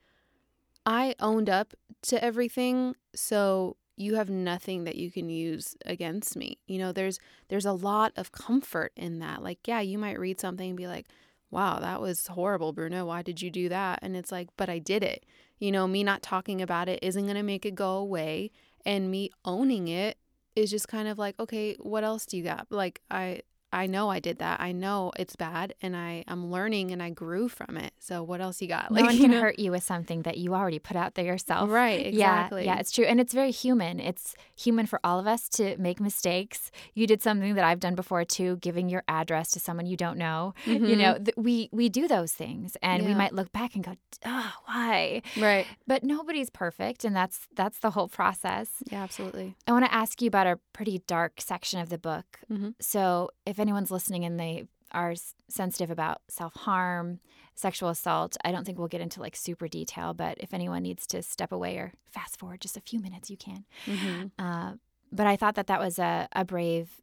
I 0.85 1.15
owned 1.21 1.49
up 1.49 1.75
to 2.03 2.23
everything. 2.23 2.97
So 3.15 3.77
you 3.97 4.15
have 4.15 4.31
nothing 4.31 4.85
that 4.85 4.97
you 4.97 5.11
can 5.11 5.29
use 5.29 5.77
against 5.85 6.37
me. 6.37 6.59
You 6.67 6.79
know, 6.79 6.93
there's 6.93 7.19
there's 7.49 7.67
a 7.67 7.73
lot 7.73 8.13
of 8.17 8.33
comfort 8.33 8.93
in 8.97 9.19
that. 9.21 9.43
Like, 9.43 9.67
yeah, 9.67 9.81
you 9.81 9.99
might 9.99 10.19
read 10.19 10.41
something 10.41 10.71
and 10.71 10.77
be 10.77 10.87
like, 10.89 11.07
"Wow, 11.51 11.79
that 11.81 12.01
was 12.01 12.27
horrible, 12.27 12.73
Bruna. 12.73 13.05
Why 13.05 13.23
did 13.23 13.43
you 13.43 13.51
do 13.51 13.69
that?" 13.69 13.99
And 14.03 14.17
it's 14.17 14.33
like, 14.33 14.49
"But 14.57 14.71
I 14.71 14.79
did 14.79 15.03
it." 15.03 15.27
You 15.59 15.71
know, 15.71 15.87
me 15.87 16.03
not 16.03 16.23
talking 16.23 16.63
about 16.63 16.89
it 16.89 16.99
isn't 17.03 17.25
going 17.25 17.37
to 17.37 17.43
make 17.43 17.67
it 17.67 17.75
go 17.75 17.97
away, 17.97 18.51
and 18.87 19.11
me 19.11 19.31
owning 19.45 19.89
it 19.89 20.17
is 20.57 20.71
just 20.71 20.89
kind 20.89 21.09
of 21.09 21.19
like, 21.19 21.39
"Okay, 21.41 21.77
what 21.81 22.05
else 22.05 22.27
do 22.27 22.37
you 22.37 22.45
got?" 22.45 22.67
Like 22.71 23.01
I 23.11 23.43
I 23.73 23.87
know 23.87 24.09
I 24.11 24.19
did 24.19 24.39
that. 24.39 24.61
I 24.61 24.73
know 24.73 25.13
it's 25.17 25.37
bad 25.37 25.75
and 25.81 25.97
I 25.97 26.25
I'm 26.27 26.51
learning 26.51 26.91
and 26.91 27.01
I 27.03 27.11
grew 27.11 27.49
from 27.49 27.77
it. 27.77 27.93
So 28.01 28.23
what 28.23 28.41
else 28.41 28.61
you 28.61 28.67
got? 28.69 28.91
no 28.91 29.03
one 29.03 29.15
you 29.15 29.21
can 29.23 29.31
know? 29.31 29.41
hurt 29.41 29.59
you 29.59 29.71
with 29.71 29.85
something 29.85 30.23
that 30.23 30.39
you 30.39 30.55
already 30.55 30.79
put 30.81 30.97
out 30.97 31.15
there 31.15 31.25
yourself. 31.25 31.71
Right, 31.71 32.07
exactly. 32.07 32.65
Yeah, 32.65 32.75
yeah, 32.75 32.81
it's 32.81 32.91
true. 32.91 33.05
And 33.05 33.21
it's 33.21 33.33
very 33.33 33.53
human. 33.53 34.01
It's 34.01 34.35
human 34.57 34.87
for 34.87 34.99
all 35.05 35.21
of 35.21 35.27
us 35.29 35.49
to 35.51 35.77
make 35.79 36.01
mistakes. 36.01 36.71
You 36.95 37.07
did 37.07 37.23
something 37.23 37.55
that 37.55 37.65
I've 37.65 37.81
done 37.81 37.95
before 37.95 38.25
too, 38.25 38.57
giving 38.57 38.89
your 38.89 39.05
address 39.07 39.51
to 39.53 39.61
someone 39.61 39.87
you 39.87 39.97
don't 39.97 40.19
know. 40.19 40.55
You 40.67 40.97
know, 40.97 41.15
th- 41.19 41.37
we 41.37 41.69
we 41.73 41.89
do 41.89 42.09
those 42.09 42.33
things 42.33 42.77
and 42.83 43.05
we 43.05 43.11
Mm-hmm. 43.11 43.19
Might 43.21 43.35
look 43.35 43.53
back 43.53 43.75
and 43.75 43.85
go, 43.85 43.95
"Oh, 44.25 44.53
why?" 44.65 45.21
Right. 45.39 45.67
But 45.87 46.03
nobody's 46.03 46.49
perfect 46.49 47.05
and 47.05 47.15
that's 47.15 47.49
that's 47.55 47.79
the 47.81 47.91
whole 47.91 48.09
process. 48.09 48.69
Yeah, 48.91 49.03
absolutely. 49.03 49.55
I 49.67 49.73
want 49.73 49.85
to 49.85 49.93
ask 49.95 50.23
you 50.23 50.29
about 50.29 50.47
a 50.47 50.59
pretty 50.73 51.03
dark 51.07 51.41
section 51.41 51.81
of 51.81 51.89
the 51.91 51.99
book. 51.99 52.41
Mhm. 52.51 52.75
So, 52.81 53.31
if 53.45 53.59
anyone's 53.61 53.91
listening 53.91 54.25
and 54.25 54.39
they 54.41 54.65
are 54.93 55.15
sensitive 55.49 55.91
about 55.91 56.21
self 56.29 56.55
harm, 56.55 57.21
sexual 57.55 57.89
assault, 57.91 58.37
I 58.45 58.51
don't 58.53 58.65
think 58.65 58.79
we'll 58.79 58.89
get 58.89 59.01
into 59.01 59.21
like 59.21 59.37
super 59.37 59.69
detail, 59.69 60.15
but 60.15 60.37
if 60.41 60.53
anyone 60.53 60.83
needs 60.83 61.07
to 61.09 61.23
step 61.23 61.53
away 61.53 61.77
or 61.77 61.93
fast 62.11 62.39
forward 62.39 62.61
just 62.61 62.77
a 62.77 62.81
few 62.81 62.99
minutes, 63.01 63.31
you 63.31 63.37
can. 63.37 63.65
hmm 63.87 64.25
Uh, 64.39 64.73
but 65.13 65.27
I 65.27 65.37
thought 65.37 65.55
that 65.57 65.67
that 65.69 65.81
was 65.81 65.99
a, 65.99 66.29
a 66.33 66.45
brave 66.45 67.01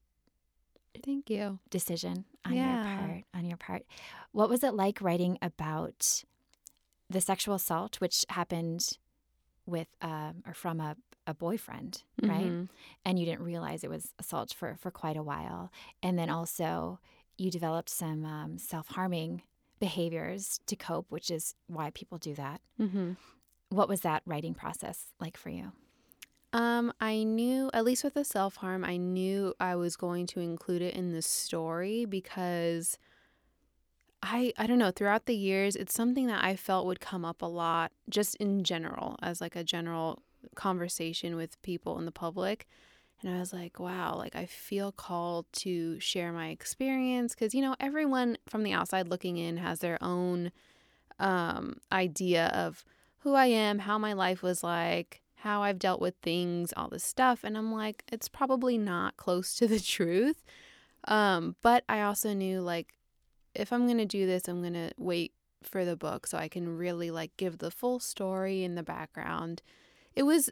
Thank 1.04 1.30
you. 1.30 1.60
decision 1.70 2.26
on 2.46 2.54
Yeah. 2.56 2.70
your 2.70 2.98
part. 2.98 3.24
On 3.34 3.46
your 3.46 3.58
part, 3.58 3.84
what 4.32 4.50
was 4.50 4.64
it 4.64 4.74
like 4.74 5.00
writing 5.02 5.38
about 5.42 6.24
the 7.10 7.22
sexual 7.22 7.56
assault, 7.56 8.02
which 8.02 8.26
happened 8.30 8.98
with 9.66 9.88
um, 10.02 10.44
or 10.46 10.54
from 10.54 10.80
a, 10.80 10.96
a 11.28 11.34
boyfriend, 11.34 12.04
right? 12.24 12.46
Mhm. 12.46 12.70
and 13.06 13.20
you 13.20 13.26
didn't 13.26 13.44
realize 13.44 13.84
it 13.84 13.90
was 13.90 14.14
assault 14.18 14.54
for, 14.54 14.76
for 14.78 14.90
quite 14.90 15.18
a 15.18 15.22
while. 15.24 15.72
And 16.02 16.18
then 16.18 16.30
also, 16.30 17.00
you 17.38 17.52
developed 17.52 17.90
some 17.90 18.26
um, 18.26 18.58
self 18.58 18.88
harming 18.88 19.44
behaviors 19.80 20.60
to 20.66 20.76
cope, 20.76 21.06
which 21.12 21.30
is 21.30 21.54
why 21.68 21.92
people 21.92 22.18
do 22.18 22.34
that. 22.34 22.62
Mm-hmm. 22.80 23.12
What 23.70 23.90
was 23.90 24.02
that 24.02 24.24
writing 24.26 24.54
process 24.56 25.08
like 25.20 25.38
for 25.38 25.50
you? 25.50 25.74
Um, 26.54 26.94
I 27.02 27.24
knew, 27.24 27.70
at 27.74 27.84
least 27.84 28.04
with 28.06 28.14
the 28.14 28.24
self 28.24 28.56
harm, 28.56 28.84
I 28.86 28.96
knew 28.98 29.54
I 29.60 29.76
was 29.76 29.98
going 29.98 30.26
to 30.28 30.40
include 30.40 30.82
it 30.82 30.96
in 30.96 31.12
the 31.12 31.22
story 31.22 32.06
because 32.06 32.98
I 34.24 34.54
I 34.58 34.66
don't 34.66 34.80
know, 34.80 34.92
throughout 34.92 35.26
the 35.26 35.36
years, 35.36 35.76
it's 35.76 35.94
something 35.94 36.28
that 36.28 36.44
I 36.44 36.56
felt 36.56 36.86
would 36.88 37.00
come 37.02 37.26
up 37.26 37.42
a 37.42 37.46
lot 37.46 37.92
just 38.10 38.36
in 38.36 38.64
general 38.64 39.18
as 39.22 39.42
like 39.42 39.56
a 39.56 39.64
general 39.64 40.24
conversation 40.56 41.36
with 41.36 41.62
people 41.62 41.98
in 42.00 42.06
the 42.06 42.12
public. 42.12 42.68
And 43.22 43.36
I 43.36 43.40
was 43.40 43.52
like, 43.52 43.80
wow, 43.80 44.16
like 44.16 44.36
I 44.36 44.46
feel 44.46 44.92
called 44.92 45.46
to 45.54 46.00
share 46.00 46.32
my 46.32 46.50
experience 46.50 47.34
because 47.34 47.56
you 47.56 47.62
know, 47.62 47.76
everyone 47.80 48.38
from 48.48 48.64
the 48.64 48.74
outside 48.74 49.08
looking 49.08 49.38
in 49.38 49.58
has 49.58 49.80
their 49.80 49.98
own 50.02 50.52
um 51.20 51.78
idea 51.92 52.48
of 52.48 52.86
who 53.20 53.34
I 53.34 53.48
am, 53.48 53.80
how 53.80 53.98
my 53.98 54.14
life 54.14 54.44
was 54.44 54.64
like, 54.64 55.22
how 55.36 55.64
I've 55.64 55.80
dealt 55.80 56.00
with 56.00 56.16
things, 56.22 56.74
all 56.78 56.90
this 56.90 57.04
stuff. 57.04 57.44
And 57.44 57.58
I'm 57.58 57.72
like, 57.72 58.04
it's 58.12 58.28
probably 58.28 58.78
not 58.78 59.18
close 59.18 59.56
to 59.56 59.68
the 59.68 59.80
truth. 59.96 60.44
Um, 61.08 61.56
but 61.62 61.84
I 61.90 62.02
also 62.02 62.34
knew 62.34 62.62
like 62.62 62.94
if 63.56 63.74
I'm 63.74 63.88
gonna 63.88 64.06
do 64.06 64.26
this, 64.28 64.48
I'm 64.48 64.62
gonna 64.62 64.92
wait 64.98 65.34
for 65.64 65.84
the 65.84 65.96
book 65.96 66.28
so 66.28 66.38
I 66.38 66.48
can 66.48 66.78
really 66.78 67.12
like 67.12 67.36
give 67.38 67.58
the 67.58 67.72
full 67.72 68.00
story 68.00 68.64
in 68.64 68.76
the 68.76 68.84
background. 68.84 69.62
It 70.18 70.26
was 70.26 70.50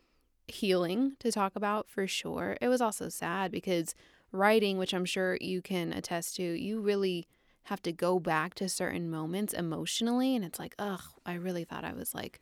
healing 0.48 1.14
to 1.22 1.32
talk 1.32 1.56
about 1.56 1.90
for 1.90 2.06
sure. 2.06 2.56
It 2.62 2.68
was 2.68 2.82
also 2.82 3.10
sad 3.10 3.52
because 3.52 3.96
writing, 4.32 4.78
which 4.78 4.94
I'm 4.94 5.06
sure 5.06 5.40
you 5.42 5.60
can 5.64 5.92
attest 5.92 6.36
to, 6.36 6.44
you 6.44 6.80
really 6.80 7.28
have 7.64 7.82
to 7.82 7.92
go 7.92 8.20
back 8.20 8.54
to 8.56 8.70
certain 8.70 9.10
moments 9.10 9.54
emotionally 9.54 10.36
and 10.36 10.46
it's 10.46 10.60
like, 10.60 10.76
ugh, 10.78 11.02
I 11.26 11.34
really 11.34 11.64
thought 11.64 11.84
I 11.84 11.94
was 11.94 12.14
like 12.14 12.40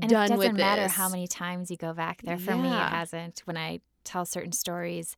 And 0.00 0.08
done 0.08 0.26
it 0.26 0.36
doesn't 0.36 0.56
matter 0.56 0.86
how 0.86 1.08
many 1.08 1.26
times 1.26 1.68
you 1.68 1.76
go 1.76 1.92
back 1.92 2.22
there. 2.22 2.38
For 2.38 2.54
me, 2.54 2.68
it 2.68 2.88
hasn't. 2.90 3.42
When 3.44 3.56
I 3.56 3.80
tell 4.04 4.24
certain 4.24 4.52
stories, 4.52 5.16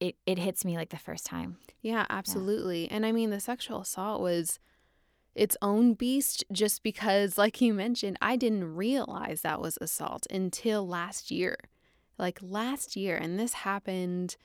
it, 0.00 0.16
it 0.26 0.38
hits 0.38 0.64
me 0.64 0.76
like 0.76 0.88
the 0.88 0.98
first 0.98 1.24
time. 1.24 1.58
Yeah, 1.82 2.04
absolutely. 2.10 2.90
And 2.90 3.06
I 3.06 3.12
mean, 3.12 3.30
the 3.30 3.38
sexual 3.38 3.82
assault 3.82 4.20
was 4.20 4.58
its 5.36 5.56
own 5.60 5.92
beast 5.92 6.42
just 6.50 6.82
because, 6.82 7.36
like 7.36 7.60
you 7.60 7.74
mentioned, 7.74 8.16
I 8.22 8.36
didn't 8.36 8.74
realize 8.74 9.42
that 9.42 9.60
was 9.60 9.78
assault 9.80 10.26
until 10.30 10.88
last 10.88 11.30
year. 11.30 11.58
Like 12.18 12.38
last 12.40 12.96
year. 12.96 13.16
And 13.16 13.38
this 13.38 13.52
happened, 13.52 14.36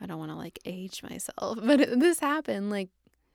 I 0.00 0.06
don't 0.06 0.20
want 0.20 0.30
to 0.30 0.36
like 0.36 0.60
age 0.64 1.02
myself, 1.02 1.58
but 1.62 1.98
this 1.98 2.20
happened 2.20 2.70
like 2.70 2.90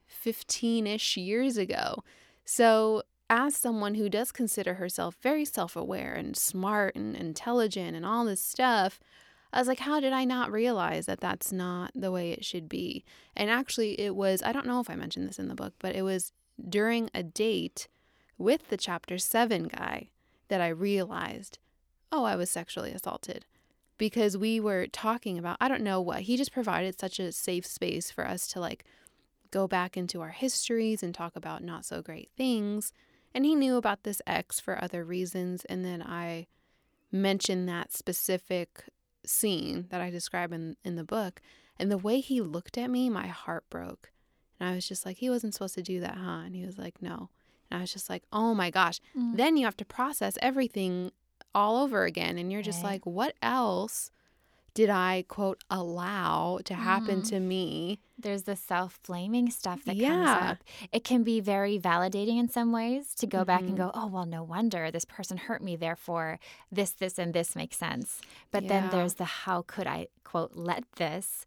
15 0.08 0.88
ish 0.88 1.18
years 1.18 1.58
ago. 1.58 2.04
So, 2.46 3.04
as 3.32 3.56
someone 3.56 3.94
who 3.94 4.10
does 4.10 4.32
consider 4.32 4.76
herself 4.76 5.16
very 5.22 5.46
self 5.46 5.76
aware 5.76 6.14
and 6.14 6.36
smart 6.36 6.96
and 6.96 7.16
intelligent 7.16 7.96
and 7.96 8.04
all 8.04 8.26
this 8.26 8.42
stuff, 8.42 9.00
I 9.52 9.60
was 9.60 9.68
like, 9.68 9.80
how 9.80 10.00
did 10.00 10.14
I 10.14 10.24
not 10.24 10.52
realize 10.52 11.06
that 11.08 11.20
that's 11.20 11.52
not 11.52 11.92
the 11.94 12.12
way 12.12 12.32
it 12.32 12.46
should 12.46 12.70
be? 12.70 13.04
And 13.36 13.50
actually, 13.50 14.00
it 14.00 14.16
was, 14.16 14.42
I 14.42 14.52
don't 14.52 14.66
know 14.66 14.80
if 14.80 14.90
I 14.90 14.96
mentioned 14.96 15.28
this 15.28 15.38
in 15.38 15.48
the 15.48 15.56
book, 15.56 15.74
but 15.80 15.96
it 15.96 16.04
was 16.04 16.32
during 16.68 17.10
a 17.14 17.24
date 17.24 17.88
with 18.38 18.70
the 18.70 18.78
chapter 18.78 19.18
seven 19.18 19.68
guy 19.68 20.10
that 20.47 20.62
I 20.62 20.70
realized, 20.70 21.60
oh, 22.12 22.24
I 22.24 22.36
was 22.36 22.49
sexually 22.49 22.91
assaulted. 22.91 23.45
Because 23.97 24.38
we 24.38 24.60
were 24.60 24.88
talking 24.88 25.38
about, 25.38 25.57
I 25.60 25.68
don't 25.68 25.84
know 25.84 25.99
what, 25.99 26.22
he 26.22 26.38
just 26.38 26.53
provided 26.53 26.97
such 26.97 27.20
a 27.20 27.34
safe 27.34 27.66
space 27.66 28.10
for 28.10 28.26
us 28.26 28.47
to 28.47 28.60
like 28.60 28.86
go 29.51 29.68
back 29.68 29.97
into 29.97 30.22
our 30.22 30.30
histories 30.30 31.03
and 31.03 31.14
talk 31.14 31.36
about 31.36 31.64
not 31.64 31.86
so 31.86 32.01
great 32.01 32.30
things. 32.38 32.93
And 33.34 33.45
he 33.45 33.55
knew 33.55 33.76
about 33.76 34.03
this 34.03 34.22
ex 34.26 34.60
for 34.60 34.82
other 34.82 35.03
reasons. 35.03 35.66
And 35.66 35.84
then 35.84 36.01
I 36.01 36.47
mentioned 37.12 37.68
that 37.68 37.91
specific 37.91 38.86
scene 39.26 39.88
that 39.89 40.01
I 40.01 40.10
describe 40.10 40.53
in, 40.53 40.78
in 40.84 40.95
the 40.95 41.03
book. 41.03 41.41
And 41.78 41.91
the 41.91 41.97
way 41.97 42.20
he 42.20 42.41
looked 42.41 42.78
at 42.78 42.89
me, 42.89 43.10
my 43.10 43.28
heart 43.28 43.66
broke. 43.70 44.12
And 44.60 44.70
I 44.70 44.76
was 44.76 44.88
just 44.88 45.05
like, 45.05 45.18
he 45.18 45.30
wasn't 45.30 45.53
supposed 45.53 45.76
to 45.76 45.82
do 45.82 45.99
that, 46.01 46.18
huh? 46.18 46.41
And 46.45 46.55
he 46.55 46.66
was 46.66 46.78
like, 46.78 47.01
no. 47.01 47.30
And 47.72 47.78
I 47.80 47.82
was 47.82 47.93
just 47.93 48.10
like, 48.10 48.24
oh 48.34 48.53
my 48.53 48.70
gosh. 48.70 48.99
Mm. 49.18 49.38
Then 49.38 49.57
you 49.57 49.66
have 49.66 49.78
to 49.78 49.86
process 49.86 50.38
everything 50.41 51.12
all 51.55 51.82
over 51.84 52.03
again. 52.05 52.38
And 52.38 52.51
you're 52.51 52.62
just 52.62 52.84
Right. 52.84 52.91
like, 52.91 53.05
what 53.05 53.36
else 53.41 54.12
did 54.76 54.89
I, 54.89 55.26
quote, 55.28 55.64
allow 55.70 56.60
to 56.64 56.74
happen 56.76 57.22
Mhm. 57.22 57.30
to 57.30 57.39
me? 57.39 57.99
There's 58.18 58.43
the 58.43 58.55
self 58.55 59.01
blaming 59.03 59.49
stuff 59.49 59.84
that 59.86 59.95
Yeah. 59.95 60.10
comes 60.36 60.51
up. 60.51 60.64
It 60.91 61.03
can 61.03 61.24
be 61.24 61.39
very 61.39 61.80
validating 61.80 62.38
in 62.38 62.49
some 62.49 62.72
ways 62.72 63.16
to 63.16 63.26
go 63.28 63.43
back 63.45 63.62
and 63.68 63.74
Mhm. 63.74 63.78
go, 63.78 63.91
oh, 63.93 64.07
well, 64.07 64.26
no 64.26 64.43
wonder 64.43 64.91
this 64.91 65.05
person 65.05 65.38
hurt 65.38 65.64
me. 65.64 65.76
Therefore, 65.76 66.39
this, 66.72 66.91
this, 66.91 67.18
and 67.18 67.34
this 67.34 67.55
makes 67.55 67.78
sense. 67.78 68.22
But 68.51 68.68
then 68.68 68.89
there's 68.89 69.16
the 69.16 69.26
how 69.26 69.62
could 69.64 69.88
I, 69.88 70.07
quote, 70.24 70.51
let 70.55 70.84
this, 70.93 71.45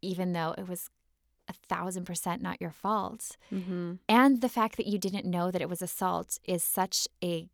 even 0.00 0.32
though 0.32 0.54
it 0.56 0.68
was 0.68 0.88
a 1.48 1.52
thousand 1.52 2.04
percent 2.04 2.40
not 2.42 2.60
your 2.60 2.70
fault. 2.70 3.36
Mm-hmm. 3.52 3.94
And 4.08 4.40
the 4.40 4.48
fact 4.48 4.76
that 4.76 4.86
you 4.86 4.98
didn't 4.98 5.24
know 5.26 5.50
that 5.50 5.60
it 5.62 5.68
was 5.68 5.82
assault 5.82 6.38
is 6.44 6.62
such 6.62 7.06
a 7.22 7.48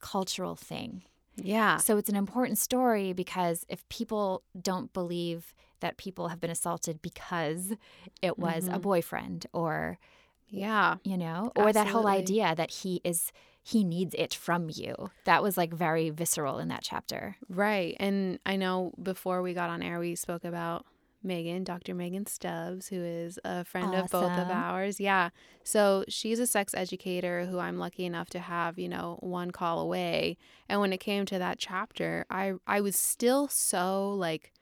cultural 0.00 0.54
thing. 0.56 1.02
Yeah. 1.36 1.78
So 1.78 1.96
it's 1.96 2.08
an 2.08 2.16
important 2.16 2.58
story 2.58 3.12
because 3.12 3.66
if 3.68 3.88
people 3.88 4.42
don't 4.60 4.92
believe 4.92 5.52
that 5.80 5.96
people 5.96 6.28
have 6.28 6.40
been 6.40 6.50
assaulted 6.50 7.02
because 7.02 7.72
it 8.22 8.38
was 8.38 8.68
a 8.68 8.72
Mhm. 8.78 8.82
boyfriend 8.82 9.46
or, 9.52 9.98
Yeah. 10.48 10.96
you 11.02 11.16
know, 11.18 11.50
or 11.56 11.72
that 11.72 11.88
whole 11.88 12.06
idea 12.06 12.54
that 12.54 12.70
he 12.70 13.00
is 13.04 13.32
he 13.66 13.82
needs 13.82 14.14
it 14.18 14.34
from 14.34 14.68
you. 14.70 14.94
That 15.24 15.42
was 15.42 15.56
like 15.56 15.72
very 15.72 16.10
visceral 16.10 16.58
in 16.58 16.68
that 16.68 16.82
chapter. 16.82 17.36
Right. 17.48 17.96
And 17.98 18.38
I 18.44 18.56
know 18.56 18.92
before 19.02 19.40
we 19.40 19.54
got 19.54 19.70
on 19.70 19.82
air, 19.82 19.98
we 19.98 20.14
spoke 20.16 20.44
about 20.44 20.84
Megan, 21.24 21.64
Dr. 21.64 21.94
Megan 21.94 22.26
Stubbs, 22.26 22.88
who 22.88 23.02
is 23.02 23.38
a 23.44 23.64
friend 23.64 23.94
of 23.94 24.10
both 24.10 24.30
of 24.30 24.50
ours. 24.50 25.00
Yeah. 25.00 25.30
So 25.62 26.04
she's 26.08 26.38
a 26.38 26.46
sex 26.46 26.74
educator 26.74 27.46
who 27.46 27.58
I'm 27.58 27.78
lucky 27.78 28.04
enough 28.04 28.30
to 28.30 28.38
have, 28.38 28.78
you 28.78 28.88
know, 28.88 29.18
one 29.20 29.50
call 29.50 29.80
away. 29.80 30.36
And 30.68 30.80
when 30.80 30.92
it 30.92 30.98
came 30.98 31.24
to 31.26 31.38
that 31.38 31.58
chapter, 31.58 32.26
I 32.30 32.54
I 32.66 32.80
was 32.80 32.96
still 32.96 33.48
so 33.48 34.12
like 34.12 34.52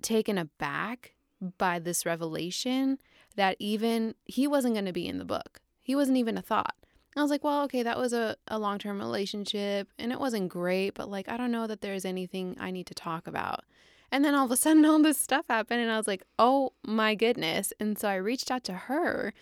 taken 0.00 0.38
aback 0.38 1.14
by 1.58 1.78
this 1.78 2.06
revelation 2.06 2.98
that 3.36 3.56
even 3.58 4.14
he 4.24 4.46
wasn't 4.46 4.74
going 4.74 4.86
to 4.86 4.92
be 4.92 5.06
in 5.06 5.18
the 5.18 5.24
book. 5.24 5.60
He 5.80 5.94
wasn't 5.94 6.18
even 6.18 6.38
a 6.38 6.42
thought. 6.42 6.76
I 7.16 7.20
was 7.20 7.30
like, 7.30 7.44
well, 7.44 7.62
okay, 7.64 7.82
that 7.82 7.98
was 7.98 8.12
a, 8.12 8.36
a 8.48 8.58
long 8.58 8.78
term 8.78 8.98
relationship 8.98 9.88
and 9.98 10.12
it 10.12 10.20
wasn't 10.20 10.48
great, 10.48 10.94
but 10.94 11.10
like, 11.10 11.28
I 11.28 11.36
don't 11.36 11.52
know 11.52 11.66
that 11.66 11.82
there's 11.82 12.04
anything 12.04 12.56
I 12.58 12.70
need 12.70 12.86
to 12.86 12.94
talk 12.94 13.26
about. 13.26 13.64
And 14.12 14.24
then 14.24 14.34
all 14.34 14.44
of 14.44 14.52
a 14.52 14.56
sudden, 14.56 14.84
all 14.86 15.02
this 15.02 15.18
stuff 15.18 15.46
happened, 15.48 15.80
and 15.80 15.90
I 15.90 15.96
was 15.96 16.06
like, 16.06 16.22
oh 16.38 16.74
my 16.86 17.16
goodness. 17.16 17.72
And 17.80 17.98
so 17.98 18.08
I 18.08 18.14
reached 18.16 18.50
out 18.50 18.62
to 18.64 18.74
her 18.74 19.32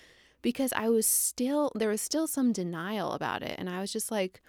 because 0.40 0.72
I 0.74 0.88
was 0.88 1.04
still, 1.04 1.70
there 1.74 1.90
was 1.90 2.00
still 2.00 2.26
some 2.26 2.52
denial 2.52 3.12
about 3.12 3.42
it. 3.42 3.56
And 3.58 3.68
I 3.68 3.80
was 3.80 3.92
just 3.92 4.10
like, 4.10 4.40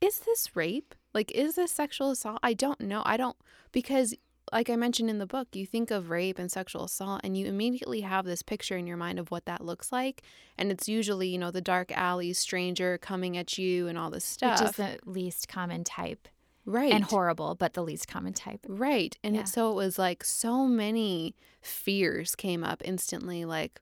is 0.00 0.20
this 0.20 0.56
rape? 0.56 0.94
Like, 1.12 1.30
is 1.32 1.56
this 1.56 1.72
sexual 1.72 2.10
assault? 2.10 2.38
I 2.42 2.54
don't 2.54 2.80
know. 2.80 3.02
I 3.04 3.16
don't, 3.16 3.36
because 3.72 4.14
like 4.52 4.70
I 4.70 4.76
mentioned 4.76 5.10
in 5.10 5.18
the 5.18 5.26
book, 5.26 5.48
you 5.52 5.66
think 5.66 5.90
of 5.90 6.10
rape 6.10 6.38
and 6.38 6.50
sexual 6.50 6.84
assault, 6.84 7.20
and 7.24 7.36
you 7.36 7.46
immediately 7.46 8.02
have 8.02 8.24
this 8.24 8.42
picture 8.42 8.76
in 8.76 8.86
your 8.86 8.96
mind 8.96 9.18
of 9.18 9.30
what 9.30 9.44
that 9.46 9.64
looks 9.64 9.92
like. 9.92 10.22
And 10.56 10.70
it's 10.70 10.88
usually, 10.88 11.28
you 11.28 11.38
know, 11.38 11.50
the 11.50 11.60
dark 11.60 11.92
alley, 11.92 12.32
stranger 12.32 12.98
coming 12.98 13.36
at 13.36 13.58
you, 13.58 13.88
and 13.88 13.98
all 13.98 14.10
this 14.10 14.24
stuff. 14.24 14.60
Which 14.60 14.70
is 14.70 14.76
the 14.76 14.98
least 15.04 15.48
common 15.48 15.84
type. 15.84 16.28
Right. 16.68 16.92
And 16.92 17.04
horrible, 17.04 17.54
but 17.54 17.74
the 17.74 17.82
least 17.82 18.08
common 18.08 18.32
type. 18.32 18.64
Right. 18.68 19.16
And 19.24 19.34
Yeah. 19.34 19.42
it, 19.42 19.48
so 19.48 19.70
it 19.70 19.74
was 19.74 19.98
like 19.98 20.24
so 20.24 20.66
many 20.66 21.34
fears 21.60 22.34
came 22.34 22.62
up 22.64 22.82
instantly 22.84 23.44
like, 23.44 23.80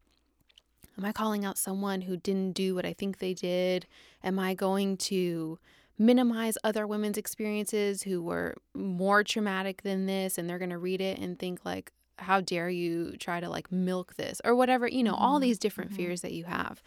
am 0.99 1.05
I 1.05 1.13
calling 1.13 1.45
out 1.45 1.59
someone 1.59 2.03
who 2.03 2.17
didn't 2.17 2.53
do 2.53 2.75
what 2.75 2.87
I 2.87 2.93
think 2.93 3.19
they 3.19 3.35
did? 3.35 3.87
Am 4.25 4.39
I 4.39 4.55
going 4.55 4.97
to 4.99 5.59
minimize 5.99 6.59
other 6.63 6.87
women's 6.87 7.17
experiences 7.19 8.03
who 8.03 8.23
were 8.23 8.55
more 8.75 9.25
traumatic 9.25 9.83
than 9.83 10.07
this 10.07 10.39
and 10.39 10.49
they're 10.49 10.59
going 10.59 10.71
to 10.71 10.79
read 10.79 11.01
it 11.01 11.19
and 11.19 11.39
think 11.39 11.65
like, 11.65 11.93
how 12.19 12.41
dare 12.41 12.71
you 12.71 13.13
try 13.19 13.41
to 13.41 13.49
like 13.51 13.71
milk 13.71 14.15
this 14.17 14.41
or 14.43 14.55
whatever, 14.55 14.89
you 14.89 15.03
know, 15.03 15.15
all 15.15 15.39
Mhm, 15.39 15.43
these 15.43 15.59
different 15.59 15.91
mhm. 15.91 15.97
fears 15.97 16.23
that 16.23 16.33
you 16.33 16.45
have. 16.45 16.83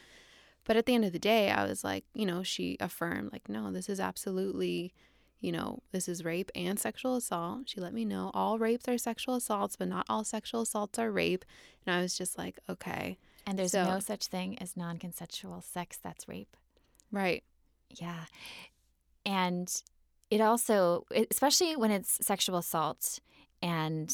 But 0.65 0.75
at 0.77 0.85
the 0.85 0.95
end 0.95 1.05
of 1.05 1.13
the 1.13 1.19
day, 1.19 1.49
I 1.51 1.65
was 1.65 1.83
like, 1.83 2.05
you 2.13 2.25
know, 2.25 2.43
she 2.43 2.77
affirmed, 2.79 3.31
like, 3.31 3.47
no, 3.49 3.71
this 3.71 3.89
is 3.89 3.99
absolutely 3.99 4.93
you 5.39 5.51
know, 5.51 5.81
this 5.91 6.07
is 6.09 6.23
rape 6.25 6.51
and 6.55 6.79
sexual 6.79 7.15
assault. 7.15 7.69
She 7.69 7.79
let 7.79 7.93
me 7.93 8.03
know 8.05 8.31
all 8.33 8.57
rapes 8.59 8.87
are 8.87 8.97
sexual 8.97 9.35
assaults, 9.35 9.75
but 9.75 9.87
not 9.87 10.05
all 10.09 10.23
sexual 10.23 10.61
assaults 10.61 10.99
are 10.99 11.11
rape. 11.11 11.45
And 11.85 11.95
I 11.95 12.01
was 12.01 12.17
just 12.17 12.37
like, 12.37 12.59
okay, 12.69 13.17
And 13.47 13.57
there's 13.57 13.71
So- 13.71 13.85
no 13.85 13.99
such 13.99 14.27
thing 14.27 14.59
as 14.59 14.75
non 14.77 14.97
consensual 14.99 15.61
sex 15.61 15.97
that's 16.01 16.27
rape. 16.27 16.55
right. 17.11 17.43
Yeah. 17.89 18.25
And 19.25 19.81
it 20.29 20.41
also, 20.41 21.05
especially 21.31 21.75
when 21.75 21.89
it's 21.91 22.23
sexual 22.25 22.57
assault 22.57 23.19
and 23.61 24.13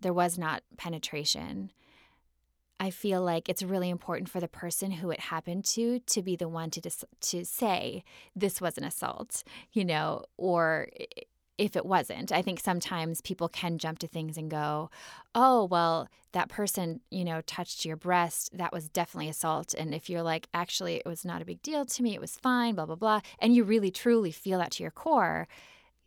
there 0.00 0.12
was 0.12 0.36
not 0.36 0.62
penetration, 0.76 1.70
I 2.78 2.90
feel 2.90 3.22
like 3.22 3.48
it's 3.48 3.62
really 3.62 3.88
important 3.88 4.28
for 4.28 4.40
the 4.40 4.48
person 4.48 4.90
who 4.90 5.10
it 5.10 5.20
happened 5.20 5.64
to 5.66 6.00
to 6.00 6.22
be 6.22 6.36
the 6.36 6.48
one 6.48 6.70
to 6.70 6.80
dis- 6.80 7.04
to 7.22 7.44
say 7.44 8.04
this 8.34 8.60
was 8.60 8.76
an 8.76 8.84
assault, 8.84 9.42
you 9.72 9.84
know, 9.84 10.24
or 10.36 10.88
if 11.58 11.74
it 11.74 11.86
wasn't. 11.86 12.30
I 12.32 12.42
think 12.42 12.60
sometimes 12.60 13.22
people 13.22 13.48
can 13.48 13.78
jump 13.78 13.98
to 14.00 14.06
things 14.06 14.36
and 14.36 14.50
go, 14.50 14.90
"Oh, 15.34 15.64
well, 15.64 16.06
that 16.32 16.50
person, 16.50 17.00
you 17.10 17.24
know, 17.24 17.40
touched 17.40 17.86
your 17.86 17.96
breast. 17.96 18.50
That 18.52 18.74
was 18.74 18.90
definitely 18.90 19.30
assault." 19.30 19.72
And 19.72 19.94
if 19.94 20.10
you're 20.10 20.22
like, 20.22 20.48
"Actually, 20.52 20.96
it 20.96 21.06
was 21.06 21.24
not 21.24 21.40
a 21.40 21.46
big 21.46 21.62
deal 21.62 21.86
to 21.86 22.02
me. 22.02 22.14
It 22.14 22.20
was 22.20 22.36
fine, 22.36 22.74
blah 22.74 22.84
blah 22.84 22.96
blah." 22.96 23.20
And 23.38 23.54
you 23.54 23.64
really 23.64 23.90
truly 23.90 24.32
feel 24.32 24.58
that 24.58 24.72
to 24.72 24.82
your 24.82 24.90
core, 24.92 25.48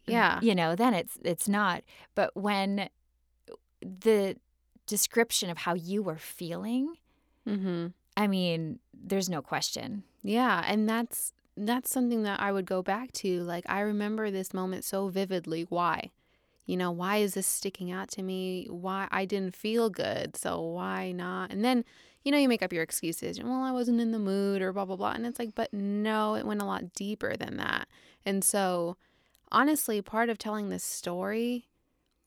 Yeah. 0.05 0.39
you 0.41 0.53
know, 0.53 0.76
then 0.76 0.93
it's 0.93 1.17
it's 1.24 1.49
not. 1.49 1.84
But 2.13 2.36
when 2.36 2.89
the 3.82 4.36
description 4.90 5.50
of 5.50 5.60
how 5.60 5.74
you 5.74 6.04
were 6.04 6.18
feeling, 6.18 6.96
Mm-hmm. 7.50 7.88
I 8.16 8.28
mean, 8.28 8.80
there's 8.94 9.30
no 9.30 9.42
question. 9.42 10.04
Yeah. 10.24 10.64
And 10.66 10.88
that's, 10.88 11.34
that's 11.56 11.92
something 11.92 12.24
that 12.24 12.40
I 12.40 12.52
would 12.52 12.66
go 12.66 12.82
back 12.82 13.12
to. 13.14 13.42
Like, 13.42 13.66
I 13.68 13.80
remember 13.82 14.30
this 14.30 14.54
moment 14.54 14.84
so 14.84 15.08
vividly. 15.08 15.66
Why? 15.70 16.12
You 16.66 16.78
know, 16.78 16.92
why 16.92 17.18
is 17.18 17.34
this 17.34 17.48
sticking 17.48 17.92
out 17.92 18.10
to 18.10 18.22
me? 18.22 18.68
Why 18.70 19.08
I 19.12 19.26
didn't 19.26 19.56
feel 19.56 19.90
good. 19.90 20.36
So 20.36 20.62
why 20.62 21.12
not? 21.12 21.52
And 21.52 21.66
then, 21.66 21.84
you 22.24 22.32
know, 22.32 22.38
you 22.38 22.50
make 22.50 22.62
up 22.62 22.74
your 22.74 22.84
excuses. 22.84 23.42
Well, 23.42 23.64
I 23.64 23.72
wasn't 23.72 24.02
in 24.02 24.12
the 24.12 24.20
mood 24.20 24.62
or 24.62 24.74
blah, 24.74 24.86
blah, 24.86 24.98
blah. 24.98 25.12
And 25.12 25.26
it's 25.26 25.40
like, 25.40 25.56
but 25.56 25.74
no, 25.74 26.36
it 26.36 26.46
went 26.46 26.62
a 26.62 26.66
lot 26.66 26.94
deeper 26.94 27.36
than 27.36 27.58
that. 27.58 27.88
And 28.26 28.44
so, 28.44 28.98
honestly, 29.52 30.02
part 30.02 30.30
of 30.30 30.38
telling 30.38 30.70
this 30.70 30.84
story 30.84 31.70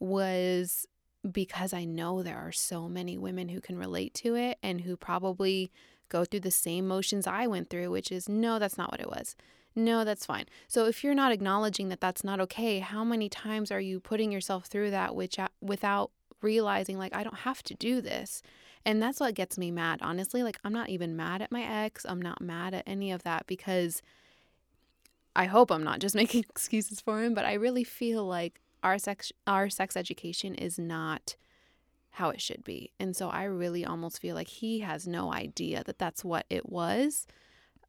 was 0.01 0.87
because 1.31 1.73
I 1.73 1.85
know 1.85 2.23
there 2.23 2.39
are 2.39 2.53
so 2.53 2.89
many 2.89 3.17
women 3.17 3.49
who 3.49 3.61
can 3.61 3.79
relate 3.79 4.15
to 4.15 4.35
it 4.35 4.59
and 4.63 4.81
who 4.81 4.97
probably 4.97 5.71
go 6.09 6.25
through 6.25 6.41
the 6.41 6.51
same 6.51 6.87
motions 6.87 7.27
I 7.27 7.47
went 7.47 7.71
through, 7.71 7.91
which 7.91 8.11
is 8.11 8.29
no, 8.29 8.59
that's 8.59 8.77
not 8.79 8.91
what 8.91 9.01
it 9.01 9.09
was. 9.09 9.37
No, 9.75 10.05
that's 10.05 10.27
fine. 10.27 10.47
So 10.69 10.87
if 10.87 11.03
you're 11.03 11.15
not 11.15 11.33
acknowledging 11.33 11.89
that 11.89 12.01
that's 12.01 12.25
not 12.25 12.41
okay, 12.41 12.81
how 12.81 13.05
many 13.05 13.29
times 13.29 13.71
are 13.71 13.81
you 13.81 14.01
putting 14.01 14.31
yourself 14.31 14.67
through 14.67 14.91
that 14.91 15.15
which 15.15 15.39
uh, 15.39 15.49
without 15.61 16.11
realizing 16.43 16.99
like 16.99 17.15
I 17.15 17.23
don't 17.23 17.39
have 17.39 17.63
to 17.65 17.75
do 17.75 18.01
this? 18.01 18.43
And 18.85 19.03
that's 19.03 19.21
what 19.21 19.35
gets 19.35 19.57
me 19.57 19.71
mad, 19.71 20.01
honestly. 20.03 20.43
Like 20.43 20.59
I'm 20.65 20.73
not 20.73 20.91
even 20.91 21.17
mad 21.17 21.41
at 21.41 21.53
my 21.53 21.63
ex. 21.63 22.05
I'm 22.07 22.21
not 22.21 22.43
mad 22.43 22.75
at 22.75 22.85
any 22.87 23.13
of 23.13 23.23
that 23.23 23.47
because 23.47 24.03
I 25.35 25.47
hope 25.47 25.71
I'm 25.71 25.85
not 25.85 26.01
just 26.01 26.15
making 26.23 26.45
excuses 26.49 27.01
for 27.01 27.23
him, 27.23 27.33
but 27.33 27.45
I 27.45 27.55
really 27.55 27.85
feel 27.85 28.27
like 28.27 28.61
our 28.83 28.99
sex 28.99 29.33
our 29.47 29.69
sex 29.71 29.97
education 29.97 30.55
is 30.55 30.79
not 30.79 31.37
how 32.17 32.29
it 32.31 32.41
should 32.41 32.63
be. 32.65 32.91
And 33.01 33.17
so 33.17 33.31
I 33.31 33.45
really 33.45 33.85
almost 33.85 34.21
feel 34.21 34.35
like 34.35 34.49
he 34.49 34.81
has 34.81 35.07
no 35.07 35.33
idea 35.33 35.83
that 35.85 35.99
that's 35.99 36.25
what 36.25 36.45
it 36.51 36.69
was. 36.69 37.27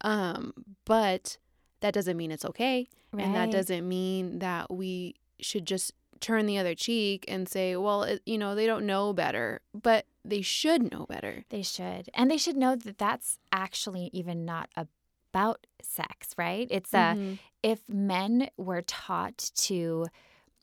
Um 0.00 0.52
but 0.84 1.36
that 1.80 1.94
doesn't 1.94 2.16
mean 2.16 2.30
it's 2.30 2.44
okay. 2.44 2.88
And 3.12 3.34
that 3.34 3.50
doesn't 3.52 3.86
mean 3.86 4.38
that 4.40 4.70
we 4.72 5.14
should 5.40 5.66
just 5.66 5.92
turn 6.20 6.46
the 6.46 6.56
other 6.58 6.74
cheek 6.74 7.24
and 7.28 7.46
say, 7.48 7.76
well, 7.76 8.02
it, 8.04 8.22
you 8.24 8.38
know, 8.38 8.54
they 8.54 8.66
don't 8.66 8.86
know 8.86 9.12
better, 9.12 9.60
but 9.74 10.06
they 10.24 10.40
should 10.40 10.90
know 10.90 11.04
better. 11.06 11.44
They 11.50 11.62
should. 11.62 12.08
And 12.14 12.30
they 12.30 12.38
should 12.38 12.56
know 12.56 12.74
that 12.76 12.96
that's 12.98 13.38
actually 13.52 14.08
even 14.14 14.44
not 14.46 14.70
about 14.76 15.66
sex, 15.82 16.30
right? 16.38 16.66
It's 16.70 16.94
a 16.94 17.14
Mhm. 17.16 17.38
if 17.62 17.86
men 17.88 18.48
were 18.56 18.82
taught 18.82 19.50
to 19.56 20.06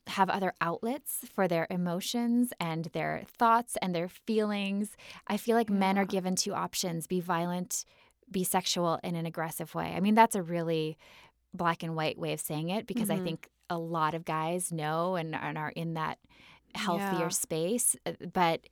have 0.08 0.28
other 0.28 0.52
outlets 0.60 1.20
for 1.32 1.46
their 1.46 1.66
emotions 1.70 2.52
and 2.58 2.86
their 2.86 3.22
thoughts 3.26 3.76
and 3.80 3.94
their 3.94 4.08
feelings, 4.08 4.96
I 5.28 5.36
feel 5.36 5.56
like 5.56 5.70
men 5.70 5.96
are 5.98 6.04
given 6.04 6.34
two 6.36 6.54
options 6.54 7.06
be 7.06 7.20
violent, 7.20 7.84
be 8.30 8.44
sexual 8.44 8.98
in 9.02 9.14
an 9.14 9.26
aggressive 9.26 9.74
way. 9.74 9.94
I 9.96 10.00
mean, 10.00 10.14
that's 10.14 10.34
a 10.34 10.42
really 10.42 10.96
black 11.54 11.82
and 11.82 11.94
white 11.94 12.18
way 12.18 12.32
of 12.32 12.40
saying 12.40 12.70
it 12.70 12.86
because 12.86 13.10
I 13.10 13.18
Mhm. 13.18 13.24
think 13.24 13.48
a 13.70 13.78
lot 13.78 14.14
of 14.14 14.24
guys 14.24 14.72
know 14.72 15.14
and, 15.16 15.34
and 15.34 15.56
are 15.56 15.70
in 15.70 15.94
that 15.94 16.18
healthier 16.74 17.26
Yeah. 17.26 17.28
space. 17.28 17.96
uh, 18.06 18.12
But 18.32 18.62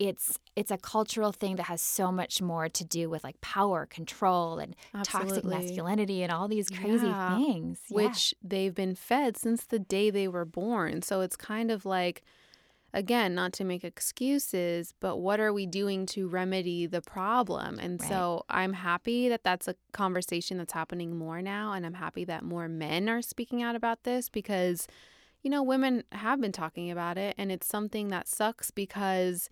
it's 0.00 0.38
it's 0.56 0.70
a 0.70 0.78
cultural 0.78 1.30
thing 1.30 1.56
that 1.56 1.64
has 1.66 1.80
so 1.82 2.10
much 2.10 2.40
more 2.40 2.68
to 2.70 2.84
do 2.84 3.08
with 3.10 3.22
like 3.22 3.40
power, 3.42 3.86
control, 3.86 4.58
and 4.58 4.74
toxic 5.04 5.44
masculinity 5.44 6.22
and 6.24 6.32
all 6.32 6.48
these 6.48 6.70
crazy 6.70 7.06
Yeah. 7.06 7.36
things. 7.36 7.80
Yeah. 7.88 7.96
which 7.96 8.34
they've 8.42 8.74
been 8.74 8.94
fed 8.94 9.36
since 9.36 9.64
the 9.64 9.78
day 9.78 10.10
they 10.10 10.26
were 10.26 10.46
born. 10.46 11.02
So 11.02 11.20
it's 11.20 11.36
kind 11.36 11.70
of 11.70 11.84
like, 11.84 12.22
again, 12.94 13.34
not 13.34 13.52
to 13.54 13.64
make 13.64 13.84
excuses, 13.84 14.94
but 15.00 15.18
what 15.18 15.38
are 15.38 15.52
we 15.52 15.66
doing 15.66 16.06
to 16.06 16.28
remedy 16.28 16.86
the 16.86 17.02
problem? 17.02 17.78
And 17.78 18.00
Right. 18.00 18.08
so 18.08 18.44
I'm 18.48 18.72
happy 18.72 19.28
that 19.28 19.44
that's 19.44 19.68
a 19.68 19.74
conversation 19.92 20.56
that's 20.58 20.72
happening 20.72 21.16
more 21.16 21.42
now. 21.42 21.72
And 21.74 21.84
I'm 21.84 21.94
happy 21.94 22.24
that 22.24 22.42
more 22.42 22.68
men 22.68 23.08
are 23.08 23.22
speaking 23.22 23.62
out 23.62 23.76
about 23.76 24.04
this 24.04 24.28
because, 24.30 24.86
you 25.42 25.50
know, 25.50 25.62
women 25.62 26.04
have 26.12 26.40
been 26.40 26.52
talking 26.52 26.90
about 26.90 27.18
it. 27.18 27.34
And 27.36 27.52
it's 27.52 27.66
something 27.66 28.08
that 28.08 28.28
sucks 28.28 28.70
because. 28.70 29.50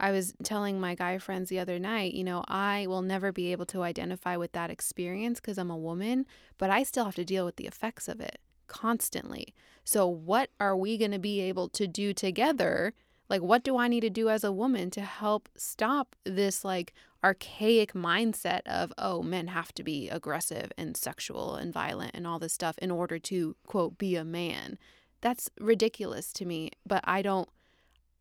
I 0.00 0.12
was 0.12 0.32
telling 0.42 0.80
my 0.80 0.94
guy 0.94 1.18
friends 1.18 1.50
the 1.50 1.58
other 1.58 1.78
night, 1.78 2.14
you 2.14 2.24
know, 2.24 2.42
I 2.48 2.86
will 2.86 3.02
never 3.02 3.32
be 3.32 3.52
able 3.52 3.66
to 3.66 3.82
identify 3.82 4.36
with 4.36 4.52
that 4.52 4.70
experience 4.70 5.40
because 5.40 5.58
I'm 5.58 5.70
a 5.70 5.76
woman, 5.76 6.26
but 6.56 6.70
I 6.70 6.82
still 6.82 7.04
have 7.04 7.14
to 7.16 7.24
deal 7.24 7.44
with 7.44 7.56
the 7.56 7.66
effects 7.66 8.08
of 8.08 8.18
it 8.20 8.38
constantly. 8.66 9.54
So, 9.84 10.06
what 10.06 10.50
are 10.58 10.76
we 10.76 10.96
going 10.96 11.10
to 11.10 11.18
be 11.18 11.40
able 11.40 11.68
to 11.70 11.86
do 11.86 12.14
together? 12.14 12.94
Like, 13.28 13.42
what 13.42 13.62
do 13.62 13.76
I 13.76 13.88
need 13.88 14.00
to 14.00 14.10
do 14.10 14.30
as 14.30 14.42
a 14.42 14.52
woman 14.52 14.90
to 14.92 15.02
help 15.02 15.48
stop 15.54 16.16
this 16.24 16.64
like 16.64 16.94
archaic 17.22 17.92
mindset 17.92 18.62
of, 18.66 18.92
oh, 18.96 19.22
men 19.22 19.48
have 19.48 19.72
to 19.74 19.82
be 19.84 20.08
aggressive 20.08 20.72
and 20.78 20.96
sexual 20.96 21.56
and 21.56 21.72
violent 21.72 22.12
and 22.14 22.26
all 22.26 22.38
this 22.38 22.54
stuff 22.54 22.78
in 22.78 22.90
order 22.90 23.18
to, 23.18 23.54
quote, 23.66 23.98
be 23.98 24.16
a 24.16 24.24
man? 24.24 24.78
That's 25.20 25.50
ridiculous 25.60 26.32
to 26.34 26.46
me, 26.46 26.70
but 26.86 27.02
I 27.04 27.20
don't, 27.20 27.48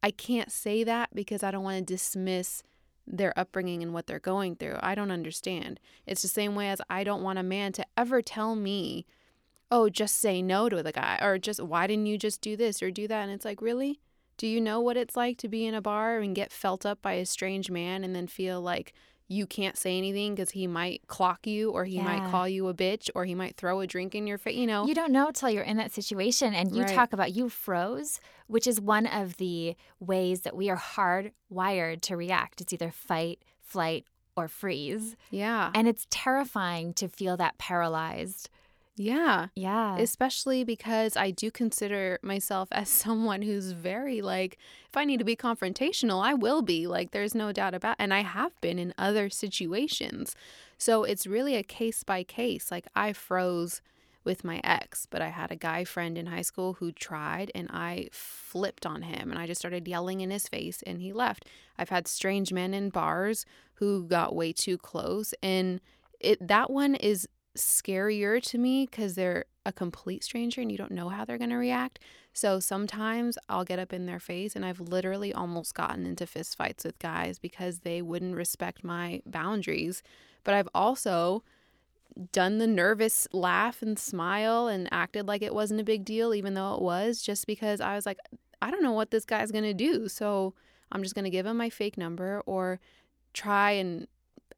I 0.02 0.12
can't 0.12 0.52
say 0.52 0.84
that 0.84 1.10
because 1.14 1.44
I 1.44 1.52
don't 1.52 1.64
want 1.64 1.78
to 1.78 1.94
dismiss 1.94 2.64
their 3.06 3.38
upbringing 3.38 3.82
and 3.82 3.94
what 3.94 4.08
they're 4.08 4.20
going 4.20 4.56
through. 4.56 4.78
I 4.82 4.96
don't 4.96 5.12
understand. 5.12 5.80
It's 6.06 6.22
the 6.22 6.28
same 6.28 6.56
way 6.56 6.70
as 6.70 6.82
I 6.90 7.04
don't 7.04 7.24
want 7.24 7.40
a 7.40 7.44
man 7.44 7.72
to 7.74 7.86
ever 7.98 8.22
tell 8.22 8.56
me, 8.56 9.06
oh, 9.72 9.90
just 9.90 10.16
say 10.20 10.42
no 10.42 10.70
to 10.70 10.82
the 10.84 10.92
guy 10.92 11.20
or 11.22 11.38
just, 11.38 11.62
why 11.62 11.88
didn't 11.88 12.06
you 12.06 12.18
just 12.18 12.42
do 12.42 12.56
this 12.56 12.82
or 12.82 12.92
do 12.92 13.08
that? 13.08 13.24
And 13.24 13.32
it's 13.32 13.46
like, 13.46 13.62
really? 13.62 14.00
Do 14.38 14.48
you 14.48 14.62
know 14.62 14.80
what 14.80 14.96
it's 14.96 15.18
like 15.18 15.38
to 15.40 15.50
be 15.50 15.66
in 15.66 15.74
a 15.74 15.82
bar 15.82 16.20
and 16.20 16.36
get 16.36 16.52
felt 16.52 16.86
up 16.86 17.02
by 17.02 17.14
a 17.14 17.26
strange 17.26 17.70
man 17.70 18.04
and 18.04 18.16
then 18.16 18.28
feel 18.28 18.62
like 18.62 18.94
you 19.32 19.46
can't 19.46 19.78
say 19.78 19.98
anything 19.98 20.34
because 20.36 20.50
he 20.52 20.66
might 20.68 21.08
clock 21.08 21.46
you 21.48 21.70
or 21.70 21.86
he 21.86 22.02
might 22.02 22.26
call 22.32 22.48
you 22.50 22.68
a 22.68 22.74
bitch 22.74 23.10
or 23.16 23.24
he 23.26 23.36
might 23.36 23.56
throw 23.56 23.80
a 23.80 23.88
drink 23.88 24.16
in 24.16 24.26
your 24.28 24.38
face? 24.40 24.56
You 24.58 24.66
know? 24.68 24.86
You 24.88 24.96
don't 24.96 25.12
know 25.12 25.30
till 25.32 25.50
you're 25.52 25.64
in 25.64 25.78
that 25.78 25.92
situation. 25.94 26.54
And 26.56 26.76
you 26.76 26.82
Right. 26.84 26.96
talk 26.96 27.14
about 27.14 27.34
you 27.36 27.48
froze, 27.48 28.20
which 28.48 28.66
is 28.68 28.82
one 28.82 29.06
of 29.06 29.38
the 29.38 29.76
ways 30.00 30.42
that 30.42 30.56
we 30.58 30.70
are 30.70 30.78
hardwired 30.78 32.02
to 32.02 32.18
react. 32.18 32.60
It's 32.62 32.74
either 32.74 32.92
fight, 32.92 33.40
flight, 33.62 34.06
or 34.36 34.48
freeze. 34.48 35.16
yeah. 35.32 35.70
And 35.76 35.88
it's 35.88 36.08
terrifying 36.10 36.94
to 36.94 37.08
feel 37.08 37.36
that 37.38 37.58
paralyzed. 37.58 38.50
Yeah. 39.00 39.48
Yeah. 39.56 39.98
especially 39.98 40.66
because 40.66 41.16
I 41.16 41.32
do 41.32 41.50
consider 41.52 42.20
myself 42.22 42.68
as 42.72 42.90
someone 43.06 43.42
who's 43.42 43.72
very 43.72 44.22
like 44.22 44.58
if 44.90 44.98
I 44.98 45.06
need 45.06 45.20
to 45.20 45.24
be 45.24 45.38
confrontational, 45.38 46.24
I 46.24 46.34
will 46.34 46.62
be. 46.62 46.86
Like 46.86 47.12
there's 47.12 47.34
no 47.34 47.54
doubt 47.54 47.74
about 47.74 47.96
and 47.98 48.14
I 48.14 48.22
have 48.22 48.60
been 48.60 48.78
in 48.78 48.94
other 48.98 49.30
situations. 49.30 50.36
So 50.78 51.06
it's 51.06 51.26
really 51.26 51.56
a 51.56 51.64
case 51.64 52.04
by 52.04 52.24
case. 52.24 52.72
Like 52.72 52.88
I 52.94 53.14
froze 53.14 53.82
with 54.26 54.44
my 54.44 54.60
ex, 54.66 55.08
but 55.10 55.22
I 55.22 55.30
had 55.30 55.50
a 55.50 55.56
guy 55.56 55.86
friend 55.86 56.18
in 56.18 56.26
high 56.26 56.42
school 56.42 56.74
who 56.74 56.92
tried 56.92 57.52
and 57.56 57.70
I 57.72 58.10
flipped 58.12 58.86
on 58.86 59.04
him 59.04 59.32
and 59.32 59.40
I 59.40 59.48
just 59.48 59.62
started 59.62 59.88
yelling 59.88 60.20
in 60.20 60.30
his 60.30 60.50
face 60.50 60.84
and 60.86 61.00
he 61.00 61.14
left. 61.14 61.46
I've 61.78 61.90
had 61.90 62.06
strange 62.06 62.52
men 62.52 62.74
in 62.74 62.90
bars 62.90 63.46
who 63.76 64.04
got 64.04 64.36
way 64.36 64.52
too 64.52 64.78
close 64.78 65.34
and 65.42 65.80
it 66.20 66.46
that 66.46 66.70
one 66.70 66.96
is 66.96 67.30
scarier 67.58 68.42
to 68.42 68.58
me 68.58 68.86
because 68.86 69.16
they're 69.16 69.46
a 69.66 69.72
complete 69.72 70.24
stranger 70.24 70.62
and 70.62 70.72
you 70.72 70.78
don't 70.78 70.92
know 70.92 71.10
how 71.10 71.26
they're 71.26 71.38
going 71.38 71.50
to 71.50 71.56
react. 71.58 72.00
So 72.34 72.60
sometimes 72.60 73.38
I'll 73.48 73.66
get 73.66 73.80
up 73.80 73.92
in 73.92 74.06
their 74.06 74.20
face 74.20 74.56
and 74.56 74.66
I've 74.66 74.80
literally 74.80 75.34
almost 75.34 75.74
gotten 75.74 76.06
into 76.06 76.26
fistfights 76.26 76.86
with 76.86 77.00
guys 77.00 77.40
because 77.40 77.80
they 77.80 78.02
wouldn't 78.02 78.36
respect 78.36 78.84
my 78.84 79.22
boundaries. 79.26 80.02
But 80.44 80.54
I've 80.54 80.70
also 80.74 81.44
done 82.32 82.58
the 82.58 82.68
nervous 82.68 83.28
laugh 83.32 83.82
and 83.82 83.98
smile 83.98 84.68
and 84.68 84.88
acted 84.92 85.28
like 85.28 85.42
it 85.42 85.54
wasn't 85.54 85.82
a 85.82 85.86
big 85.86 86.06
deal, 86.06 86.34
even 86.34 86.54
though 86.54 86.76
it 86.76 86.82
was, 86.82 87.22
just 87.22 87.48
because 87.48 87.82
I 87.82 87.96
was 87.96 88.06
like, 88.06 88.20
I 88.62 88.72
don't 88.72 88.84
know 88.84 88.92
what 88.92 89.12
this 89.12 89.26
guy's 89.26 89.52
going 89.52 89.64
to 89.64 89.74
do. 89.74 90.08
So 90.08 90.54
I'm 90.92 91.04
just 91.04 91.16
going 91.16 91.26
to 91.26 91.32
give 91.32 91.46
him 91.46 91.58
my 91.58 91.70
fake 91.70 91.98
number 91.98 92.42
or 92.46 92.80
try 93.34 93.72
and 93.72 94.08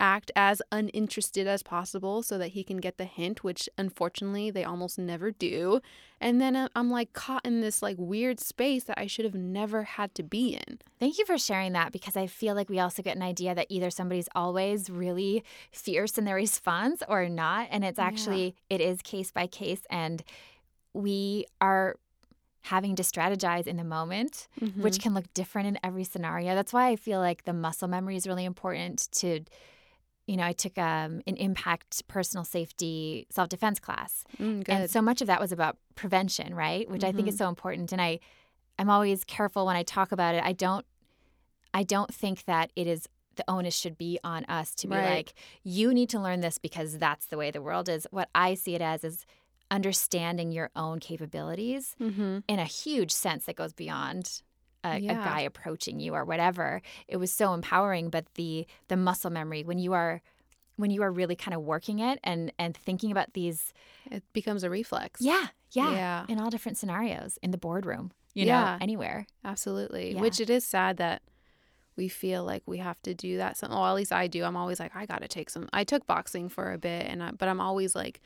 act 0.02 0.32
as 0.36 0.62
uninterested 0.72 1.48
as 1.48 1.62
possible 1.62 2.24
so 2.24 2.38
that 2.40 2.50
he 2.50 2.64
can 2.64 2.78
get 2.78 2.98
the 2.98 3.06
hint, 3.06 3.44
which 3.44 3.70
unfortunately 3.78 4.50
they 4.50 4.64
almost 4.64 4.98
never 4.98 5.30
do. 5.30 5.80
And 6.20 6.42
then 6.42 6.56
uh, 6.56 6.68
I'm 6.76 6.90
like 6.90 7.14
caught 7.14 7.46
in 7.46 7.62
this 7.62 7.82
like 7.84 7.98
weird 8.00 8.40
space 8.40 8.84
that 8.86 9.00
I 9.00 9.06
should 9.06 9.26
have 9.26 9.36
never 9.36 9.84
had 9.84 10.14
to 10.16 10.24
be 10.24 10.56
in. 10.56 10.80
Thank 11.00 11.20
you 11.20 11.26
for 11.26 11.38
sharing 11.38 11.74
that 11.74 11.92
because 11.92 12.18
I 12.18 12.26
feel 12.26 12.56
like 12.56 12.68
we 12.70 12.80
also 12.80 13.04
get 13.04 13.16
an 13.16 13.22
idea 13.22 13.54
that 13.54 13.68
either 13.70 13.92
somebody's 13.92 14.28
always 14.36 14.90
really 14.90 15.44
fierce 15.72 16.18
in 16.18 16.26
their 16.26 16.36
response 16.48 17.04
or 17.08 17.30
not. 17.30 17.68
And 17.72 17.86
it's 17.86 18.00
Yeah. 18.00 18.06
actually, 18.06 18.56
it 18.70 18.82
is 18.82 19.02
case 19.04 19.32
by 19.32 19.46
case. 19.48 19.84
And 19.90 20.24
we 20.94 21.46
are 21.62 21.96
having 22.64 22.96
to 22.96 23.04
strategize 23.04 23.66
in 23.66 23.78
the 23.78 23.84
moment, 23.84 24.48
which 24.78 25.00
can 25.00 25.14
look 25.14 25.32
different 25.34 25.68
in 25.68 25.80
every 25.84 26.04
scenario. 26.04 26.54
That's 26.54 26.74
why 26.74 26.90
I 26.90 26.96
feel 26.96 27.20
like 27.20 27.44
the 27.46 27.54
muscle 27.54 27.88
memory 27.88 28.16
is 28.16 28.28
really 28.28 28.46
important 28.46 29.08
to. 29.14 29.42
You 30.32 30.38
know, 30.38 30.46
I 30.46 30.54
took 30.54 30.78
um, 30.78 31.22
an 31.28 31.36
impact 31.36 32.08
personal 32.08 32.46
safety 32.46 33.28
self 33.30 33.50
defense 33.50 33.82
class, 33.82 34.24
Mm, 34.40 34.64
and 34.70 34.90
so 34.90 35.02
much 35.02 35.20
of 35.20 35.28
that 35.28 35.42
was 35.42 35.52
about 35.52 35.76
prevention, 35.96 36.56
right? 36.56 36.90
Which 36.90 37.04
I 37.04 37.12
think 37.12 37.28
is 37.28 37.38
so 37.38 37.50
important. 37.50 37.92
And 37.92 38.02
I, 38.02 38.20
I'm 38.80 38.90
always 38.90 39.26
careful 39.26 39.66
when 39.66 39.76
I 39.76 39.84
talk 39.84 40.14
about 40.14 40.34
it. 40.36 40.42
I 40.42 40.54
don't, 40.54 40.86
I 41.74 41.84
don't 41.84 42.14
think 42.14 42.46
that 42.46 42.72
it 42.78 42.88
is 42.88 43.10
the 43.36 43.44
onus 43.50 43.76
should 43.76 43.98
be 43.98 44.20
on 44.24 44.46
us 44.46 44.74
to 44.76 44.88
be 44.88 44.96
Right. 44.96 45.16
like, 45.18 45.34
you 45.64 45.94
need 45.94 46.08
to 46.12 46.20
learn 46.20 46.40
this 46.40 46.58
because 46.58 46.98
that's 46.98 47.26
the 47.26 47.36
way 47.38 47.52
the 47.52 47.62
world 47.62 47.90
is. 47.90 48.08
What 48.12 48.30
I 48.34 48.54
see 48.54 48.74
it 48.74 48.82
as 48.82 49.04
is 49.04 49.26
understanding 49.70 50.54
your 50.54 50.70
own 50.78 51.00
capabilities 51.00 51.96
mm-hmm. 52.00 52.40
in 52.48 52.60
a 52.60 52.66
huge 52.66 53.12
sense 53.12 53.46
that 53.46 53.58
goes 53.58 53.74
beyond 53.74 54.42
a, 54.84 54.98
a 54.98 55.14
guy 55.14 55.42
approaching 55.42 56.00
you 56.00 56.14
or 56.16 56.26
whatever. 56.26 56.82
It 57.08 57.18
was 57.18 57.32
so 57.32 57.54
empowering, 57.54 58.10
but 58.10 58.26
the 58.36 58.66
the 58.88 58.98
muscle 58.98 59.30
memory 59.30 59.64
when 59.64 59.78
you 59.80 59.94
are 59.94 60.22
when 60.78 60.90
you 60.90 61.04
are 61.04 61.12
really 61.12 61.36
kind 61.36 61.54
of 61.54 61.62
working 61.62 62.00
it 62.00 62.20
and 62.24 62.52
and 62.58 62.76
thinking 62.76 63.12
about 63.12 63.34
these 63.34 63.74
It 64.10 64.24
becomes 64.34 64.64
a 64.64 64.70
reflex. 64.70 65.22
yeah, 65.22 65.48
yeah, 65.72 65.92
Yeah. 65.92 66.26
in 66.28 66.40
all 66.40 66.50
different 66.50 66.78
scenarios 66.78 67.38
in 67.44 67.52
the 67.52 67.58
boardroom, 67.58 68.12
you 68.34 68.46
Yeah. 68.46 68.62
know, 68.64 68.78
anywhere. 68.82 69.28
Absolutely. 69.44 70.14
Yeah. 70.16 70.22
Which 70.22 70.40
it 70.40 70.50
is 70.50 70.66
sad 70.66 70.98
that 70.98 71.22
we 71.98 72.08
feel 72.08 72.44
like 72.44 72.64
we 72.66 72.78
have 72.80 73.02
to 73.04 73.14
do 73.14 73.38
that. 73.38 73.58
Some, 73.58 73.70
well, 73.70 73.86
at 73.86 73.94
least 73.96 74.14
I 74.14 74.26
do. 74.28 74.44
I'm 74.46 74.56
always 74.58 74.80
like, 74.80 74.96
I 74.96 75.06
got 75.06 75.22
to 75.22 75.28
take 75.28 75.50
some. 75.50 75.68
I 75.74 75.84
took 75.84 76.08
boxing 76.08 76.48
for 76.50 76.72
a 76.72 76.78
bit, 76.78 77.06
and 77.06 77.22
I, 77.22 77.32
but 77.32 77.48
I'm 77.50 77.60
always 77.60 77.96
like, 77.96 78.22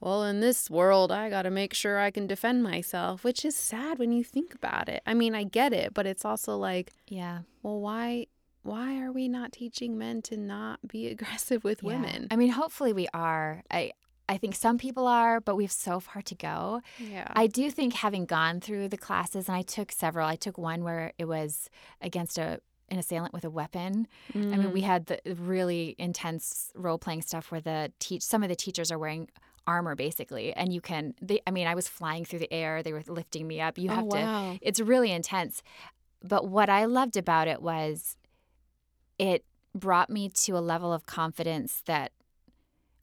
well, 0.00 0.24
in 0.24 0.40
this 0.40 0.70
world, 0.70 1.10
I 1.10 1.28
got 1.30 1.42
to 1.42 1.50
make 1.50 1.74
sure 1.74 1.98
I 1.98 2.10
can 2.10 2.26
defend 2.26 2.62
myself, 2.62 3.24
which 3.24 3.44
is 3.44 3.56
sad 3.56 3.98
when 3.98 4.12
you 4.12 4.22
think 4.22 4.54
about 4.54 4.88
it. 4.88 5.02
I 5.06 5.14
mean, 5.14 5.34
I 5.34 5.44
get 5.44 5.72
it, 5.72 5.94
but 5.94 6.06
it's 6.06 6.24
also 6.24 6.56
like, 6.56 6.92
Yeah. 7.08 7.40
well, 7.62 7.80
why? 7.80 8.26
Why 8.62 9.00
are 9.00 9.12
we 9.12 9.28
not 9.28 9.52
teaching 9.52 9.96
men 9.96 10.20
to 10.22 10.36
not 10.36 10.86
be 10.86 11.06
aggressive 11.14 11.64
with 11.64 11.82
Yeah. 11.82 11.88
women? 11.88 12.28
I 12.30 12.36
mean, 12.36 12.50
hopefully 12.50 12.92
we 12.92 13.08
are. 13.12 13.62
I 13.70 13.92
I 14.30 14.36
think 14.36 14.54
some 14.54 14.76
people 14.76 15.06
are, 15.06 15.40
but 15.40 15.56
we 15.56 15.64
have 15.64 15.72
so 15.72 16.00
far 16.00 16.20
to 16.20 16.34
go. 16.34 16.82
yeah. 16.98 17.28
I 17.32 17.46
do 17.46 17.70
think 17.70 17.94
having 17.94 18.26
gone 18.26 18.60
through 18.60 18.88
the 18.88 18.98
classes, 18.98 19.48
and 19.48 19.56
I 19.56 19.62
took 19.62 19.90
several. 19.90 20.26
I 20.26 20.36
took 20.36 20.58
one 20.58 20.84
where 20.84 21.14
it 21.18 21.24
was 21.24 21.70
against 22.02 22.36
a 22.36 22.60
an 22.90 22.98
assailant 22.98 23.32
with 23.34 23.44
a 23.44 23.50
weapon. 23.50 24.06
I 24.34 24.38
mean, 24.38 24.72
we 24.72 24.80
mm. 24.80 24.86
had 24.86 25.06
the 25.06 25.20
really 25.34 25.94
intense 25.98 26.72
role 26.74 26.96
playing 26.98 27.20
stuff 27.22 27.50
where 27.50 27.60
the 27.60 27.92
teach 27.98 28.22
some 28.22 28.42
of 28.42 28.48
the 28.48 28.56
teachers 28.56 28.90
are 28.90 28.98
wearing 28.98 29.28
armor 29.68 29.94
basically, 29.94 30.52
and 30.54 30.72
you 30.72 30.80
can. 30.80 31.14
They, 31.22 31.40
I 31.46 31.50
mean, 31.52 31.66
I 31.66 31.74
was 31.74 31.86
flying 31.88 32.24
through 32.24 32.40
the 32.40 32.52
air. 32.52 32.82
They 32.82 32.92
were 32.92 33.04
lifting 33.06 33.46
me 33.46 33.60
up. 33.60 33.78
You 33.78 33.90
Oh, 33.90 33.94
have 33.94 34.08
to. 34.08 34.16
wow. 34.18 34.56
It's 34.60 34.80
really 34.80 35.12
intense. 35.12 35.62
But 36.22 36.48
what 36.48 36.68
I 36.68 36.84
loved 36.86 37.16
about 37.16 37.46
it 37.48 37.62
was 37.62 38.16
it 39.18 39.44
brought 39.74 40.10
me 40.10 40.28
to 40.30 40.52
a 40.56 40.60
level 40.72 40.92
of 40.92 41.06
confidence 41.06 41.82
that 41.86 42.12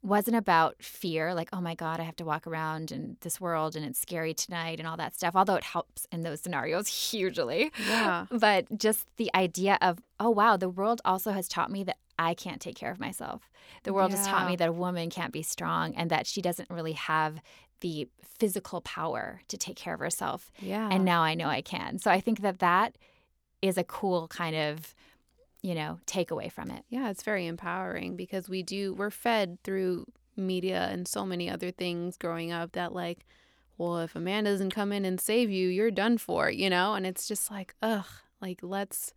wasn't 0.06 0.36
about 0.36 0.76
fear, 0.82 1.34
like, 1.34 1.48
oh 1.52 1.60
my 1.60 1.74
God, 1.74 2.00
I 2.00 2.04
have 2.04 2.16
to 2.16 2.24
walk 2.24 2.46
around 2.46 2.92
in 2.92 3.16
this 3.20 3.40
world 3.40 3.74
and 3.76 3.84
it's 3.84 3.98
scary 4.00 4.32
tonight 4.34 4.78
and 4.78 4.86
all 4.88 4.96
that 4.96 5.14
stuff, 5.14 5.34
although 5.34 5.56
it 5.56 5.64
helps 5.64 6.06
in 6.12 6.22
those 6.22 6.40
scenarios 6.40 6.86
hugely. 7.10 7.72
Yeah. 7.88 8.26
But 8.30 8.78
just 8.78 9.06
the 9.16 9.30
idea 9.34 9.78
of, 9.82 9.98
oh 10.20 10.30
wow, 10.30 10.56
the 10.56 10.68
world 10.68 11.00
also 11.04 11.32
has 11.32 11.48
taught 11.48 11.70
me 11.70 11.82
that 11.84 11.96
I 12.18 12.34
can't 12.34 12.60
take 12.60 12.76
care 12.76 12.90
of 12.90 12.98
myself. 13.00 13.50
The 13.82 13.92
world 13.92 14.12
has 14.12 14.26
taught 14.26 14.48
me 14.48 14.56
that 14.56 14.68
a 14.68 14.72
woman 14.72 15.10
can't 15.10 15.32
be 15.32 15.42
strong 15.42 15.94
and 15.96 16.08
that 16.10 16.26
she 16.26 16.40
doesn't 16.40 16.70
really 16.70 16.92
have 16.92 17.40
the 17.80 18.08
physical 18.22 18.80
power 18.80 19.42
to 19.48 19.58
take 19.58 19.76
care 19.76 19.94
of 19.94 20.00
herself 20.00 20.50
Yeah. 20.60 20.88
and 20.90 21.04
now 21.04 21.22
I 21.22 21.34
know 21.34 21.48
I 21.48 21.60
can. 21.62 21.98
So 21.98 22.10
I 22.10 22.20
think 22.20 22.40
that 22.40 22.60
that 22.60 22.96
is 23.60 23.76
a 23.76 23.84
cool 23.84 24.28
kind 24.28 24.56
of 24.56 24.94
you 25.66 25.74
know, 25.74 25.98
take 26.06 26.30
away 26.30 26.48
from 26.48 26.70
it. 26.70 26.84
Yeah, 26.88 27.10
it's 27.10 27.24
very 27.24 27.44
empowering 27.44 28.14
because 28.14 28.48
we 28.48 28.62
do, 28.62 28.94
we're 28.94 29.10
fed 29.10 29.58
through 29.64 30.06
media 30.36 30.88
and 30.92 31.08
so 31.08 31.26
many 31.26 31.50
other 31.50 31.72
things 31.72 32.16
growing 32.16 32.52
up 32.52 32.70
that, 32.72 32.92
like, 32.92 33.26
well, 33.76 33.98
if 33.98 34.14
a 34.14 34.20
man 34.20 34.44
doesn't 34.44 34.70
come 34.70 34.92
in 34.92 35.04
and 35.04 35.20
save 35.20 35.50
you, 35.50 35.66
you're 35.66 35.90
done 35.90 36.18
for, 36.18 36.48
you 36.48 36.70
know? 36.70 36.94
And 36.94 37.04
it's 37.04 37.26
just 37.26 37.50
like, 37.50 37.74
ugh, 37.82 38.06
like, 38.40 38.60
let's. 38.62 39.12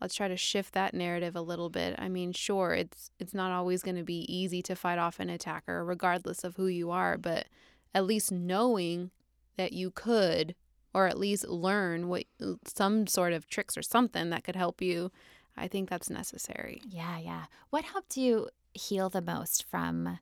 Let's 0.00 0.16
try 0.16 0.26
to 0.26 0.36
shift 0.36 0.74
that 0.74 0.94
narrative 0.94 1.36
a 1.36 1.40
little 1.40 1.70
bit. 1.70 1.94
I 1.96 2.08
mean, 2.08 2.32
sure, 2.32 2.74
it's 2.74 3.12
it's 3.20 3.32
not 3.32 3.52
always 3.52 3.84
going 3.84 3.94
to 3.94 4.02
be 4.02 4.26
easy 4.34 4.60
to 4.62 4.74
fight 4.74 4.98
off 4.98 5.20
an 5.20 5.30
attacker 5.30 5.84
regardless 5.84 6.42
of 6.42 6.56
who 6.56 6.66
you 6.66 6.90
are, 6.90 7.16
but 7.16 7.46
at 7.94 8.04
least 8.04 8.32
knowing 8.32 9.12
that 9.56 9.72
you 9.72 9.92
could 9.92 10.56
or 10.92 11.06
at 11.06 11.20
least 11.20 11.46
learn 11.46 12.08
what 12.08 12.24
some 12.66 13.06
sort 13.06 13.32
of 13.32 13.46
tricks 13.46 13.76
or 13.78 13.82
something 13.82 14.30
that 14.30 14.42
could 14.42 14.56
help 14.56 14.82
you 14.82 15.12
I 15.56 15.68
think 15.68 15.90
that's 15.90 16.10
necessary. 16.10 16.82
Yeah, 16.88 17.18
yeah. 17.18 17.44
What 17.70 17.84
helped 17.84 18.16
you 18.16 18.48
heal 18.74 19.10
the 19.10 19.22
most 19.22 19.64
from 19.64 20.18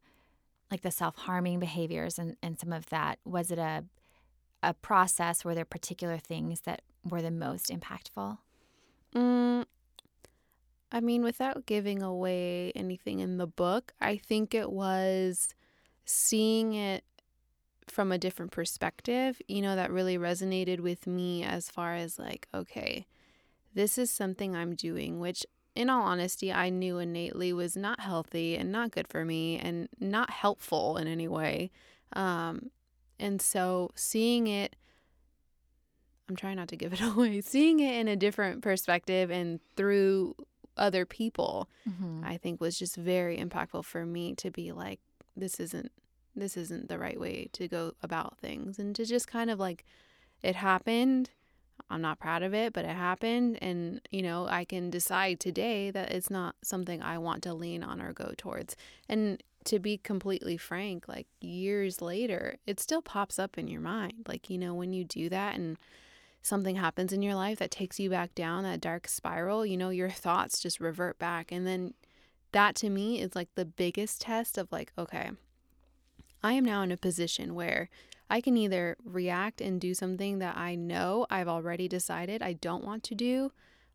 like 0.70 0.83
the 0.83 0.91
self-harming 0.91 1.59
behaviors 1.59 2.18
and, 2.18 2.37
and 2.43 2.59
some 2.59 2.72
of 2.72 2.87
that? 2.87 3.18
Was 3.24 3.51
it 3.51 3.59
a 3.59 3.85
a 4.62 4.74
process? 4.74 5.45
Were 5.45 5.55
there 5.55 5.64
particular 5.64 6.18
things 6.18 6.61
that 6.62 6.83
were 7.09 7.22
the 7.22 7.31
most 7.31 7.70
impactful? 7.70 8.39
Mm, 9.14 9.64
I 10.93 11.01
mean, 11.01 11.22
without 11.22 11.66
giving 11.66 12.03
away 12.03 12.72
anything 12.74 13.20
in 13.20 13.39
the 13.39 13.47
book, 13.47 13.93
I 14.01 14.16
think 14.16 14.55
it 14.55 14.70
was 14.70 15.55
seeing 16.05 16.74
it 16.74 17.05
from 17.89 18.12
a 18.12 18.18
different 18.18 18.53
perspective, 18.53 19.41
you 19.49 19.62
know, 19.62 19.76
that 19.76 19.91
really 19.91 20.18
resonated 20.18 20.81
with 20.81 21.07
me 21.07 21.43
as 21.43 21.70
far 21.70 21.95
as 21.95 22.18
like, 22.18 22.49
okay, 22.55 23.07
this 23.74 23.98
is 23.98 24.10
something 24.10 24.56
I'm 24.56 24.74
doing, 24.74 25.20
which 25.20 25.46
in 25.74 25.88
all 25.88 26.02
honesty, 26.02 26.52
I 26.52 26.70
knew 26.70 26.98
innately 26.98 27.52
was 27.52 27.76
not 27.76 28.00
healthy 28.00 28.56
and 28.56 28.72
not 28.72 28.90
good 28.90 29.08
for 29.08 29.24
me 29.24 29.58
and 29.58 29.88
not 29.98 30.30
helpful 30.30 30.96
in 30.96 31.06
any 31.06 31.28
way. 31.28 31.70
Um, 32.12 32.70
and 33.18 33.40
so 33.40 33.90
seeing 33.94 34.46
it, 34.46 34.74
I'm 36.28 36.36
trying 36.36 36.56
not 36.56 36.68
to 36.68 36.76
give 36.76 36.92
it 36.92 37.00
away, 37.00 37.40
seeing 37.40 37.80
it 37.80 37.94
in 37.94 38.08
a 38.08 38.16
different 38.16 38.62
perspective 38.62 39.30
and 39.30 39.60
through 39.76 40.34
other 40.76 41.04
people, 41.04 41.68
mm-hmm. 41.88 42.24
I 42.24 42.36
think 42.36 42.60
was 42.60 42.78
just 42.78 42.96
very 42.96 43.38
impactful 43.38 43.84
for 43.84 44.04
me 44.04 44.34
to 44.36 44.50
be 44.50 44.72
like, 44.72 45.00
this 45.36 45.60
isn't 45.60 45.92
this 46.36 46.56
isn't 46.56 46.88
the 46.88 46.98
right 46.98 47.18
way 47.18 47.48
to 47.52 47.66
go 47.66 47.92
about 48.02 48.38
things 48.38 48.78
and 48.78 48.94
to 48.94 49.04
just 49.04 49.26
kind 49.26 49.50
of 49.50 49.58
like 49.58 49.84
it 50.42 50.54
happened 50.54 51.30
I'm 51.89 52.03
not 52.03 52.18
proud 52.18 52.43
of 52.43 52.55
it, 52.55 52.72
but 52.72 52.85
it 52.85 52.97
happened. 52.97 53.59
And, 53.62 54.01
you 54.11 54.22
know, 54.22 54.47
I 54.49 54.64
can 54.64 54.91
decide 54.91 55.41
today 55.41 55.91
that 55.91 56.12
it's 56.12 56.31
not 56.31 56.57
something 56.62 57.03
I 57.03 57.18
want 57.18 57.43
to 57.45 57.55
lean 57.55 57.83
on 57.83 58.01
or 58.01 58.12
go 58.12 58.33
towards. 58.37 58.76
And 59.09 59.43
to 59.64 59.78
be 59.78 59.99
completely 59.99 60.57
frank, 60.57 61.09
like 61.09 61.26
years 61.41 62.01
later, 62.01 62.57
it 62.66 62.81
still 62.81 63.03
pops 63.03 63.39
up 63.39 63.59
in 63.59 63.68
your 63.68 63.81
mind. 63.81 64.26
Like, 64.26 64.51
you 64.51 64.59
know, 64.59 64.74
when 64.74 64.93
you 64.93 65.05
do 65.05 65.28
that 65.28 65.55
and 65.55 65.76
something 66.43 66.76
happens 66.76 67.12
in 67.12 67.22
your 67.22 67.35
life 67.35 67.59
that 67.59 67.70
takes 67.70 68.01
you 68.01 68.09
back 68.11 68.35
down 68.35 68.62
that 68.64 68.81
dark 68.81 69.07
spiral, 69.07 69.66
you 69.66 69.76
know, 69.76 69.91
your 69.91 70.11
thoughts 70.11 70.61
just 70.61 70.81
revert 70.81 71.18
back. 71.18 71.53
And 71.53 71.66
then 71.66 71.95
that 72.53 72.74
to 72.76 72.91
me 72.91 73.20
is 73.20 73.35
like 73.35 73.49
the 73.55 73.64
biggest 73.64 74.22
test 74.22 74.57
of 74.57 74.72
like, 74.72 74.93
okay, 74.97 75.31
I 76.43 76.55
am 76.55 76.64
now 76.64 76.83
in 76.83 76.93
a 76.93 76.97
position 76.97 77.55
where 77.55 77.91
I 78.31 78.41
can 78.41 78.57
either 78.57 78.97
react 79.05 79.61
and 79.61 79.81
do 79.81 79.93
something 79.93 80.39
that 80.39 80.57
I 80.57 80.76
know 80.76 81.26
I've 81.28 81.49
already 81.49 81.89
decided 81.89 82.43
I 82.43 82.53
don't 82.53 82.85
want 82.85 83.03
to 83.05 83.16
do, 83.16 83.51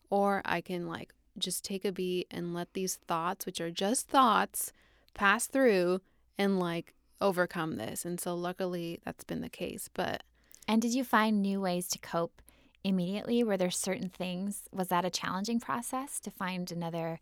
or 0.10 0.42
I 0.44 0.60
can 0.60 0.88
like 0.88 1.14
just 1.38 1.64
take 1.64 1.86
a 1.86 1.92
beat 1.92 2.28
and 2.30 2.54
let 2.54 2.74
these 2.74 2.96
thoughts, 2.96 3.46
which 3.46 3.62
are 3.62 3.72
just 3.72 4.10
thoughts, 4.10 4.74
pass 5.14 5.48
through 5.48 6.02
and 6.38 6.60
like 6.60 6.94
overcome 7.22 7.78
this. 7.78 8.04
And 8.04 8.20
so 8.20 8.36
luckily 8.36 9.00
that's 9.06 9.24
been 9.24 9.42
the 9.42 9.50
case. 9.50 9.90
But 9.94 10.24
And 10.68 10.82
did 10.82 10.94
you 10.94 11.06
find 11.06 11.42
new 11.42 11.62
ways 11.62 11.88
to 11.90 12.00
cope 12.00 12.42
immediately? 12.84 13.42
Were 13.42 13.58
there 13.58 13.72
certain 13.72 14.10
things? 14.10 14.64
Was 14.74 14.90
that 14.90 15.06
a 15.06 15.10
challenging 15.10 15.62
process 15.62 16.20
to 16.20 16.30
find 16.30 16.70
another 16.72 17.20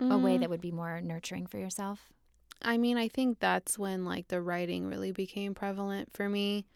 mm. 0.00 0.12
a 0.12 0.16
way 0.16 0.36
mm. 0.36 0.40
that 0.40 0.50
would 0.50 0.60
be 0.60 0.70
more 0.70 1.00
nurturing 1.00 1.46
for 1.46 1.58
yourself? 1.58 2.12
I 2.64 2.78
mean, 2.78 2.96
I 2.96 3.08
think 3.08 3.40
that's 3.40 3.78
when 3.78 4.04
like 4.04 4.28
the 4.28 4.40
writing 4.40 4.86
really 4.86 5.12
became 5.12 5.54
prevalent 5.54 6.12
for 6.12 6.28
me. 6.28 6.66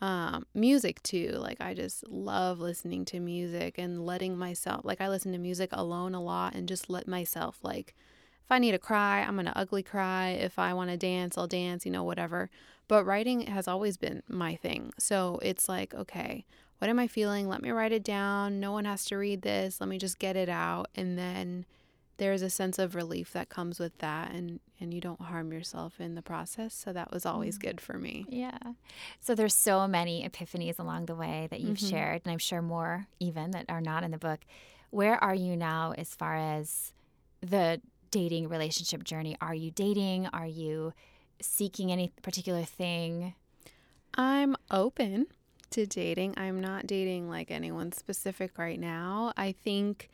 Um, 0.00 0.46
music 0.54 1.02
too. 1.02 1.30
Like 1.34 1.60
I 1.60 1.74
just 1.74 2.06
love 2.08 2.60
listening 2.60 3.04
to 3.06 3.20
music 3.20 3.76
and 3.78 4.04
letting 4.04 4.36
myself 4.36 4.84
like 4.84 5.00
I 5.00 5.08
listen 5.08 5.32
to 5.32 5.38
music 5.38 5.70
alone 5.72 6.14
a 6.14 6.22
lot 6.22 6.54
and 6.54 6.68
just 6.68 6.90
let 6.90 7.08
myself 7.08 7.58
like 7.62 7.94
if 8.44 8.52
I 8.52 8.58
need 8.58 8.72
to 8.72 8.78
cry, 8.78 9.22
I'm 9.22 9.42
to 9.42 9.58
ugly 9.58 9.82
cry. 9.82 10.28
If 10.28 10.58
I 10.58 10.74
want 10.74 10.90
to 10.90 10.98
dance, 10.98 11.38
I'll 11.38 11.46
dance, 11.46 11.86
you 11.86 11.92
know, 11.92 12.04
whatever. 12.04 12.50
But 12.88 13.06
writing 13.06 13.46
has 13.46 13.66
always 13.66 13.96
been 13.96 14.22
my 14.28 14.54
thing. 14.56 14.92
So 14.98 15.38
it's 15.40 15.66
like, 15.66 15.94
okay, 15.94 16.44
what 16.78 16.90
am 16.90 16.98
I 16.98 17.06
feeling? 17.06 17.48
Let 17.48 17.62
me 17.62 17.70
write 17.70 17.92
it 17.92 18.04
down. 18.04 18.60
No 18.60 18.72
one 18.72 18.84
has 18.84 19.06
to 19.06 19.16
read 19.16 19.40
this. 19.40 19.80
Let 19.80 19.88
me 19.88 19.96
just 19.96 20.18
get 20.18 20.36
it 20.36 20.50
out 20.50 20.88
and 20.94 21.16
then 21.18 21.64
there's 22.16 22.42
a 22.42 22.50
sense 22.50 22.78
of 22.78 22.94
relief 22.94 23.32
that 23.32 23.48
comes 23.48 23.78
with 23.78 23.96
that 23.98 24.30
and 24.32 24.60
and 24.80 24.92
you 24.92 25.00
don't 25.00 25.20
harm 25.20 25.52
yourself 25.52 26.00
in 26.00 26.14
the 26.14 26.22
process 26.22 26.74
so 26.74 26.92
that 26.92 27.12
was 27.12 27.24
always 27.24 27.58
mm. 27.58 27.62
good 27.62 27.80
for 27.80 27.98
me. 27.98 28.26
Yeah. 28.28 28.58
So 29.20 29.34
there's 29.34 29.54
so 29.54 29.88
many 29.88 30.28
epiphanies 30.28 30.78
along 30.78 31.06
the 31.06 31.14
way 31.14 31.48
that 31.50 31.60
you've 31.60 31.78
mm-hmm. 31.78 31.90
shared 31.90 32.22
and 32.24 32.32
i'm 32.32 32.38
sure 32.38 32.62
more 32.62 33.06
even 33.20 33.52
that 33.52 33.66
are 33.68 33.80
not 33.80 34.04
in 34.04 34.10
the 34.10 34.18
book. 34.18 34.40
Where 34.90 35.22
are 35.22 35.34
you 35.34 35.56
now 35.56 35.92
as 35.96 36.14
far 36.14 36.36
as 36.36 36.92
the 37.40 37.80
dating 38.10 38.48
relationship 38.48 39.02
journey? 39.02 39.36
Are 39.40 39.54
you 39.54 39.72
dating? 39.72 40.28
Are 40.28 40.46
you 40.46 40.92
seeking 41.40 41.90
any 41.90 42.12
particular 42.22 42.62
thing? 42.62 43.34
I'm 44.14 44.54
open 44.70 45.26
to 45.70 45.86
dating. 45.86 46.34
I'm 46.36 46.60
not 46.60 46.86
dating 46.86 47.28
like 47.28 47.50
anyone 47.50 47.90
specific 47.90 48.56
right 48.58 48.78
now. 48.78 49.32
I 49.36 49.50
think 49.50 50.10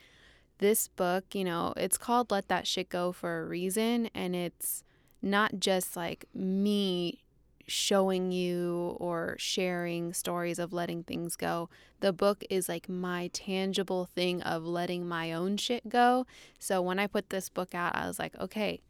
this 0.61 0.89
book, 0.89 1.35
you 1.35 1.45
know, 1.45 1.75
it's 1.77 1.99
called 1.99 2.31
Let 2.31 2.49
That 2.49 2.67
Shit 2.67 2.89
Go 2.89 3.13
for 3.13 3.41
a 3.41 3.47
reason. 3.47 4.09
And 4.15 4.37
it's 4.37 4.85
not 5.21 5.59
just 5.59 5.97
like 5.97 6.27
me 6.33 7.25
showing 7.67 8.33
you 8.33 8.97
or 8.99 9.37
sharing 9.39 10.13
stories 10.13 10.59
of 10.59 10.73
letting 10.73 11.03
things 11.05 11.37
go. 11.37 11.69
The 12.01 12.13
book 12.13 12.45
is 12.51 12.69
like 12.69 12.89
my 12.89 13.29
tangible 13.33 14.07
thing 14.07 14.43
of 14.43 14.65
letting 14.65 15.07
my 15.07 15.33
own 15.33 15.57
shit 15.57 15.89
go. 15.89 16.27
So 16.59 16.83
when 16.83 16.99
I 16.99 17.07
put 17.07 17.31
this 17.31 17.49
book 17.49 17.75
out, 17.75 17.95
I 17.95 18.07
was 18.07 18.19
like, 18.19 18.37
okay, 18.39 18.81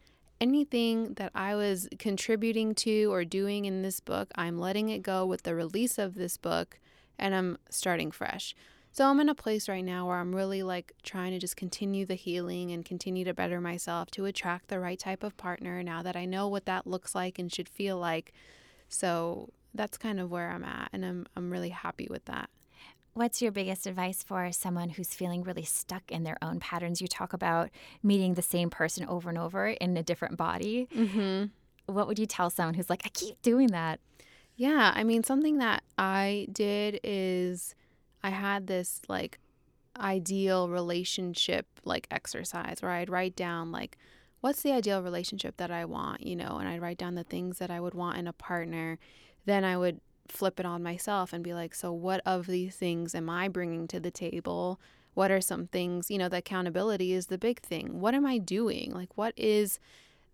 anything 0.40 1.14
that 1.14 1.30
I 1.34 1.54
was 1.54 1.88
contributing 1.98 2.74
to 2.76 3.12
or 3.12 3.24
doing 3.24 3.66
in 3.66 3.82
this 3.82 4.00
book, 4.00 4.30
I'm 4.34 4.58
letting 4.58 4.88
it 4.88 5.02
go 5.02 5.26
with 5.26 5.42
the 5.42 5.54
release 5.54 5.98
of 5.98 6.14
this 6.14 6.38
book 6.38 6.78
and 7.18 7.34
I'm 7.34 7.58
starting 7.68 8.10
fresh. 8.10 8.54
So 8.92 9.08
I'm 9.08 9.20
in 9.20 9.28
a 9.28 9.34
place 9.34 9.68
right 9.68 9.84
now 9.84 10.06
where 10.08 10.18
I'm 10.18 10.34
really 10.34 10.62
like 10.62 10.94
trying 11.02 11.32
to 11.32 11.38
just 11.38 11.56
continue 11.56 12.04
the 12.04 12.14
healing 12.14 12.72
and 12.72 12.84
continue 12.84 13.24
to 13.24 13.34
better 13.34 13.60
myself 13.60 14.10
to 14.12 14.24
attract 14.24 14.68
the 14.68 14.80
right 14.80 14.98
type 14.98 15.22
of 15.22 15.36
partner 15.36 15.82
now 15.82 16.02
that 16.02 16.16
I 16.16 16.24
know 16.24 16.48
what 16.48 16.66
that 16.66 16.86
looks 16.86 17.14
like 17.14 17.38
and 17.38 17.52
should 17.52 17.68
feel 17.68 17.96
like. 17.96 18.32
So 18.88 19.50
that's 19.72 19.96
kind 19.96 20.18
of 20.18 20.30
where 20.30 20.50
I'm 20.50 20.64
at 20.64 20.90
and 20.92 21.04
I'm 21.04 21.26
I'm 21.36 21.50
really 21.50 21.68
happy 21.68 22.08
with 22.10 22.24
that. 22.24 22.50
What's 23.12 23.42
your 23.42 23.52
biggest 23.52 23.86
advice 23.86 24.22
for 24.22 24.50
someone 24.52 24.90
who's 24.90 25.14
feeling 25.14 25.42
really 25.42 25.64
stuck 25.64 26.10
in 26.10 26.22
their 26.24 26.38
own 26.42 26.60
patterns? 26.60 27.00
You 27.00 27.08
talk 27.08 27.32
about 27.32 27.70
meeting 28.02 28.34
the 28.34 28.42
same 28.42 28.70
person 28.70 29.04
over 29.06 29.28
and 29.28 29.38
over 29.38 29.68
in 29.68 29.96
a 29.96 30.02
different 30.02 30.36
body. 30.36 30.88
Mm-hmm. 30.94 31.46
What 31.92 32.06
would 32.06 32.18
you 32.18 32.26
tell 32.26 32.50
someone 32.50 32.74
who's 32.74 32.90
like, 32.90 33.02
I 33.04 33.08
keep 33.08 33.40
doing 33.42 33.68
that? 33.68 33.98
Yeah, 34.54 34.92
I 34.94 35.02
mean, 35.02 35.24
something 35.24 35.58
that 35.58 35.82
I 35.98 36.46
did 36.52 37.00
is 37.02 37.74
I 38.22 38.30
had 38.30 38.66
this 38.66 39.02
like 39.08 39.38
ideal 39.96 40.68
relationship 40.68 41.66
like 41.84 42.06
exercise 42.10 42.80
where 42.80 42.92
I'd 42.92 43.10
write 43.10 43.36
down 43.36 43.72
like 43.72 43.98
what's 44.40 44.62
the 44.62 44.72
ideal 44.72 45.02
relationship 45.02 45.56
that 45.58 45.70
I 45.70 45.84
want, 45.84 46.26
you 46.26 46.36
know, 46.36 46.56
and 46.58 46.68
I'd 46.68 46.80
write 46.80 46.98
down 46.98 47.14
the 47.14 47.24
things 47.24 47.58
that 47.58 47.70
I 47.70 47.80
would 47.80 47.94
want 47.94 48.18
in 48.18 48.26
a 48.26 48.32
partner. 48.32 48.98
Then 49.44 49.64
I 49.64 49.76
would 49.76 50.00
flip 50.28 50.60
it 50.60 50.66
on 50.66 50.82
myself 50.82 51.32
and 51.32 51.44
be 51.44 51.52
like, 51.52 51.74
so 51.74 51.92
what 51.92 52.22
of 52.24 52.46
these 52.46 52.76
things 52.76 53.14
am 53.14 53.28
I 53.28 53.48
bringing 53.48 53.86
to 53.88 54.00
the 54.00 54.10
table? 54.10 54.80
What 55.14 55.30
are 55.30 55.40
some 55.40 55.66
things, 55.66 56.10
you 56.10 56.18
know, 56.18 56.28
the 56.28 56.38
accountability 56.38 57.12
is 57.12 57.26
the 57.26 57.38
big 57.38 57.60
thing. 57.60 58.00
What 58.00 58.14
am 58.14 58.24
I 58.24 58.38
doing? 58.38 58.92
Like, 58.92 59.16
what 59.16 59.34
is 59.36 59.78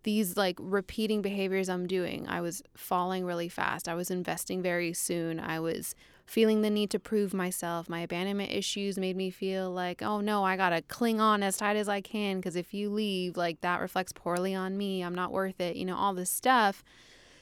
these 0.06 0.36
like 0.36 0.56
repeating 0.60 1.20
behaviors 1.20 1.68
I'm 1.68 1.86
doing? 1.86 2.26
I 2.28 2.40
was 2.40 2.62
falling 2.76 3.26
really 3.26 3.48
fast. 3.48 3.88
I 3.88 3.94
was 3.94 4.08
investing 4.08 4.62
very 4.62 4.92
soon. 4.92 5.40
I 5.40 5.58
was 5.58 5.96
feeling 6.24 6.62
the 6.62 6.70
need 6.70 6.90
to 6.90 7.00
prove 7.00 7.34
myself. 7.34 7.88
My 7.88 8.00
abandonment 8.00 8.52
issues 8.52 8.96
made 8.96 9.16
me 9.16 9.30
feel 9.30 9.68
like, 9.70 10.02
oh 10.02 10.20
no, 10.20 10.44
I 10.44 10.56
gotta 10.56 10.80
cling 10.82 11.20
on 11.20 11.42
as 11.42 11.56
tight 11.56 11.74
as 11.74 11.88
I 11.88 12.00
can 12.00 12.36
because 12.36 12.54
if 12.54 12.72
you 12.72 12.88
leave, 12.88 13.36
like 13.36 13.60
that 13.62 13.80
reflects 13.80 14.12
poorly 14.12 14.54
on 14.54 14.78
me. 14.78 15.02
I'm 15.02 15.14
not 15.14 15.32
worth 15.32 15.60
it, 15.60 15.74
you 15.74 15.84
know, 15.84 15.96
all 15.96 16.14
this 16.14 16.30
stuff. 16.30 16.84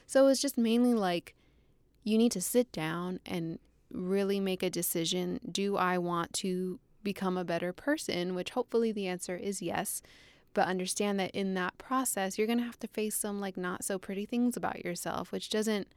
So 0.07 0.23
it 0.23 0.25
was 0.25 0.41
just 0.41 0.57
mainly 0.57 0.95
like, 0.95 1.35
you 2.03 2.17
need 2.17 2.31
to 2.31 2.41
sit 2.41 2.71
down 2.71 3.19
and 3.27 3.59
really 3.91 4.39
make 4.39 4.63
a 4.63 4.71
decision. 4.71 5.39
Do 5.51 5.77
I 5.77 5.99
want 5.99 6.33
to 6.33 6.79
become 7.03 7.37
a 7.37 7.45
better 7.45 7.71
person, 7.73 8.33
which 8.33 8.49
hopefully 8.49 8.91
the 8.91 9.07
answer 9.07 9.35
is 9.35 9.61
yes. 9.61 10.01
But 10.55 10.67
understand 10.67 11.19
that 11.19 11.31
in 11.31 11.53
that 11.53 11.77
process, 11.77 12.37
you're 12.37 12.47
going 12.47 12.59
to 12.59 12.65
have 12.65 12.79
to 12.79 12.87
face 12.87 13.15
some 13.15 13.39
like 13.39 13.57
not 13.57 13.83
so 13.83 13.99
pretty 13.99 14.25
things 14.25 14.57
about 14.57 14.83
yourself, 14.83 15.31
which 15.31 15.49
doesn't 15.49 15.89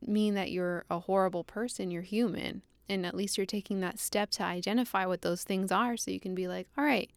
mean 0.00 0.34
that 0.34 0.52
you're 0.52 0.84
a 0.88 1.00
horrible 1.00 1.42
person. 1.44 1.90
You're 1.90 2.02
human. 2.02 2.62
And 2.88 3.04
at 3.04 3.16
least 3.16 3.36
you're 3.36 3.44
taking 3.44 3.80
that 3.80 3.98
step 3.98 4.30
to 4.30 4.44
identify 4.44 5.04
what 5.04 5.22
those 5.22 5.42
things 5.42 5.72
are 5.72 5.96
so 5.96 6.12
you 6.12 6.20
can 6.20 6.36
be 6.36 6.46
like, 6.46 6.68
all 6.78 6.84
right, 6.84 7.10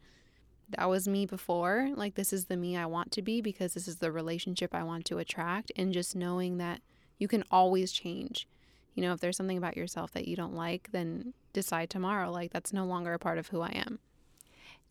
that 0.76 0.90
was 0.90 1.08
me 1.08 1.28
before. 1.28 1.92
Like, 1.94 2.16
this 2.16 2.34
is 2.34 2.46
the 2.46 2.58
me 2.58 2.76
I 2.76 2.88
want 2.88 3.12
to 3.12 3.22
be 3.22 3.42
because 3.42 3.76
this 3.76 3.88
is 3.88 3.98
the 3.98 4.12
relationship 4.12 4.74
I 4.74 4.82
want 4.82 5.06
to 5.06 5.20
attract. 5.20 5.72
And 5.76 5.94
just 5.94 6.16
knowing 6.16 6.58
that 6.58 6.82
you 7.20 7.28
can 7.28 7.44
always 7.52 7.92
change. 7.92 8.48
You 8.96 9.04
know, 9.04 9.14
if 9.14 9.20
there's 9.20 9.38
something 9.38 9.58
about 9.58 9.78
yourself 9.78 10.12
that 10.14 10.28
you 10.28 10.36
don't 10.36 10.56
like, 10.56 10.90
then 10.92 11.36
decide 11.54 11.92
tomorrow, 11.92 12.32
like, 12.32 12.52
that's 12.52 12.74
no 12.74 12.86
longer 12.86 13.14
a 13.14 13.20
part 13.20 13.38
of 13.38 13.50
who 13.50 13.62
I 13.62 13.70
am. 13.76 14.00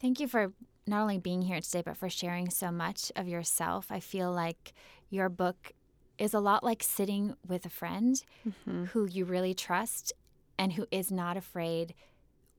Thank 0.01 0.21
you 0.21 0.29
for 0.29 0.53
not 0.89 1.03
only 1.03 1.19
being 1.19 1.43
here 1.43 1.61
today, 1.61 1.83
but 1.85 1.97
for 1.97 2.09
sharing 2.09 2.51
so 2.51 2.71
much 2.71 3.13
of 3.17 3.29
yourself. 3.29 3.87
I 3.91 4.01
feel 4.01 4.33
like 4.33 4.73
your 5.11 5.29
book 5.29 5.73
is 6.19 6.35
a 6.35 6.41
lot 6.41 6.65
like 6.65 6.83
sitting 6.83 7.35
with 7.47 7.65
a 7.65 7.71
friend 7.71 8.23
mm-hmm. 8.47 8.85
who 8.87 9.07
you 9.07 9.25
really 9.25 9.55
trust 9.55 10.13
and 10.59 10.73
who 10.73 10.87
is 10.91 11.13
not 11.13 11.37
afraid, 11.37 11.95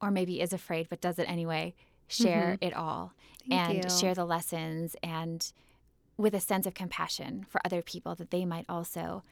or 0.02 0.12
maybe 0.12 0.40
is 0.40 0.54
afraid 0.54 0.88
but 0.90 1.02
does 1.02 1.20
it 1.20 1.30
anyway, 1.30 1.74
share 2.08 2.54
mm-hmm. 2.54 2.68
it 2.68 2.74
all 2.74 3.14
Thank 3.50 3.70
and 3.70 3.84
you. 3.84 3.98
share 3.98 4.16
the 4.16 4.26
lessons 4.26 4.96
and 5.04 5.52
with 6.18 6.34
a 6.34 6.40
sense 6.40 6.66
of 6.66 6.74
compassion 6.74 7.46
for 7.50 7.62
other 7.64 7.82
people 7.82 8.16
that 8.16 8.32
they 8.32 8.46
might 8.46 8.66
also 8.68 9.24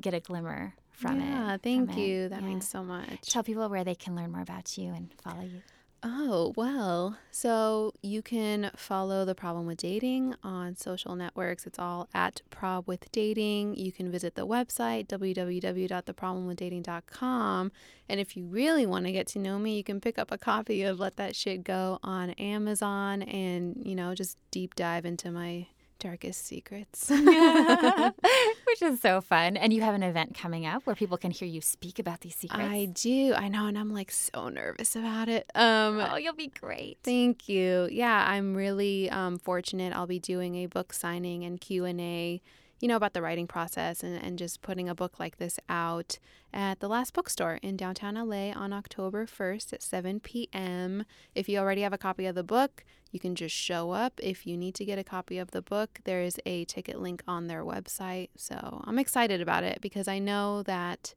get 0.00 0.14
a 0.14 0.20
glimmer 0.20 0.74
from 0.90 1.20
yeah, 1.20 1.24
it. 1.24 1.28
Yeah, 1.28 1.56
thank 1.62 1.96
you. 1.96 2.22
It. 2.22 2.30
That 2.30 2.42
yeah. 2.42 2.48
means 2.48 2.68
so 2.68 2.82
much. 2.82 3.30
Tell 3.30 3.42
people 3.42 3.68
where 3.68 3.84
they 3.84 3.94
can 3.94 4.16
learn 4.16 4.32
more 4.32 4.42
about 4.42 4.76
you 4.76 4.92
and 4.92 5.12
follow 5.22 5.42
you. 5.42 5.62
Oh, 6.04 6.52
well, 6.56 7.16
so 7.30 7.94
you 8.02 8.22
can 8.22 8.72
follow 8.74 9.24
The 9.24 9.36
Problem 9.36 9.66
with 9.66 9.78
Dating 9.78 10.34
on 10.42 10.74
social 10.74 11.14
networks. 11.14 11.64
It's 11.64 11.78
all 11.78 12.08
at 12.12 12.42
Prob 12.50 12.88
with 12.88 13.12
Dating. 13.12 13.76
You 13.76 13.92
can 13.92 14.10
visit 14.10 14.34
the 14.34 14.44
website, 14.44 15.06
www.theproblemwithdating.com. 15.06 17.72
And 18.08 18.18
if 18.18 18.36
you 18.36 18.46
really 18.46 18.84
want 18.84 19.06
to 19.06 19.12
get 19.12 19.28
to 19.28 19.38
know 19.38 19.60
me, 19.60 19.76
you 19.76 19.84
can 19.84 20.00
pick 20.00 20.18
up 20.18 20.32
a 20.32 20.38
copy 20.38 20.82
of 20.82 20.98
Let 20.98 21.14
That 21.18 21.36
Shit 21.36 21.62
Go 21.62 22.00
on 22.02 22.30
Amazon 22.30 23.22
and, 23.22 23.80
you 23.84 23.94
know, 23.94 24.16
just 24.16 24.36
deep 24.50 24.74
dive 24.74 25.04
into 25.04 25.30
my 25.30 25.68
darkest 26.02 26.44
secrets. 26.44 27.08
Which 27.10 28.82
is 28.82 29.00
so 29.00 29.20
fun. 29.20 29.56
And 29.56 29.72
you 29.72 29.82
have 29.82 29.94
an 29.94 30.02
event 30.02 30.34
coming 30.34 30.66
up 30.66 30.84
where 30.84 30.96
people 30.96 31.16
can 31.16 31.30
hear 31.30 31.48
you 31.48 31.60
speak 31.60 31.98
about 31.98 32.20
these 32.20 32.34
secrets. 32.34 32.68
I 32.68 32.86
do. 32.86 33.34
I 33.34 33.48
know. 33.48 33.66
And 33.66 33.78
I'm 33.78 33.94
like 33.94 34.10
so 34.10 34.48
nervous 34.48 34.96
about 34.96 35.28
it. 35.28 35.50
Um, 35.54 36.00
oh, 36.00 36.16
you'll 36.16 36.34
be 36.34 36.48
great. 36.48 36.98
Thank 37.02 37.48
you. 37.48 37.88
Yeah, 37.90 38.26
I'm 38.28 38.54
really 38.54 39.08
um, 39.10 39.38
fortunate. 39.38 39.94
I'll 39.94 40.06
be 40.06 40.18
doing 40.18 40.56
a 40.56 40.66
book 40.66 40.92
signing 40.92 41.44
and 41.44 41.60
Q&A 41.60 42.42
you 42.82 42.88
know, 42.88 42.96
about 42.96 43.12
the 43.12 43.22
writing 43.22 43.46
process 43.46 44.02
and, 44.02 44.20
and 44.20 44.36
just 44.36 44.60
putting 44.60 44.88
a 44.88 44.94
book 44.94 45.20
like 45.20 45.36
this 45.36 45.56
out 45.68 46.18
at 46.52 46.80
the 46.80 46.88
last 46.88 47.14
bookstore 47.14 47.60
in 47.62 47.76
downtown 47.76 48.16
LA 48.16 48.50
on 48.50 48.72
October 48.72 49.24
1st 49.24 49.72
at 49.72 49.82
7 49.84 50.18
p.m. 50.18 51.04
If 51.32 51.48
you 51.48 51.60
already 51.60 51.82
have 51.82 51.92
a 51.92 51.98
copy 51.98 52.26
of 52.26 52.34
the 52.34 52.42
book, 52.42 52.84
you 53.12 53.20
can 53.20 53.36
just 53.36 53.54
show 53.54 53.92
up. 53.92 54.14
If 54.20 54.48
you 54.48 54.56
need 54.56 54.74
to 54.74 54.84
get 54.84 54.98
a 54.98 55.04
copy 55.04 55.38
of 55.38 55.52
the 55.52 55.62
book, 55.62 56.00
there 56.02 56.22
is 56.22 56.40
a 56.44 56.64
ticket 56.64 57.00
link 57.00 57.22
on 57.28 57.46
their 57.46 57.62
website. 57.62 58.30
So 58.36 58.82
I'm 58.84 58.98
excited 58.98 59.40
about 59.40 59.62
it 59.62 59.80
because 59.80 60.08
I 60.08 60.18
know 60.18 60.64
that 60.64 61.14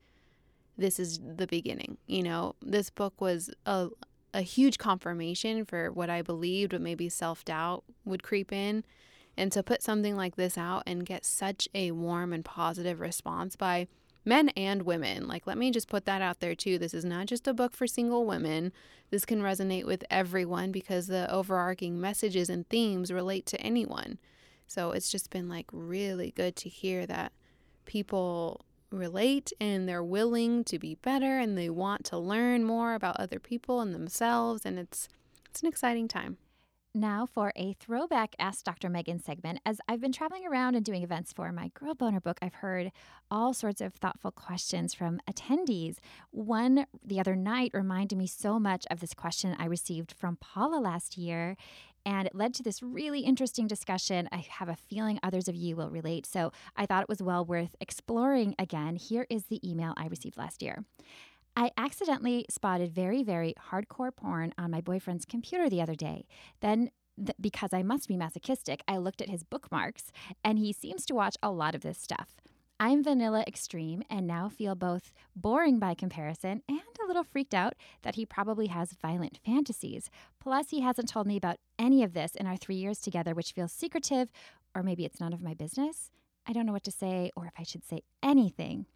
this 0.77 0.99
is 0.99 1.19
the 1.19 1.47
beginning. 1.47 1.97
You 2.05 2.21
know, 2.21 2.53
this 2.61 2.91
book 2.91 3.19
was 3.19 3.49
a, 3.65 3.87
a 4.35 4.41
huge 4.43 4.77
confirmation 4.77 5.65
for 5.65 5.91
what 5.91 6.11
I 6.11 6.21
believed, 6.21 6.73
but 6.73 6.81
maybe 6.81 7.09
self 7.09 7.43
doubt 7.43 7.83
would 8.03 8.21
creep 8.21 8.53
in. 8.53 8.83
And 9.37 9.51
to 9.51 9.63
put 9.63 9.83
something 9.83 10.15
like 10.15 10.35
this 10.35 10.57
out 10.57 10.83
and 10.85 11.05
get 11.05 11.25
such 11.25 11.67
a 11.73 11.91
warm 11.91 12.31
and 12.31 12.45
positive 12.45 12.99
response 12.99 13.55
by 13.55 13.87
men 14.25 14.49
and 14.49 14.83
women. 14.83 15.27
Like, 15.27 15.45
let 15.45 15.57
me 15.57 15.71
just 15.71 15.87
put 15.87 16.05
that 16.05 16.21
out 16.21 16.39
there 16.39 16.55
too. 16.55 16.77
This 16.77 16.93
is 16.93 17.05
not 17.05 17.27
just 17.27 17.47
a 17.47 17.53
book 17.53 17.73
for 17.73 17.85
single 17.85 18.25
women. 18.25 18.73
This 19.11 19.25
can 19.25 19.41
resonate 19.41 19.85
with 19.85 20.03
everyone 20.09 20.71
because 20.71 21.07
the 21.07 21.31
overarching 21.31 22.01
messages 22.01 22.49
and 22.49 22.67
themes 22.69 23.11
relate 23.11 23.45
to 23.47 23.61
anyone. 23.61 24.17
So 24.67 24.91
it's 24.91 25.11
just 25.11 25.29
been 25.29 25.47
like 25.47 25.67
really 25.71 26.31
good 26.31 26.55
to 26.57 26.69
hear 26.69 27.05
that 27.05 27.31
people 27.85 28.65
relate 28.91 29.51
and 29.59 29.87
they're 29.87 30.03
willing 30.03 30.63
to 30.63 30.79
be 30.79 30.95
better 30.95 31.37
and 31.37 31.57
they 31.57 31.69
want 31.69 32.05
to 32.05 32.17
learn 32.17 32.63
more 32.63 32.93
about 32.93 33.19
other 33.19 33.39
people 33.39 33.81
and 33.81 33.93
themselves 33.93 34.65
and 34.65 34.79
it's 34.79 35.07
it's 35.49 35.61
an 35.61 35.67
exciting 35.67 36.07
time. 36.07 36.37
Now, 36.97 37.25
for 37.25 37.51
a 37.57 37.73
throwback 37.73 38.37
Ask 38.39 38.63
Dr. 38.63 38.89
Megan 38.89 39.19
segment. 39.19 39.59
As 39.65 39.81
I've 39.85 39.99
been 39.99 40.13
traveling 40.13 40.47
around 40.47 40.75
and 40.75 40.85
doing 40.85 41.03
events 41.03 41.33
for 41.33 41.51
my 41.51 41.69
Girl 41.73 41.93
Boner 41.93 42.21
book, 42.21 42.39
I've 42.41 42.53
heard 42.53 42.93
all 43.29 43.53
sorts 43.53 43.81
of 43.81 43.95
thoughtful 43.95 44.31
questions 44.31 44.93
from 44.93 45.19
attendees. 45.29 45.97
One 46.31 46.85
the 47.03 47.19
other 47.19 47.35
night 47.35 47.71
reminded 47.73 48.17
me 48.17 48.27
so 48.27 48.59
much 48.61 48.85
of 48.89 49.01
this 49.01 49.13
question 49.13 49.57
I 49.59 49.65
received 49.65 50.13
from 50.13 50.37
Paula 50.37 50.77
last 50.77 51.17
year. 51.17 51.57
And 52.05 52.27
it 52.27 52.35
led 52.35 52.53
to 52.53 52.63
this 52.63 52.81
really 52.81 53.21
interesting 53.21 53.67
discussion. 53.67 54.29
I 54.31 54.45
have 54.47 54.69
a 54.69 54.77
feeling 54.77 55.19
others 55.21 55.49
of 55.49 55.55
you 55.55 55.75
will 55.75 55.89
relate. 55.89 56.25
So 56.25 56.53
I 56.77 56.85
thought 56.85 57.03
it 57.03 57.09
was 57.09 57.21
well 57.21 57.43
worth 57.43 57.75
exploring 57.81 58.55
again. 58.57 58.95
Here 58.95 59.27
is 59.29 59.47
the 59.47 59.59
email 59.69 59.93
I 59.97 60.07
received 60.07 60.37
last 60.37 60.61
year. 60.61 60.85
I 61.55 61.71
accidentally 61.77 62.45
spotted 62.49 62.91
very, 62.91 63.23
very 63.23 63.53
hardcore 63.71 64.15
porn 64.15 64.53
on 64.57 64.71
my 64.71 64.81
boyfriend's 64.81 65.25
computer 65.25 65.69
the 65.69 65.81
other 65.81 65.95
day. 65.95 66.27
Then, 66.59 66.91
th- 67.17 67.37
because 67.39 67.71
I 67.71 67.81
must 67.81 68.09
be 68.09 68.17
masochistic, 68.17 68.83
I 68.87 68.97
looked 68.97 69.21
at 69.21 69.29
his 69.29 69.43
bookmarks, 69.43 70.11
and 70.43 70.59
he 70.59 70.73
seems 70.73 71.05
to 71.05 71.15
watch 71.15 71.37
a 71.41 71.51
lot 71.51 71.73
of 71.73 71.81
this 71.81 71.97
stuff. 71.97 72.35
I'm 72.77 73.05
vanilla 73.05 73.45
extreme 73.47 74.03
and 74.09 74.27
now 74.27 74.49
feel 74.49 74.75
both 74.75 75.13
boring 75.33 75.79
by 75.79 75.93
comparison 75.93 76.61
and 76.67 76.81
a 77.01 77.07
little 77.07 77.23
freaked 77.23 77.53
out 77.53 77.73
that 78.01 78.15
he 78.15 78.25
probably 78.25 78.67
has 78.67 78.91
violent 79.01 79.39
fantasies. 79.45 80.09
Plus, 80.41 80.71
he 80.71 80.81
hasn't 80.81 81.07
told 81.07 81.25
me 81.25 81.37
about 81.37 81.59
any 81.79 82.03
of 82.03 82.13
this 82.13 82.35
in 82.35 82.47
our 82.47 82.57
three 82.57 82.75
years 82.75 82.99
together, 82.99 83.33
which 83.33 83.53
feels 83.53 83.71
secretive, 83.71 84.29
or 84.75 84.83
maybe 84.83 85.05
it's 85.05 85.21
none 85.21 85.31
of 85.31 85.41
my 85.41 85.53
business. 85.53 86.11
I 86.45 86.51
don't 86.51 86.65
know 86.65 86.73
what 86.73 86.83
to 86.83 86.91
say 86.91 87.31
or 87.37 87.45
if 87.45 87.53
I 87.57 87.63
should 87.63 87.85
say 87.85 88.01
anything. 88.21 88.87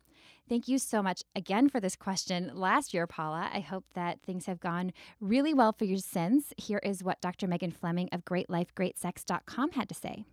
Thank 0.49 0.67
you 0.67 0.79
so 0.79 1.03
much 1.03 1.21
again 1.35 1.69
for 1.69 1.79
this 1.79 1.95
question 1.95 2.49
last 2.55 2.91
year, 2.91 3.05
Paula. 3.05 3.51
I 3.53 3.59
hope 3.59 3.85
that 3.93 4.23
things 4.23 4.47
have 4.47 4.59
gone 4.59 4.93
really 5.21 5.53
well 5.53 5.71
for 5.71 5.85
you 5.85 5.99
since. 5.99 6.55
Here 6.57 6.79
is 6.79 7.03
what 7.03 7.21
Dr. 7.21 7.45
Megan 7.45 7.69
Fleming 7.69 8.09
of 8.11 8.25
GreatLifeGreatSex.com 8.25 9.73
had 9.73 9.87
to 9.89 9.93
say. 9.93 10.25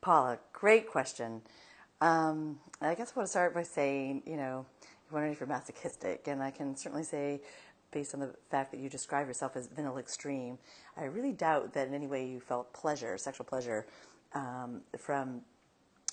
Paula, 0.00 0.40
great 0.52 0.88
question. 0.88 1.42
Um, 2.00 2.58
I 2.80 2.96
guess 2.96 3.12
I 3.14 3.20
want 3.20 3.28
to 3.28 3.30
start 3.30 3.54
by 3.54 3.62
saying, 3.62 4.24
you 4.26 4.36
know, 4.36 4.66
you're 4.82 5.12
wondering 5.12 5.32
if 5.32 5.38
you're 5.38 5.48
masochistic, 5.48 6.26
and 6.26 6.42
I 6.42 6.50
can 6.50 6.74
certainly 6.74 7.04
say, 7.04 7.40
based 7.92 8.14
on 8.14 8.20
the 8.20 8.34
fact 8.50 8.72
that 8.72 8.80
you 8.80 8.88
describe 8.88 9.28
yourself 9.28 9.54
as 9.54 9.68
vanilla 9.68 10.00
extreme, 10.00 10.58
I 10.96 11.04
really 11.04 11.30
doubt 11.30 11.72
that 11.74 11.86
in 11.86 11.94
any 11.94 12.08
way 12.08 12.26
you 12.26 12.40
felt 12.40 12.72
pleasure, 12.72 13.16
sexual 13.16 13.46
pleasure, 13.46 13.86
um, 14.34 14.80
from 14.98 15.42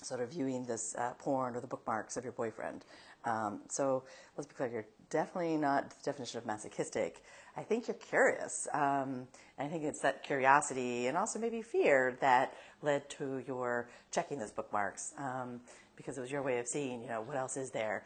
sort 0.02 0.20
of 0.20 0.30
viewing 0.30 0.64
this 0.64 0.94
uh, 0.96 1.12
porn 1.18 1.56
or 1.56 1.60
the 1.60 1.66
bookmarks 1.66 2.16
of 2.16 2.24
your 2.24 2.32
boyfriend. 2.32 2.84
Um, 3.24 3.60
so 3.68 4.04
let's 4.36 4.46
be 4.46 4.54
clear, 4.54 4.68
you're 4.70 4.86
definitely 5.10 5.56
not 5.56 5.90
the 5.90 5.96
definition 6.04 6.38
of 6.38 6.46
masochistic. 6.46 7.22
I 7.56 7.62
think 7.62 7.88
you're 7.88 7.96
curious. 7.96 8.66
Um, 8.72 9.26
and 9.58 9.66
I 9.66 9.68
think 9.68 9.84
it's 9.84 10.00
that 10.00 10.22
curiosity 10.22 11.08
and 11.08 11.16
also 11.16 11.38
maybe 11.38 11.62
fear 11.62 12.16
that 12.20 12.54
led 12.82 13.08
to 13.10 13.42
your 13.46 13.88
checking 14.10 14.38
those 14.38 14.52
bookmarks 14.52 15.12
um, 15.18 15.60
because 15.96 16.16
it 16.16 16.20
was 16.20 16.30
your 16.30 16.42
way 16.42 16.58
of 16.58 16.66
seeing, 16.66 17.02
you 17.02 17.08
know, 17.08 17.20
what 17.22 17.36
else 17.36 17.56
is 17.56 17.70
there. 17.70 18.04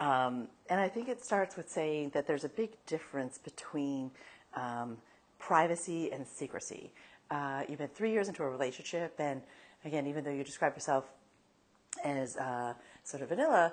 Um, 0.00 0.48
and 0.68 0.80
I 0.80 0.88
think 0.88 1.08
it 1.08 1.24
starts 1.24 1.56
with 1.56 1.70
saying 1.70 2.10
that 2.10 2.26
there's 2.26 2.44
a 2.44 2.48
big 2.48 2.70
difference 2.86 3.38
between 3.38 4.10
um, 4.54 4.98
privacy 5.38 6.12
and 6.12 6.26
secrecy. 6.26 6.92
Uh, 7.30 7.62
you've 7.68 7.78
been 7.78 7.88
three 7.88 8.12
years 8.12 8.28
into 8.28 8.42
a 8.42 8.48
relationship, 8.48 9.14
and 9.18 9.42
again, 9.84 10.06
even 10.06 10.24
though 10.24 10.32
you 10.32 10.44
describe 10.44 10.74
yourself 10.74 11.04
as 12.04 12.36
uh, 12.36 12.74
sort 13.04 13.22
of 13.22 13.30
vanilla, 13.30 13.72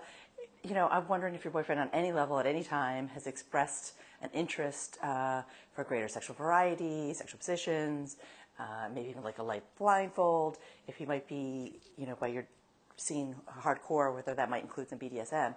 you 0.63 0.73
know, 0.73 0.87
I'm 0.89 1.07
wondering 1.09 1.35
if 1.35 1.43
your 1.43 1.51
boyfriend 1.51 1.81
on 1.81 1.89
any 1.91 2.13
level 2.13 2.39
at 2.39 2.45
any 2.45 2.63
time 2.63 3.09
has 3.09 3.27
expressed 3.27 3.93
an 4.21 4.29
interest 4.33 4.97
uh, 5.03 5.41
for 5.73 5.83
greater 5.83 6.07
sexual 6.07 6.35
variety, 6.35 7.13
sexual 7.13 7.37
positions, 7.37 8.15
uh, 8.57 8.87
maybe 8.93 9.09
even 9.09 9.23
like 9.23 9.39
a 9.39 9.43
light 9.43 9.63
blindfold, 9.77 10.57
if 10.87 10.95
he 10.95 11.05
might 11.05 11.27
be, 11.27 11.79
you 11.97 12.07
know, 12.07 12.15
while 12.19 12.31
you're 12.31 12.47
seeing 12.95 13.35
hardcore, 13.61 14.13
whether 14.13 14.33
that 14.33 14.49
might 14.49 14.63
include 14.63 14.89
some 14.89 14.99
BDSM. 14.99 15.53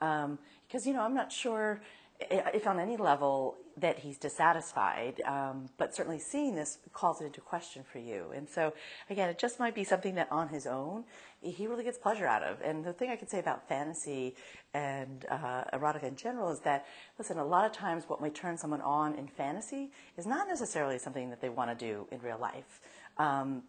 Um, 0.00 0.38
because, 0.66 0.86
you 0.86 0.92
know, 0.92 1.02
I'm 1.02 1.14
not 1.14 1.30
sure 1.30 1.80
if 2.20 2.66
on 2.66 2.80
any 2.80 2.96
level 2.96 3.56
that 3.76 4.00
he's 4.00 4.18
dissatisfied, 4.18 5.20
um, 5.24 5.68
but 5.78 5.94
certainly 5.94 6.18
seeing 6.18 6.56
this 6.56 6.78
calls 6.92 7.20
it 7.20 7.26
into 7.26 7.40
question 7.40 7.84
for 7.90 7.98
you. 7.98 8.26
And 8.34 8.48
so, 8.48 8.72
again, 9.08 9.28
it 9.28 9.38
just 9.38 9.60
might 9.60 9.74
be 9.74 9.84
something 9.84 10.16
that 10.16 10.30
on 10.30 10.48
his 10.48 10.66
own 10.66 11.04
he 11.40 11.66
really 11.66 11.84
gets 11.84 11.98
pleasure 11.98 12.26
out 12.26 12.42
of. 12.42 12.60
And 12.62 12.84
the 12.84 12.92
thing 12.92 13.10
I 13.10 13.16
can 13.16 13.28
say 13.28 13.38
about 13.38 13.68
fantasy 13.68 14.34
and 14.74 15.24
uh, 15.30 15.64
erotica 15.72 16.04
in 16.04 16.16
general 16.16 16.50
is 16.50 16.60
that, 16.60 16.86
listen, 17.18 17.38
a 17.38 17.44
lot 17.44 17.64
of 17.64 17.72
times 17.72 18.04
what 18.08 18.20
may 18.20 18.30
turn 18.30 18.58
someone 18.58 18.80
on 18.80 19.14
in 19.14 19.28
fantasy 19.28 19.90
is 20.16 20.26
not 20.26 20.48
necessarily 20.48 20.98
something 20.98 21.30
that 21.30 21.40
they 21.40 21.48
want 21.48 21.76
to 21.76 21.86
do 21.86 22.06
in 22.10 22.20
real 22.20 22.38
life. 22.38 22.80
Um, 23.18 23.62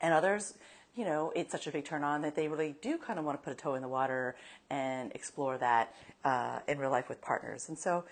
and 0.00 0.14
others, 0.14 0.54
you 0.94 1.04
know, 1.04 1.32
it's 1.36 1.52
such 1.52 1.66
a 1.66 1.70
big 1.70 1.84
turn 1.84 2.02
on 2.04 2.22
that 2.22 2.34
they 2.34 2.48
really 2.48 2.74
do 2.80 2.98
kind 2.98 3.18
of 3.18 3.24
want 3.24 3.38
to 3.38 3.44
put 3.44 3.52
a 3.52 3.56
toe 3.56 3.74
in 3.74 3.82
the 3.82 3.88
water 3.88 4.36
and 4.70 5.12
explore 5.12 5.58
that 5.58 5.94
uh, 6.24 6.60
in 6.68 6.78
real 6.78 6.90
life 6.90 7.08
with 7.08 7.20
partners. 7.20 7.68
And 7.68 7.78
so, 7.78 8.04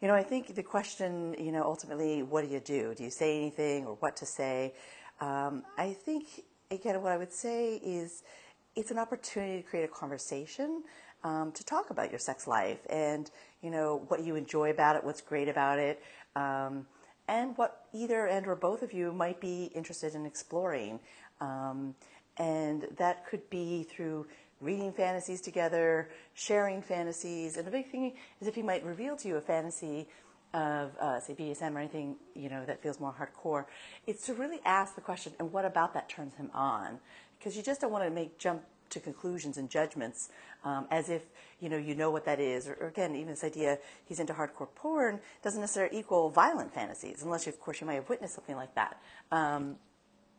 you 0.00 0.08
know, 0.08 0.14
I 0.14 0.22
think 0.22 0.54
the 0.54 0.62
question, 0.62 1.34
you 1.38 1.52
know, 1.52 1.62
ultimately, 1.62 2.22
what 2.22 2.44
do 2.44 2.52
you 2.52 2.60
do? 2.60 2.94
Do 2.94 3.04
you 3.04 3.10
say 3.10 3.38
anything 3.38 3.86
or 3.86 3.94
what 4.00 4.16
to 4.16 4.26
say? 4.26 4.74
Um, 5.20 5.62
I 5.78 5.92
think, 5.92 6.44
again, 6.74 7.00
what 7.02 7.12
I 7.12 7.16
would 7.16 7.32
say 7.32 7.76
is 7.76 8.22
it's 8.76 8.90
an 8.90 8.98
opportunity 8.98 9.62
to 9.62 9.68
create 9.68 9.84
a 9.84 9.88
conversation. 9.88 10.82
Um, 11.22 11.52
to 11.52 11.64
talk 11.64 11.88
about 11.88 12.10
your 12.10 12.18
sex 12.18 12.46
life 12.46 12.80
and 12.90 13.30
you 13.62 13.70
know 13.70 14.04
what 14.08 14.22
you 14.22 14.36
enjoy 14.36 14.68
about 14.68 14.96
it, 14.96 15.04
what's 15.04 15.22
great 15.22 15.48
about 15.48 15.78
it, 15.78 16.02
um, 16.36 16.86
and 17.28 17.56
what 17.56 17.86
either 17.94 18.26
and 18.26 18.46
or 18.46 18.54
both 18.54 18.82
of 18.82 18.92
you 18.92 19.10
might 19.10 19.40
be 19.40 19.70
interested 19.74 20.14
in 20.14 20.26
exploring. 20.26 21.00
Um, 21.40 21.94
and 22.36 22.86
that 22.98 23.26
could 23.26 23.48
be 23.48 23.84
through 23.84 24.26
reading 24.60 24.92
fantasies 24.92 25.40
together, 25.40 26.10
sharing 26.34 26.82
fantasies. 26.82 27.56
And 27.56 27.66
the 27.66 27.70
big 27.70 27.90
thing 27.90 28.12
is 28.40 28.48
if 28.48 28.54
he 28.54 28.62
might 28.62 28.84
reveal 28.84 29.16
to 29.16 29.28
you 29.28 29.36
a 29.36 29.40
fantasy 29.40 30.06
of, 30.54 30.96
uh, 30.98 31.20
say, 31.20 31.34
BDSM 31.34 31.74
or 31.74 31.80
anything, 31.80 32.16
you 32.34 32.48
know, 32.48 32.64
that 32.64 32.82
feels 32.82 33.00
more 33.00 33.14
hardcore, 33.18 33.66
it's 34.06 34.24
to 34.26 34.34
really 34.34 34.60
ask 34.64 34.94
the 34.94 35.00
question, 35.00 35.32
and 35.38 35.52
what 35.52 35.64
about 35.64 35.92
that 35.94 36.08
turns 36.08 36.34
him 36.36 36.50
on? 36.54 36.98
Because 37.38 37.56
you 37.56 37.62
just 37.62 37.80
don't 37.80 37.92
want 37.92 38.04
to 38.04 38.10
make 38.10 38.38
jump 38.38 38.62
to 38.90 39.00
conclusions 39.00 39.58
and 39.58 39.68
judgments 39.68 40.28
um, 40.64 40.86
as 40.90 41.10
if 41.10 41.22
you 41.58 41.68
know 41.68 41.76
you 41.76 41.94
know 41.94 42.10
what 42.10 42.24
that 42.26 42.38
is 42.38 42.68
or, 42.68 42.74
or, 42.74 42.86
again 42.86 43.16
even 43.16 43.28
this 43.28 43.42
idea 43.42 43.78
he's 44.04 44.20
into 44.20 44.32
hardcore 44.34 44.68
porn 44.76 45.18
doesn't 45.42 45.60
necessarily 45.60 45.98
equal 45.98 46.28
violent 46.30 46.72
fantasies 46.72 47.22
unless 47.22 47.46
you, 47.46 47.50
of 47.50 47.58
course 47.58 47.80
you 47.80 47.86
might 47.86 47.94
have 47.94 48.08
witnessed 48.08 48.34
something 48.34 48.54
like 48.54 48.72
that 48.74 49.00
um, 49.32 49.74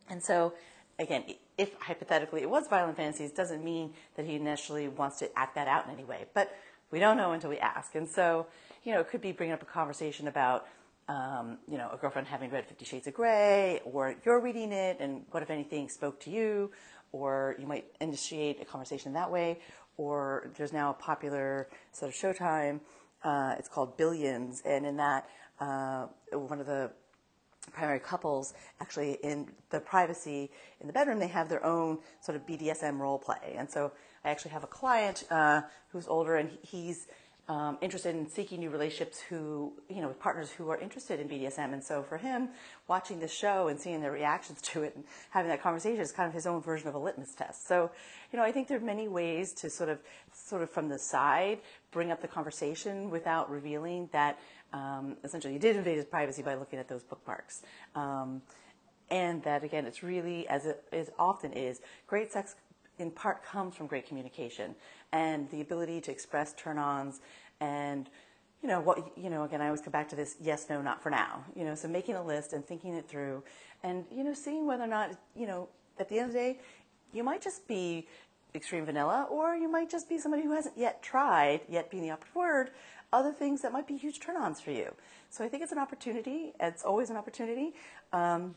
and 0.08 0.22
so 0.22 0.54
again, 0.98 1.24
if 1.58 1.78
hypothetically 1.80 2.42
it 2.42 2.50
was 2.50 2.68
violent 2.68 2.96
fantasies, 2.96 3.32
doesn't 3.32 3.64
mean 3.64 3.92
that 4.16 4.26
he 4.26 4.34
initially 4.34 4.88
wants 4.88 5.18
to 5.18 5.38
act 5.38 5.54
that 5.54 5.68
out 5.68 5.86
in 5.86 5.92
any 5.92 6.04
way. 6.04 6.24
But 6.34 6.54
we 6.90 6.98
don't 6.98 7.16
know 7.16 7.32
until 7.32 7.50
we 7.50 7.58
ask. 7.58 7.94
And 7.94 8.08
so, 8.08 8.46
you 8.86 8.92
know, 8.92 9.00
it 9.00 9.08
could 9.08 9.20
be 9.20 9.32
bringing 9.32 9.52
up 9.52 9.62
a 9.62 9.66
conversation 9.66 10.28
about, 10.28 10.68
um, 11.08 11.58
you 11.68 11.76
know, 11.76 11.90
a 11.92 11.96
girlfriend 11.96 12.28
having 12.28 12.50
read 12.50 12.64
Fifty 12.66 12.84
Shades 12.84 13.08
of 13.08 13.14
Grey, 13.14 13.80
or 13.84 14.14
you're 14.24 14.40
reading 14.40 14.70
it, 14.70 14.98
and 15.00 15.24
what, 15.32 15.42
if 15.42 15.50
anything, 15.50 15.88
spoke 15.88 16.20
to 16.20 16.30
you, 16.30 16.70
or 17.10 17.56
you 17.58 17.66
might 17.66 17.86
initiate 18.00 18.62
a 18.62 18.64
conversation 18.64 19.12
that 19.14 19.30
way. 19.30 19.58
Or 19.96 20.50
there's 20.56 20.72
now 20.72 20.90
a 20.90 20.94
popular 20.94 21.68
sort 21.90 22.12
of 22.12 22.16
Showtime. 22.16 22.78
Uh, 23.24 23.56
it's 23.58 23.68
called 23.68 23.96
Billions, 23.96 24.62
and 24.64 24.86
in 24.86 24.96
that, 24.98 25.28
uh, 25.58 26.06
one 26.32 26.60
of 26.60 26.66
the 26.66 26.92
primary 27.72 27.98
couples 27.98 28.54
actually 28.80 29.18
in 29.24 29.48
the 29.70 29.80
privacy 29.80 30.48
in 30.80 30.86
the 30.86 30.92
bedroom 30.92 31.18
they 31.18 31.26
have 31.26 31.48
their 31.48 31.64
own 31.66 31.98
sort 32.20 32.36
of 32.36 32.46
bdsm 32.46 33.00
role 33.00 33.18
play 33.18 33.56
and 33.58 33.68
so 33.68 33.90
i 34.24 34.30
actually 34.30 34.52
have 34.52 34.62
a 34.62 34.68
client 34.68 35.24
uh, 35.32 35.60
who's 35.88 36.06
older 36.06 36.36
and 36.36 36.56
he's 36.62 37.08
um, 37.48 37.78
interested 37.80 38.16
in 38.16 38.28
seeking 38.28 38.60
new 38.60 38.70
relationships 38.70 39.20
who 39.20 39.72
you 39.88 40.00
know 40.00 40.08
with 40.08 40.18
partners 40.18 40.50
who 40.50 40.68
are 40.68 40.78
interested 40.78 41.20
in 41.20 41.28
bdsm 41.28 41.72
and 41.72 41.82
so 41.82 42.02
for 42.02 42.18
him 42.18 42.48
watching 42.88 43.20
this 43.20 43.32
show 43.32 43.68
and 43.68 43.80
seeing 43.80 44.00
their 44.00 44.12
reactions 44.12 44.60
to 44.62 44.82
it 44.82 44.94
and 44.96 45.04
having 45.30 45.48
that 45.48 45.62
conversation 45.62 46.00
is 46.00 46.12
kind 46.12 46.28
of 46.28 46.34
his 46.34 46.46
own 46.46 46.60
version 46.60 46.88
of 46.88 46.94
a 46.94 46.98
litmus 46.98 47.34
test 47.34 47.66
so 47.68 47.90
you 48.32 48.38
know 48.38 48.44
i 48.44 48.50
think 48.50 48.66
there 48.68 48.78
are 48.78 48.80
many 48.80 49.08
ways 49.08 49.52
to 49.52 49.70
sort 49.70 49.88
of 49.88 49.98
sort 50.32 50.62
of 50.62 50.70
from 50.70 50.88
the 50.88 50.98
side 50.98 51.58
bring 51.92 52.10
up 52.10 52.20
the 52.20 52.28
conversation 52.28 53.10
without 53.10 53.50
revealing 53.50 54.08
that 54.12 54.38
um, 54.72 55.16
essentially 55.24 55.54
you 55.54 55.58
did 55.58 55.76
invade 55.76 55.96
his 55.96 56.04
privacy 56.04 56.42
by 56.42 56.54
looking 56.54 56.78
at 56.78 56.88
those 56.88 57.02
bookmarks. 57.02 57.62
Um, 57.94 58.42
and 59.10 59.42
that 59.44 59.62
again, 59.62 59.86
it's 59.86 60.02
really, 60.02 60.48
as 60.48 60.66
it 60.66 60.82
is 60.92 61.10
often 61.18 61.52
is, 61.52 61.80
great 62.06 62.32
sex 62.32 62.56
in 62.98 63.10
part 63.10 63.44
comes 63.44 63.74
from 63.74 63.86
great 63.86 64.06
communication 64.06 64.74
and 65.12 65.50
the 65.50 65.60
ability 65.60 66.00
to 66.00 66.10
express 66.10 66.54
turn-ons 66.54 67.20
and 67.60 68.08
you 68.62 68.68
know 68.68 68.80
what 68.80 69.12
you 69.16 69.30
know 69.30 69.44
again 69.44 69.60
i 69.60 69.66
always 69.66 69.80
come 69.80 69.92
back 69.92 70.08
to 70.08 70.16
this 70.16 70.36
yes 70.40 70.66
no 70.68 70.80
not 70.82 71.02
for 71.02 71.10
now 71.10 71.44
you 71.54 71.64
know 71.64 71.74
so 71.74 71.86
making 71.88 72.14
a 72.14 72.24
list 72.24 72.52
and 72.52 72.64
thinking 72.64 72.94
it 72.94 73.08
through 73.08 73.42
and 73.82 74.04
you 74.10 74.24
know 74.24 74.34
seeing 74.34 74.66
whether 74.66 74.84
or 74.84 74.88
not 74.88 75.10
you 75.34 75.46
know 75.46 75.68
at 75.98 76.08
the 76.08 76.18
end 76.18 76.28
of 76.28 76.32
the 76.32 76.38
day 76.38 76.58
you 77.12 77.22
might 77.22 77.42
just 77.42 77.66
be 77.68 78.06
extreme 78.54 78.84
vanilla 78.84 79.26
or 79.30 79.54
you 79.54 79.70
might 79.70 79.90
just 79.90 80.08
be 80.08 80.18
somebody 80.18 80.42
who 80.42 80.52
hasn't 80.52 80.76
yet 80.76 81.02
tried 81.02 81.60
yet 81.68 81.90
being 81.90 82.02
the 82.02 82.10
operative 82.10 82.34
word 82.34 82.70
other 83.12 83.32
things 83.32 83.62
that 83.62 83.72
might 83.72 83.86
be 83.86 83.96
huge 83.96 84.20
turn 84.20 84.36
ons 84.36 84.60
for 84.60 84.70
you. 84.70 84.92
So 85.30 85.44
I 85.44 85.48
think 85.48 85.62
it's 85.62 85.72
an 85.72 85.78
opportunity. 85.78 86.52
It's 86.60 86.82
always 86.82 87.10
an 87.10 87.16
opportunity, 87.16 87.74
um, 88.12 88.54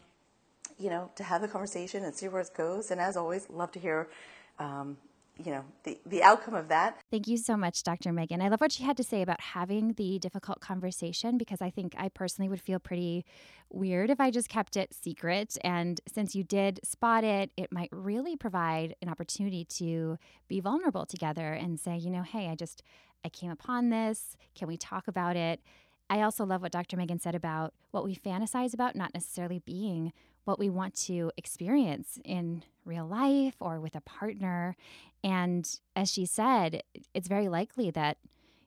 you 0.80 0.90
know, 0.90 1.12
to 1.16 1.24
have 1.24 1.42
the 1.42 1.48
conversation 1.48 2.04
and 2.04 2.16
see 2.16 2.28
where 2.28 2.42
it 2.42 2.52
goes. 2.56 2.92
And 2.92 3.00
as 3.00 3.18
always, 3.18 3.50
love 3.50 3.72
to 3.74 3.80
hear. 3.80 4.10
Um, 4.58 4.98
you 5.42 5.54
know 5.54 5.64
the, 5.86 5.98
the 6.06 6.22
outcome 6.22 6.54
of 6.54 6.68
that 6.68 7.00
thank 7.12 7.26
you 7.26 7.38
so 7.38 7.56
much 7.56 7.82
dr 7.84 8.12
megan 8.12 8.42
i 8.42 8.50
love 8.50 8.60
what 8.60 8.74
she 8.74 8.84
had 8.84 8.98
to 8.98 9.06
say 9.06 9.22
about 9.22 9.40
having 9.40 9.94
the 9.94 10.20
difficult 10.20 10.60
conversation 10.60 11.38
because 11.38 11.62
i 11.62 11.70
think 11.70 11.96
i 11.98 12.10
personally 12.10 12.50
would 12.50 12.60
feel 12.60 12.78
pretty 12.78 13.24
weird 13.70 14.10
if 14.10 14.20
i 14.20 14.30
just 14.30 14.50
kept 14.50 14.76
it 14.76 14.94
secret 14.94 15.58
and 15.64 16.02
since 16.14 16.36
you 16.36 16.44
did 16.44 16.78
spot 16.84 17.24
it 17.24 17.52
it 17.56 17.72
might 17.72 17.88
really 17.94 18.36
provide 18.36 18.96
an 19.02 19.08
opportunity 19.08 19.64
to 19.64 20.18
be 20.50 20.60
vulnerable 20.60 21.06
together 21.06 21.54
and 21.54 21.80
say 21.80 21.96
you 21.96 22.10
know 22.10 22.24
hey 22.24 22.50
i 22.50 22.54
just 22.56 22.84
I 23.24 23.30
came 23.30 23.52
upon 23.52 23.90
this. 23.90 24.38
Can 24.56 24.68
we 24.68 24.78
talk 24.78 25.08
about 25.08 25.36
it? 25.36 25.62
I 26.10 26.22
also 26.22 26.46
love 26.46 26.62
what 26.62 26.72
Dr. 26.72 26.98
Megan 26.98 27.20
said 27.20 27.36
about 27.36 27.74
what 27.92 28.04
we 28.04 28.16
fantasize 28.16 28.74
about 28.74 28.96
not 28.96 29.14
necessarily 29.14 29.60
being 29.60 30.12
what 30.46 30.60
we 30.60 30.70
want 30.70 30.96
to 30.96 31.32
experience 31.38 32.20
in 32.24 32.64
real 32.86 33.06
life 33.06 33.56
or 33.60 33.80
with 33.80 33.96
a 33.96 34.02
partner. 34.02 34.76
And 35.24 35.70
as 35.96 36.12
she 36.12 36.26
said, 36.26 36.84
it's 37.14 37.28
very 37.28 37.50
likely 37.50 37.92
that 37.92 38.18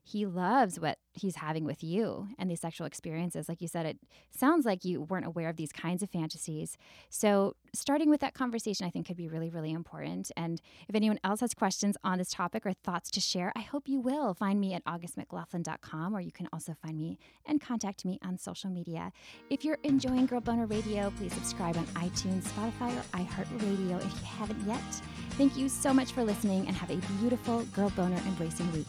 he 0.05 0.26
loves 0.26 0.80
what 0.80 0.98
he's 1.12 1.36
having 1.36 1.64
with 1.64 1.82
you 1.82 2.28
and 2.38 2.50
these 2.50 2.61
sexual 2.61 2.86
experiences. 2.86 3.48
Like 3.48 3.61
you 3.61 3.68
said, 3.68 3.86
it 3.86 3.98
sounds 4.30 4.66
like 4.66 4.84
you 4.84 5.03
weren't 5.03 5.26
aware 5.26 5.48
of 5.48 5.57
these 5.57 5.70
kinds 5.70 6.03
of 6.03 6.11
fantasies. 6.11 6.76
So, 7.09 7.55
starting 7.72 8.11
with 8.11 8.20
that 8.20 8.34
conversation, 8.34 8.86
I 8.86 8.90
think, 8.90 9.07
could 9.07 9.16
be 9.16 9.28
really, 9.28 9.48
really 9.48 9.70
important. 9.70 10.32
And 10.36 10.61
if 10.88 10.94
anyone 10.94 11.20
else 11.22 11.40
has 11.40 11.55
questions 11.55 11.96
on 12.03 12.18
this 12.18 12.30
topic 12.30 12.66
or 12.66 12.72
thoughts 12.72 13.11
to 13.12 13.20
share, 13.20 13.53
I 13.55 13.61
hope 13.61 13.88
you 13.88 14.00
will 14.00 14.34
find 14.34 14.61
me 14.61 14.74
at 14.74 14.84
augustmclaughlin.com, 14.84 16.14
or 16.14 16.20
you 16.20 16.32
can 16.32 16.48
also 16.53 16.74
find 16.82 16.98
me 16.98 17.18
and 17.46 17.61
contact 17.61 18.05
me 18.05 18.18
on 18.24 18.38
social 18.38 18.70
media. 18.70 19.12
If 19.50 19.64
you're 19.64 19.78
enjoying 19.84 20.26
Girl 20.26 20.40
Boner 20.40 20.66
Radio, 20.66 21.12
please 21.16 21.32
subscribe 21.32 21.76
on 21.76 21.86
iTunes, 21.86 22.42
Spotify, 22.44 22.96
or 22.96 23.18
iHeartRadio 23.18 23.98
if 23.98 24.20
you 24.20 24.26
haven't 24.26 24.66
yet. 24.66 24.80
Thank 25.32 25.57
you 25.57 25.68
so 25.68 25.94
much 25.94 26.12
for 26.12 26.24
listening 26.24 26.66
and 26.66 26.76
have 26.76 26.90
a 26.90 26.96
beautiful 27.20 27.62
Girl 27.66 27.90
Boner 27.90 28.20
embracing 28.26 28.70
week. 28.72 28.86